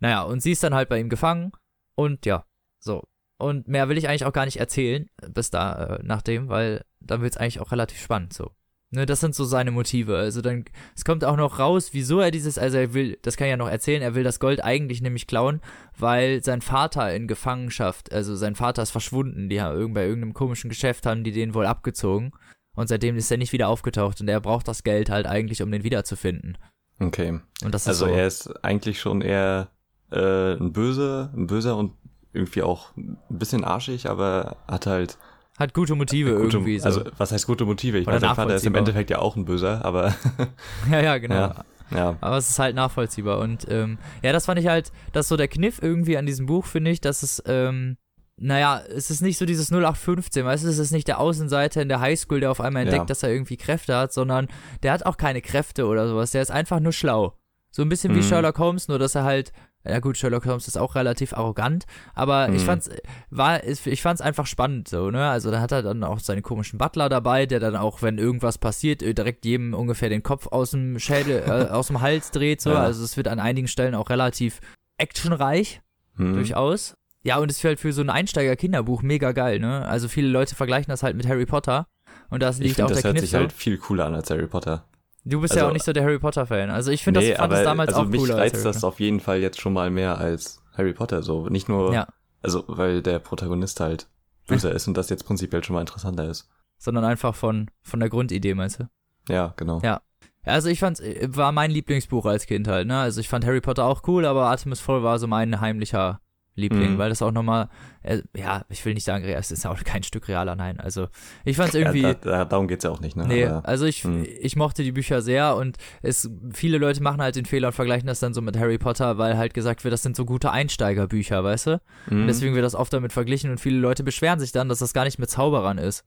[0.00, 1.52] Naja, und sie ist dann halt bei ihm gefangen
[1.94, 2.44] und ja,
[2.80, 3.04] so.
[3.38, 6.84] Und mehr will ich eigentlich auch gar nicht erzählen, bis da, äh, nach dem, weil
[7.00, 8.50] dann wird es eigentlich auch relativ spannend, so.
[8.90, 10.16] Ne, das sind so seine Motive.
[10.16, 10.64] Also dann,
[10.96, 13.58] es kommt auch noch raus, wieso er dieses, also er will, das kann ich ja
[13.58, 15.60] noch erzählen, er will das Gold eigentlich nämlich klauen,
[15.98, 20.70] weil sein Vater in Gefangenschaft, also sein Vater ist verschwunden, die haben bei irgendeinem komischen
[20.70, 22.32] Geschäft haben die den wohl abgezogen
[22.76, 25.70] und seitdem ist er nicht wieder aufgetaucht und er braucht das Geld halt eigentlich, um
[25.70, 26.56] den wiederzufinden.
[26.98, 27.40] Okay.
[27.62, 28.12] Und das ist Also so.
[28.12, 29.68] er ist eigentlich schon eher
[30.10, 31.92] äh, ein böser, ein böser und
[32.32, 35.18] irgendwie auch ein bisschen arschig, aber hat halt
[35.58, 36.86] hat gute Motive gute, irgendwie so.
[36.86, 37.98] Also was heißt gute Motive?
[37.98, 38.74] Ich meine, sein Vater ist im.
[38.74, 40.14] Endeffekt ja auch ein böser, aber
[40.90, 41.34] ja, ja, genau.
[41.34, 42.16] ja, ja.
[42.20, 43.38] Aber es ist halt nachvollziehbar.
[43.40, 46.46] Und ähm, ja, das fand ich halt, das ist so der Kniff irgendwie an diesem
[46.46, 47.96] Buch, finde ich, dass es, ähm,
[48.40, 51.88] naja, es ist nicht so dieses 0815, weißt du, es ist nicht der Außenseiter in
[51.88, 53.06] der Highschool, der auf einmal entdeckt, Ja.
[53.06, 54.46] dass er irgendwie Kräfte hat, sondern
[54.84, 57.36] der hat auch keine Kräfte oder sowas, der ist einfach nur schlau.
[57.72, 58.22] So ein bisschen wie Mhm.
[58.22, 59.52] Sherlock Holmes, nur dass er halt,
[59.88, 61.84] ja gut, Sherlock Holmes ist auch relativ arrogant,
[62.14, 62.66] aber ich Mhm.
[62.66, 62.90] fand's,
[63.30, 66.78] war, ich fand's einfach spannend so, ne, also da hat er dann auch seine komischen
[66.78, 70.70] Butler dabei, der dann auch, wenn irgendwas passiert, äh, direkt jedem ungefähr den Kopf aus
[70.72, 72.82] dem Schädel, äh, aus dem Hals dreht, so, Ja.
[72.82, 74.60] also es wird an einigen Stellen auch relativ
[74.98, 75.80] actionreich,
[76.16, 76.34] Hm.
[76.34, 76.94] durchaus.
[77.22, 80.54] Ja, und es ist halt für so ein Einsteiger-Kinderbuch mega geil, ne, also viele Leute
[80.54, 81.86] vergleichen das halt mit Harry Potter
[82.30, 84.14] und das Ich liegt finde, auch das der hört Kniff sich halt viel cooler an
[84.14, 84.84] als Harry Potter.
[85.28, 87.38] Du bist ja also- auch nicht so der Harry Potter-Fan, also ich finde nee, das,
[87.38, 89.38] fand aber das damals also auch mich cooler als reizt Harry das auf jeden Fall
[89.40, 91.22] jetzt schon mal mehr als Harry Potter.
[91.22, 92.06] So nicht nur, Ja.
[92.42, 94.06] also weil der Protagonist halt
[94.46, 96.48] böser ist und das jetzt prinzipiell schon mal interessanter ist.
[96.80, 98.88] sondern einfach von, von der Grundidee, meinst du?
[99.28, 99.80] Ja, genau.
[99.82, 100.00] Ja.
[100.46, 102.98] Ja, Also ich fand's, äh, war mein Lieblingsbuch als Kind halt, ne?
[103.00, 106.20] Also ich fand Harry Potter auch cool, aber Artemis Fowl war so mein heimlicher
[106.58, 106.98] Liebling, Mhm.
[106.98, 107.68] weil das auch nochmal,
[108.02, 110.80] äh, ja, ich will nicht sagen, es ist auch kein Stück realer, nein.
[110.80, 111.08] Also
[111.44, 113.26] ich fand's irgendwie, Ja, da, da, darum geht's ja auch nicht, ne?
[113.26, 114.26] nee, Aber, also ich, Mhm.
[114.40, 118.06] ich mochte die Bücher sehr und es, viele Leute machen halt den Fehler und vergleichen
[118.06, 121.42] das dann so mit Harry Potter, weil halt gesagt wird, das sind so gute Einsteigerbücher,
[121.44, 121.80] weißt du?
[122.10, 122.26] Mhm.
[122.26, 125.04] Deswegen wird das oft damit verglichen und viele Leute beschweren sich dann, dass das gar
[125.04, 126.04] nicht mit Zauberern ist.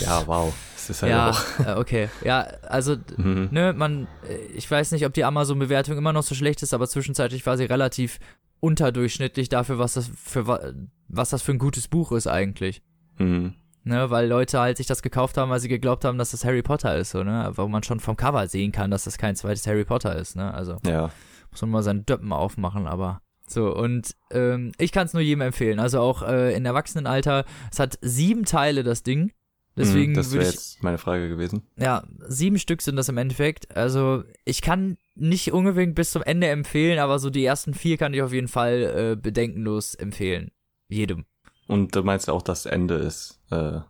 [0.00, 0.54] Ja, wow.
[0.76, 1.66] Das ist halt ja, auch.
[1.66, 2.08] äh, okay.
[2.22, 3.48] Ja, also Mhm.
[3.50, 6.86] ne, man, äh, ich weiß nicht, ob die Amazon-Bewertung immer noch so schlecht ist, aber
[6.86, 8.18] zwischenzeitlich war sie relativ
[8.60, 10.72] unterdurchschnittlich dafür, was das für wa-
[11.08, 12.82] was das für ein gutes Buch ist eigentlich.
[13.18, 13.54] Mhm.
[13.84, 16.62] Ne, weil Leute halt sich das gekauft haben, weil sie geglaubt haben, dass das Harry
[16.62, 17.52] Potter ist, so, ne?
[17.54, 20.52] Wo man schon vom Cover sehen kann, dass das kein zweites Harry Potter ist, ne?
[20.52, 21.10] Also Ja.
[21.52, 25.42] muss man mal seine Döppen aufmachen, aber so, und ähm, ich kann es nur jedem
[25.42, 25.78] empfehlen.
[25.78, 29.30] Also auch äh, in Erwachsenenalter, es hat sieben Teile, das Ding.
[29.76, 31.62] Deswegen Mhm, das wäre jetzt meine Frage gewesen.
[31.76, 33.76] ja, sieben Stück sind das im Endeffekt.
[33.76, 38.14] Also ich kann nicht unbedingt bis zum Ende empfehlen, aber so die ersten vier kann
[38.14, 40.50] ich auf jeden Fall äh, bedenkenlos empfehlen.
[40.88, 41.26] Jedem.
[41.66, 43.80] Und du meinst auch, das Ende ist äh,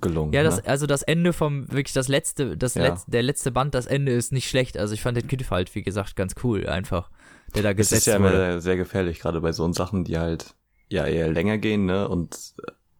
[0.00, 0.32] gelungen.
[0.32, 0.68] Ja, das, ne?
[0.68, 2.82] also das Ende vom, wirklich das letzte, das Ja.
[2.82, 4.76] letzte, der letzte Band, das Ende ist nicht schlecht.
[4.76, 7.10] Also ich fand den Kniff halt, wie gesagt, ganz cool einfach.
[7.54, 8.36] Der da Das gesetzt ist ja immer wurde.
[8.38, 10.54] sehr, sehr gefährlich, gerade bei so Sachen, die halt
[10.88, 12.08] ja eher länger gehen, ne?
[12.08, 12.36] Und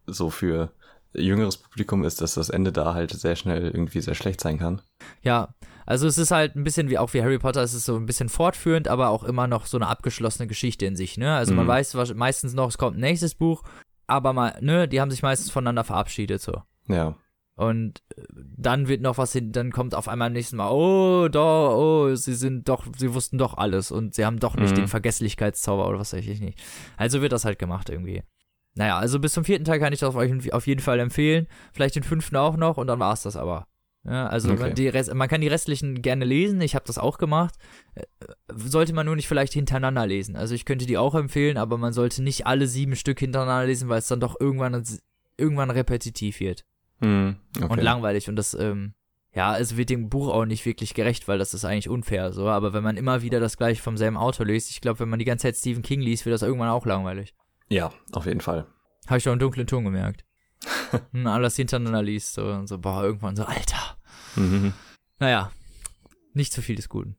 [0.07, 0.71] so für
[1.13, 4.81] jüngeres Publikum ist, dass das Ende da halt sehr schnell irgendwie sehr schlecht sein kann.
[5.23, 5.53] Ja,
[5.85, 8.05] also es ist halt ein bisschen wie auch wie Harry Potter, es ist so ein
[8.05, 11.35] bisschen fortführend, aber auch immer noch so eine abgeschlossene Geschichte in sich, ne?
[11.35, 11.69] Also man Mhm.
[11.69, 13.63] weiß wasch- meistens noch, es kommt ein nächstes Buch,
[14.07, 16.61] aber mal, ne, die haben sich meistens voneinander verabschiedet so.
[16.87, 17.15] Ja.
[17.55, 18.23] Und äh,
[18.57, 22.15] dann wird noch was hin, dann kommt auf einmal am nächsten Mal, oh, da, oh,
[22.15, 24.75] sie sind doch, sie wussten doch alles und sie haben doch nicht Mhm.
[24.81, 26.57] den Vergesslichkeitszauber oder was weiß ich nicht.
[26.97, 28.23] Also wird das halt gemacht irgendwie.
[28.75, 31.47] Naja, also bis zum vierten Teil kann ich das euch auf jeden Fall empfehlen.
[31.73, 33.67] Vielleicht den fünften auch noch und dann war es das aber.
[34.03, 34.89] Ja, also Okay.
[34.89, 37.55] Rest, man kann die restlichen gerne lesen, ich habe das auch gemacht.
[37.93, 38.03] Äh,
[38.55, 40.35] Sollte man nur nicht vielleicht hintereinander lesen.
[40.35, 43.89] Also ich könnte die auch empfehlen, aber man sollte nicht alle sieben Stück hintereinander lesen,
[43.89, 44.83] weil es dann doch irgendwann,
[45.37, 46.65] irgendwann repetitiv wird
[46.99, 47.71] Hm, okay.
[47.71, 48.93] und langweilig und das ähm,
[49.33, 52.47] ja, es wird dem Buch auch nicht wirklich gerecht, weil das ist eigentlich unfair so,
[52.49, 55.19] aber wenn man immer wieder das gleiche vom selben Autor liest, ich glaube, wenn man
[55.19, 57.33] die ganze Zeit Stephen King liest, wird das irgendwann auch langweilig.
[57.71, 58.65] Ja, auf jeden Fall.
[59.07, 60.25] Habe ich doch einen dunklen Ton gemerkt.
[61.13, 63.97] und alles hintereinander liest so und so boah, irgendwann so Alter.
[64.35, 64.73] Mhm.
[65.19, 65.51] Naja,
[66.33, 67.15] nicht zu viel des Guten.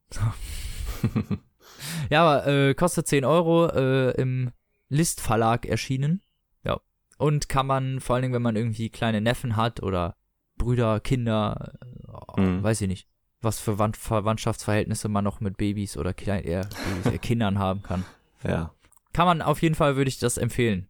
[2.10, 4.50] ja, aber äh, kostet 10 Euro äh, im
[4.88, 6.20] List Verlag erschienen.
[6.64, 6.80] Ja.
[7.18, 10.16] Und kann man, vor allen Dingen, wenn man irgendwie kleine Neffen hat oder
[10.58, 12.62] Brüder, Kinder, äh, Mhm.
[12.62, 13.08] weiß ich nicht,
[13.40, 16.68] was für Wand Verwandtschaftsverhältnisse man noch mit Babys oder Klein eher
[17.02, 18.04] Babys, äh, Kindern haben kann.
[18.44, 18.72] Ja.
[19.12, 20.88] Kann man auf jeden Fall, würde ich das empfehlen.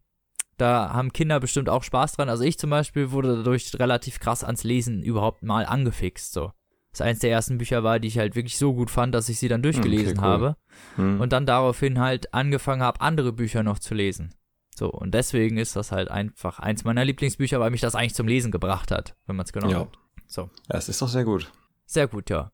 [0.59, 2.29] Da haben Kinder bestimmt auch Spaß dran.
[2.29, 6.53] Also ich zum Beispiel wurde dadurch relativ krass ans Lesen überhaupt mal angefixt, so.
[6.93, 9.39] das eins der ersten Bücher war, die ich halt wirklich so gut fand, dass ich
[9.39, 10.23] sie dann durchgelesen cool.
[10.25, 10.57] habe
[10.97, 11.21] Hm.
[11.21, 14.35] und dann daraufhin halt angefangen habe, andere Bücher noch zu lesen.
[14.75, 18.29] So, und deswegen ist das halt einfach eins meiner Lieblingsbücher, weil mich das eigentlich zum
[18.29, 19.79] Lesen gebracht hat, wenn man es genau Ja.
[19.81, 19.99] nimmt.
[20.27, 21.51] So, ja, es ist doch sehr gut.
[21.87, 22.53] sehr gut, ja.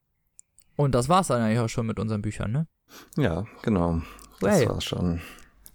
[0.76, 2.66] Und das war's dann eigentlich auch schon mit unseren Büchern, ne?
[3.16, 4.02] Ja, genau.
[4.40, 4.68] Das Hey.
[4.68, 5.20] war's schon.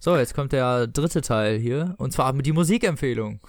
[0.04, 3.40] So, jetzt kommt der dritte Teil hier, und zwar mit die Musikempfehlung.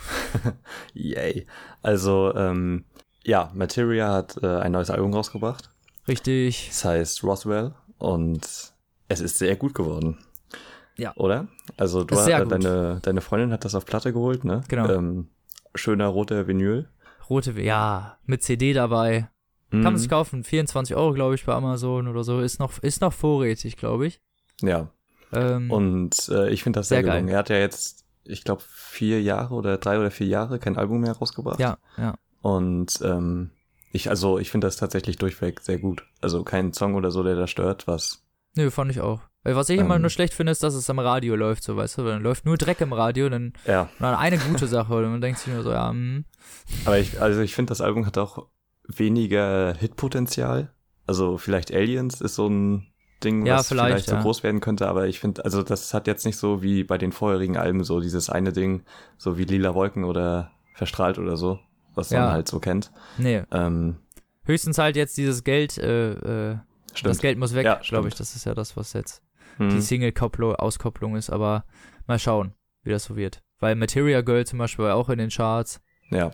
[0.93, 1.45] Yay.
[1.81, 2.85] Also, ähm,
[3.25, 5.69] ja, Materia hat äh, ein neues Album rausgebracht.
[6.07, 6.69] Richtig.
[6.71, 8.39] Es heißt Roswell und
[9.09, 10.17] es ist sehr gut geworden.
[10.95, 11.13] Ja.
[11.17, 11.49] Oder?
[11.75, 14.63] Also du sehr äh, deine, deine Freundin hat das auf Platte geholt, ne?
[14.69, 14.89] Genau.
[14.89, 15.27] Ähm,
[15.73, 16.87] schöner roter Vinyl.
[17.29, 19.29] Rote, ja, mit CD dabei.
[19.71, 22.39] Kann man sich kaufen, 24 Euro, glaube ich, bei Amazon oder so.
[22.39, 24.21] Ist noch, ist noch vorrätig, glaube ich.
[24.61, 24.89] Ja.
[25.35, 27.15] Ähm, Und äh, ich finde das sehr, Sehr geil.
[27.17, 27.33] gelungen.
[27.33, 31.01] Er hat ja jetzt, ich glaube, vier Jahre oder drei oder vier Jahre kein Album
[31.01, 31.59] mehr rausgebracht.
[31.59, 32.15] ja, ja.
[32.41, 33.49] Und ähm,
[33.91, 36.05] ich, also ich finde das tatsächlich durchweg sehr gut.
[36.21, 38.21] Also kein Song oder so, der da stört, was.
[38.55, 39.21] Nö, fand ich auch.
[39.43, 40.01] Weil Was ich immer Ähm.
[40.01, 42.57] nur schlecht finde, ist, dass es am Radio läuft, so, weißt du, dann läuft nur
[42.57, 43.89] Dreck im Radio, dann, Ja.
[43.99, 46.25] dann eine gute Sache, und man denkt sich nur so, ja, hm,
[46.85, 48.47] Aber ich, also ich finde, das Album hat auch
[48.87, 50.71] weniger Hitpotenzial.
[51.07, 52.87] Also vielleicht Aliens ist so ein
[53.25, 54.21] Ding, Ja, was vielleicht, vielleicht, so ja.
[54.21, 57.11] groß werden könnte, aber ich finde, also das hat jetzt nicht so wie bei den
[57.11, 58.83] vorherigen Alben so dieses eine Ding,
[59.17, 61.59] so wie Lila Wolken oder Verstrahlt oder so,
[61.95, 62.21] was Ja.
[62.21, 62.91] man halt so kennt.
[63.17, 63.41] nee.
[63.51, 63.97] Ähm,
[64.47, 66.57] Höchstens halt jetzt dieses Geld, äh, äh,
[67.03, 67.17] das.
[67.19, 68.13] Geld muss weg, glaube ich.
[68.15, 69.23] Das ist ja das, was jetzt
[69.57, 69.69] Hm.
[69.71, 71.65] die Single-Auskopplung ist, aber
[72.07, 72.53] mal schauen,
[72.83, 73.41] wie das so wird.
[73.59, 75.81] Weil Material Girl zum Beispiel war auch in den Charts.
[76.11, 76.31] Ja,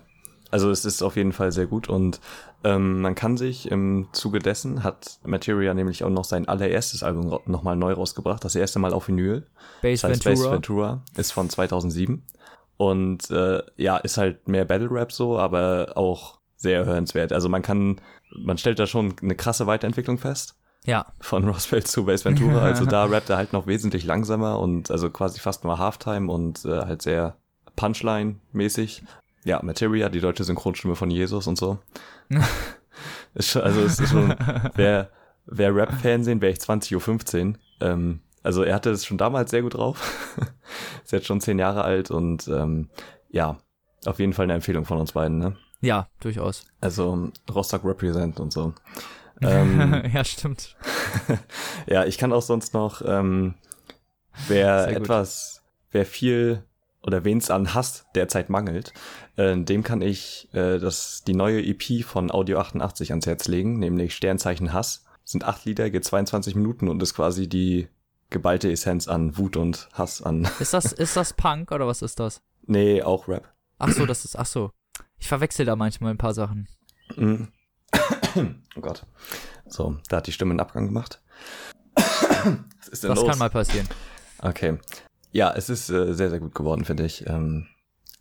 [0.51, 2.19] also es ist auf jeden Fall sehr gut und
[2.63, 7.39] ähm, man kann sich im Zuge dessen hat Materia nämlich auch noch sein allererstes Album
[7.45, 9.47] nochmal neu rausgebracht, das erste Mal auf Vinyl.
[9.81, 10.45] Base Das heißt Ventura.
[10.45, 12.23] Space Ventura ist von 2007
[12.77, 17.31] und äh, ja, ist halt mehr Battle Rap so, aber auch sehr hörenswert.
[17.33, 17.99] Also man kann,
[18.35, 22.61] man stellt da schon eine krasse Weiterentwicklung fest Ja, von Roswell zu Base Ventura.
[22.61, 26.65] Also da rappt er halt noch wesentlich langsamer und also quasi fast nur Halftime und
[26.65, 27.37] äh, halt sehr
[27.75, 29.03] Punchline-mäßig.
[29.43, 31.79] Ja, Materia, die deutsche Synchronstimme von Jesus und so.
[33.33, 34.35] ist schon, also es ist schon,
[34.75, 35.09] wer,
[35.45, 37.55] wer Rap-Fernsehen, wäre ich 20.15 Uhr.
[37.79, 40.35] Ähm, also er hatte es schon damals sehr gut drauf.
[41.03, 42.89] ist jetzt schon zehn Jahre alt und ähm,
[43.29, 43.57] ja,
[44.05, 45.55] auf jeden Fall eine Empfehlung von uns beiden, ne?
[45.81, 46.65] ja, durchaus.
[46.79, 48.73] Also Rostock Represent und so.
[49.43, 50.75] Ähm, ja, stimmt.
[51.87, 53.55] ja, ich kann auch sonst noch, ähm,
[54.47, 56.63] wer etwas, wer viel
[57.03, 58.93] oder wen es an Hass derzeit mangelt,
[59.35, 63.79] äh, dem kann ich äh, das, die neue EP von Audio 88 ans Herz legen,
[63.79, 65.05] nämlich Sternzeichen Hass.
[65.23, 67.87] Sind acht Lieder, geht 22 Minuten und ist quasi die
[68.29, 70.47] geballte Essenz an Wut und Hass an.
[70.59, 72.41] Ist das, ist das Punk oder was ist das?
[72.67, 73.47] nee, auch Rap.
[73.79, 74.71] Ach so, das ist, ach so.
[75.17, 76.67] Ich verwechsel da manchmal ein paar Sachen.
[77.15, 77.47] Mhm.
[78.75, 79.05] oh Gott.
[79.67, 81.21] So, da hat die Stimme einen Abgang gemacht.
[81.95, 83.27] Was ist denn Das los?
[83.29, 83.87] kann mal passieren.
[84.39, 84.77] Okay.
[85.31, 87.25] Ja, es ist äh, sehr, sehr gut geworden, finde ich.
[87.27, 87.67] Ähm,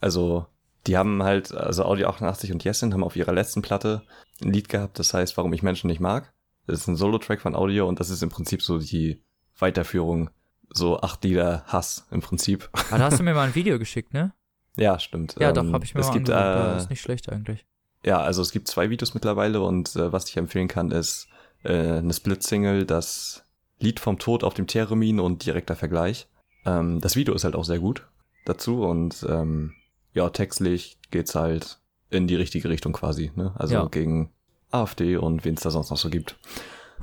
[0.00, 0.46] also,
[0.86, 4.02] die haben halt, also Audio 88 und Yesin haben auf ihrer letzten Platte
[4.42, 6.32] ein Lied gehabt, das heißt, warum ich Menschen nicht mag.
[6.66, 9.22] Das ist ein Solo-Track von Audio und das ist im Prinzip so die
[9.58, 10.30] Weiterführung,
[10.70, 12.70] so acht Lieder Hass im Prinzip.
[12.90, 14.32] Ah, da hast du mir mal ein Video geschickt, ne?
[14.76, 15.36] ja, stimmt.
[15.38, 16.74] Ja, Ähm, doch, hab ich mir es mal gibt, angeguckt.
[16.74, 17.66] Äh, ist nicht schlecht eigentlich.
[18.04, 21.28] Ja, also es gibt zwei Videos mittlerweile und äh, was ich empfehlen kann, ist
[21.64, 23.45] äh, eine Split-Single, das
[23.80, 26.28] Lied vom Tod auf dem Theremin und direkter Vergleich.
[26.64, 28.07] Ähm, das Video ist halt auch sehr gut
[28.45, 29.74] dazu und ähm,
[30.12, 31.78] ja, textlich geht's halt
[32.11, 33.53] in die richtige Richtung quasi, ne?
[33.57, 33.84] Also Ja.
[33.87, 34.32] gegen
[34.70, 36.38] AfD und wen es da sonst noch so gibt.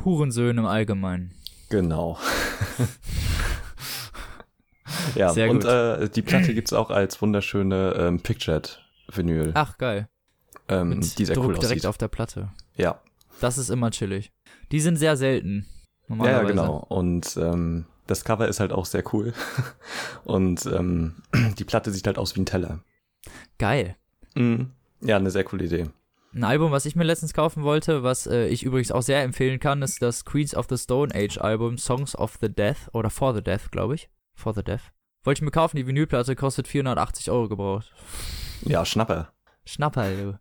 [0.03, 1.33] Hurensöhne im Allgemeinen.
[1.69, 2.17] Genau.
[5.15, 5.71] ja, Sehr und gut.
[5.71, 10.07] äh, die Platte gibt's auch als wunderschöne ähm, Pictured-Vinyl, Ach, geil.
[10.69, 11.85] ähm, Mit die sehr Druck cool direkt aussieht.
[11.85, 12.49] auf der Platte.
[12.75, 13.01] Ja,
[13.41, 14.31] Das ist immer chillig.
[14.71, 15.65] Die sind sehr selten.
[16.09, 16.77] Ja, genau.
[16.87, 19.33] Und ähm, das Cover ist halt auch sehr cool.
[20.23, 21.15] Und ähm,
[21.57, 22.79] die Platte sieht halt aus wie ein Teller.
[23.57, 23.95] Geil.
[24.35, 24.71] Mhm.
[25.01, 25.87] Ja, eine sehr coole Idee.
[26.33, 29.59] Ein Album, was ich mir letztens kaufen wollte, was äh, ich übrigens auch sehr empfehlen
[29.59, 33.33] kann, ist das Queens of the Stone Age Album Songs of the Death oder For
[33.33, 34.09] the Death, glaube ich.
[34.35, 34.91] For the Death.
[35.23, 37.91] Wollte ich mir kaufen, die Vinylplatte kostet 480 Euro gebraucht.
[38.61, 39.33] Ja, Schnapper.
[39.65, 40.39] Schnapper, du.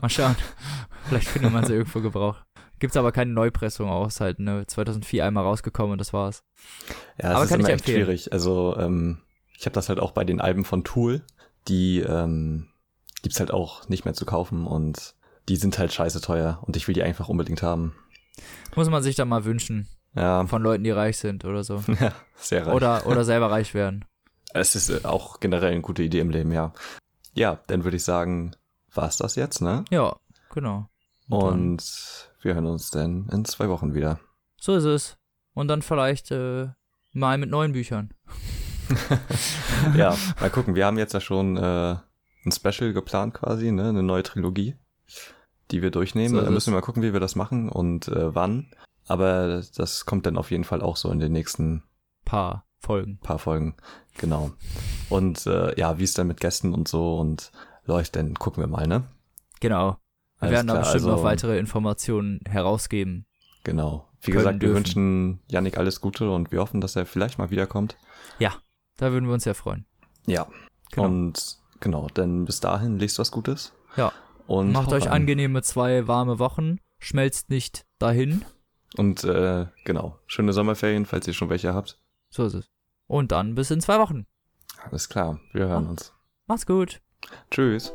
[0.00, 0.36] Mal schauen.
[1.08, 2.44] Vielleicht findet man sie irgendwo gebraucht.
[2.78, 4.66] Gibt's aber keine Neupressung aus, halt, ne?
[4.66, 6.42] 2004 einmal rausgekommen und das war's.
[7.20, 8.04] Ja, es Aber ist kann ich immer echt empfehlen.
[8.04, 8.32] schwierig.
[8.32, 9.18] Also ähm,
[9.56, 11.22] ich habe das halt auch bei den Alben von Tool.
[11.68, 12.68] Die ähm,
[13.22, 15.14] gibt's halt auch nicht mehr zu kaufen und
[15.48, 17.94] die sind halt scheiße teuer und ich will die einfach unbedingt haben.
[18.74, 19.88] Muss man sich dann mal wünschen.
[20.16, 21.82] Ja, Von Leuten, die reich sind oder so.
[22.00, 22.74] ja sehr reich.
[22.74, 24.04] Oder, oder selber reich werden.
[24.52, 26.72] Es ist äh, auch generell eine gute Idee im Leben, ja.
[27.34, 28.54] Ja, dann würde ich sagen,
[28.92, 29.84] war's das jetzt, ne?
[29.90, 30.16] Ja,
[30.52, 30.88] genau.
[31.28, 31.82] Und
[32.44, 34.20] wir hören uns dann in zwei Wochen wieder.
[34.60, 35.16] So ist es.
[35.54, 36.68] Und dann vielleicht äh,
[37.12, 38.12] mal mit neuen Büchern.
[39.96, 40.74] ja, mal gucken.
[40.74, 41.96] Wir haben jetzt ja schon äh,
[42.44, 43.88] ein Special geplant quasi, ne?
[43.88, 44.76] Eine neue Trilogie,
[45.70, 46.34] die wir durchnehmen.
[46.34, 48.70] So da müssen wir mal gucken, wie wir das machen und äh, wann.
[49.06, 51.82] Aber das kommt dann auf jeden Fall auch so in den nächsten
[52.24, 53.18] Paar Folgen.
[53.18, 53.76] paar Folgen.
[54.18, 54.52] Genau.
[55.08, 57.50] Und äh, ja, wie es dann mit Gästen und so und
[57.84, 59.04] läuft, dann gucken wir mal, ne?
[59.60, 59.98] Genau.
[60.44, 63.26] Wir werden da klar, bestimmt also- noch weitere Informationen herausgeben.
[63.64, 64.08] Genau.
[64.20, 64.76] Wie gesagt, wir dürfen.
[64.76, 67.96] wünschen Yannick alles Gute und wir hoffen, dass er vielleicht mal wiederkommt.
[68.96, 69.86] Da würden wir uns sehr freuen.
[70.26, 70.46] Ja.
[70.92, 71.06] Genau.
[71.08, 73.72] Und genau, dann bis dahin lest was Gutes.
[73.96, 74.12] Ja.
[74.46, 75.12] Und Macht euch rein.
[75.22, 76.78] angenehme zwei warme Wochen.
[77.00, 78.44] Schmelzt nicht dahin.
[78.96, 81.98] Und äh, genau, schöne Sommerferien, falls ihr schon welche habt.
[82.30, 82.70] So ist es.
[83.08, 84.26] Und dann bis in zwei Wochen.
[84.88, 85.90] Alles klar, wir hören Ah.
[85.90, 86.12] uns.
[86.46, 87.00] Macht's gut.
[87.50, 87.92] Tschüss.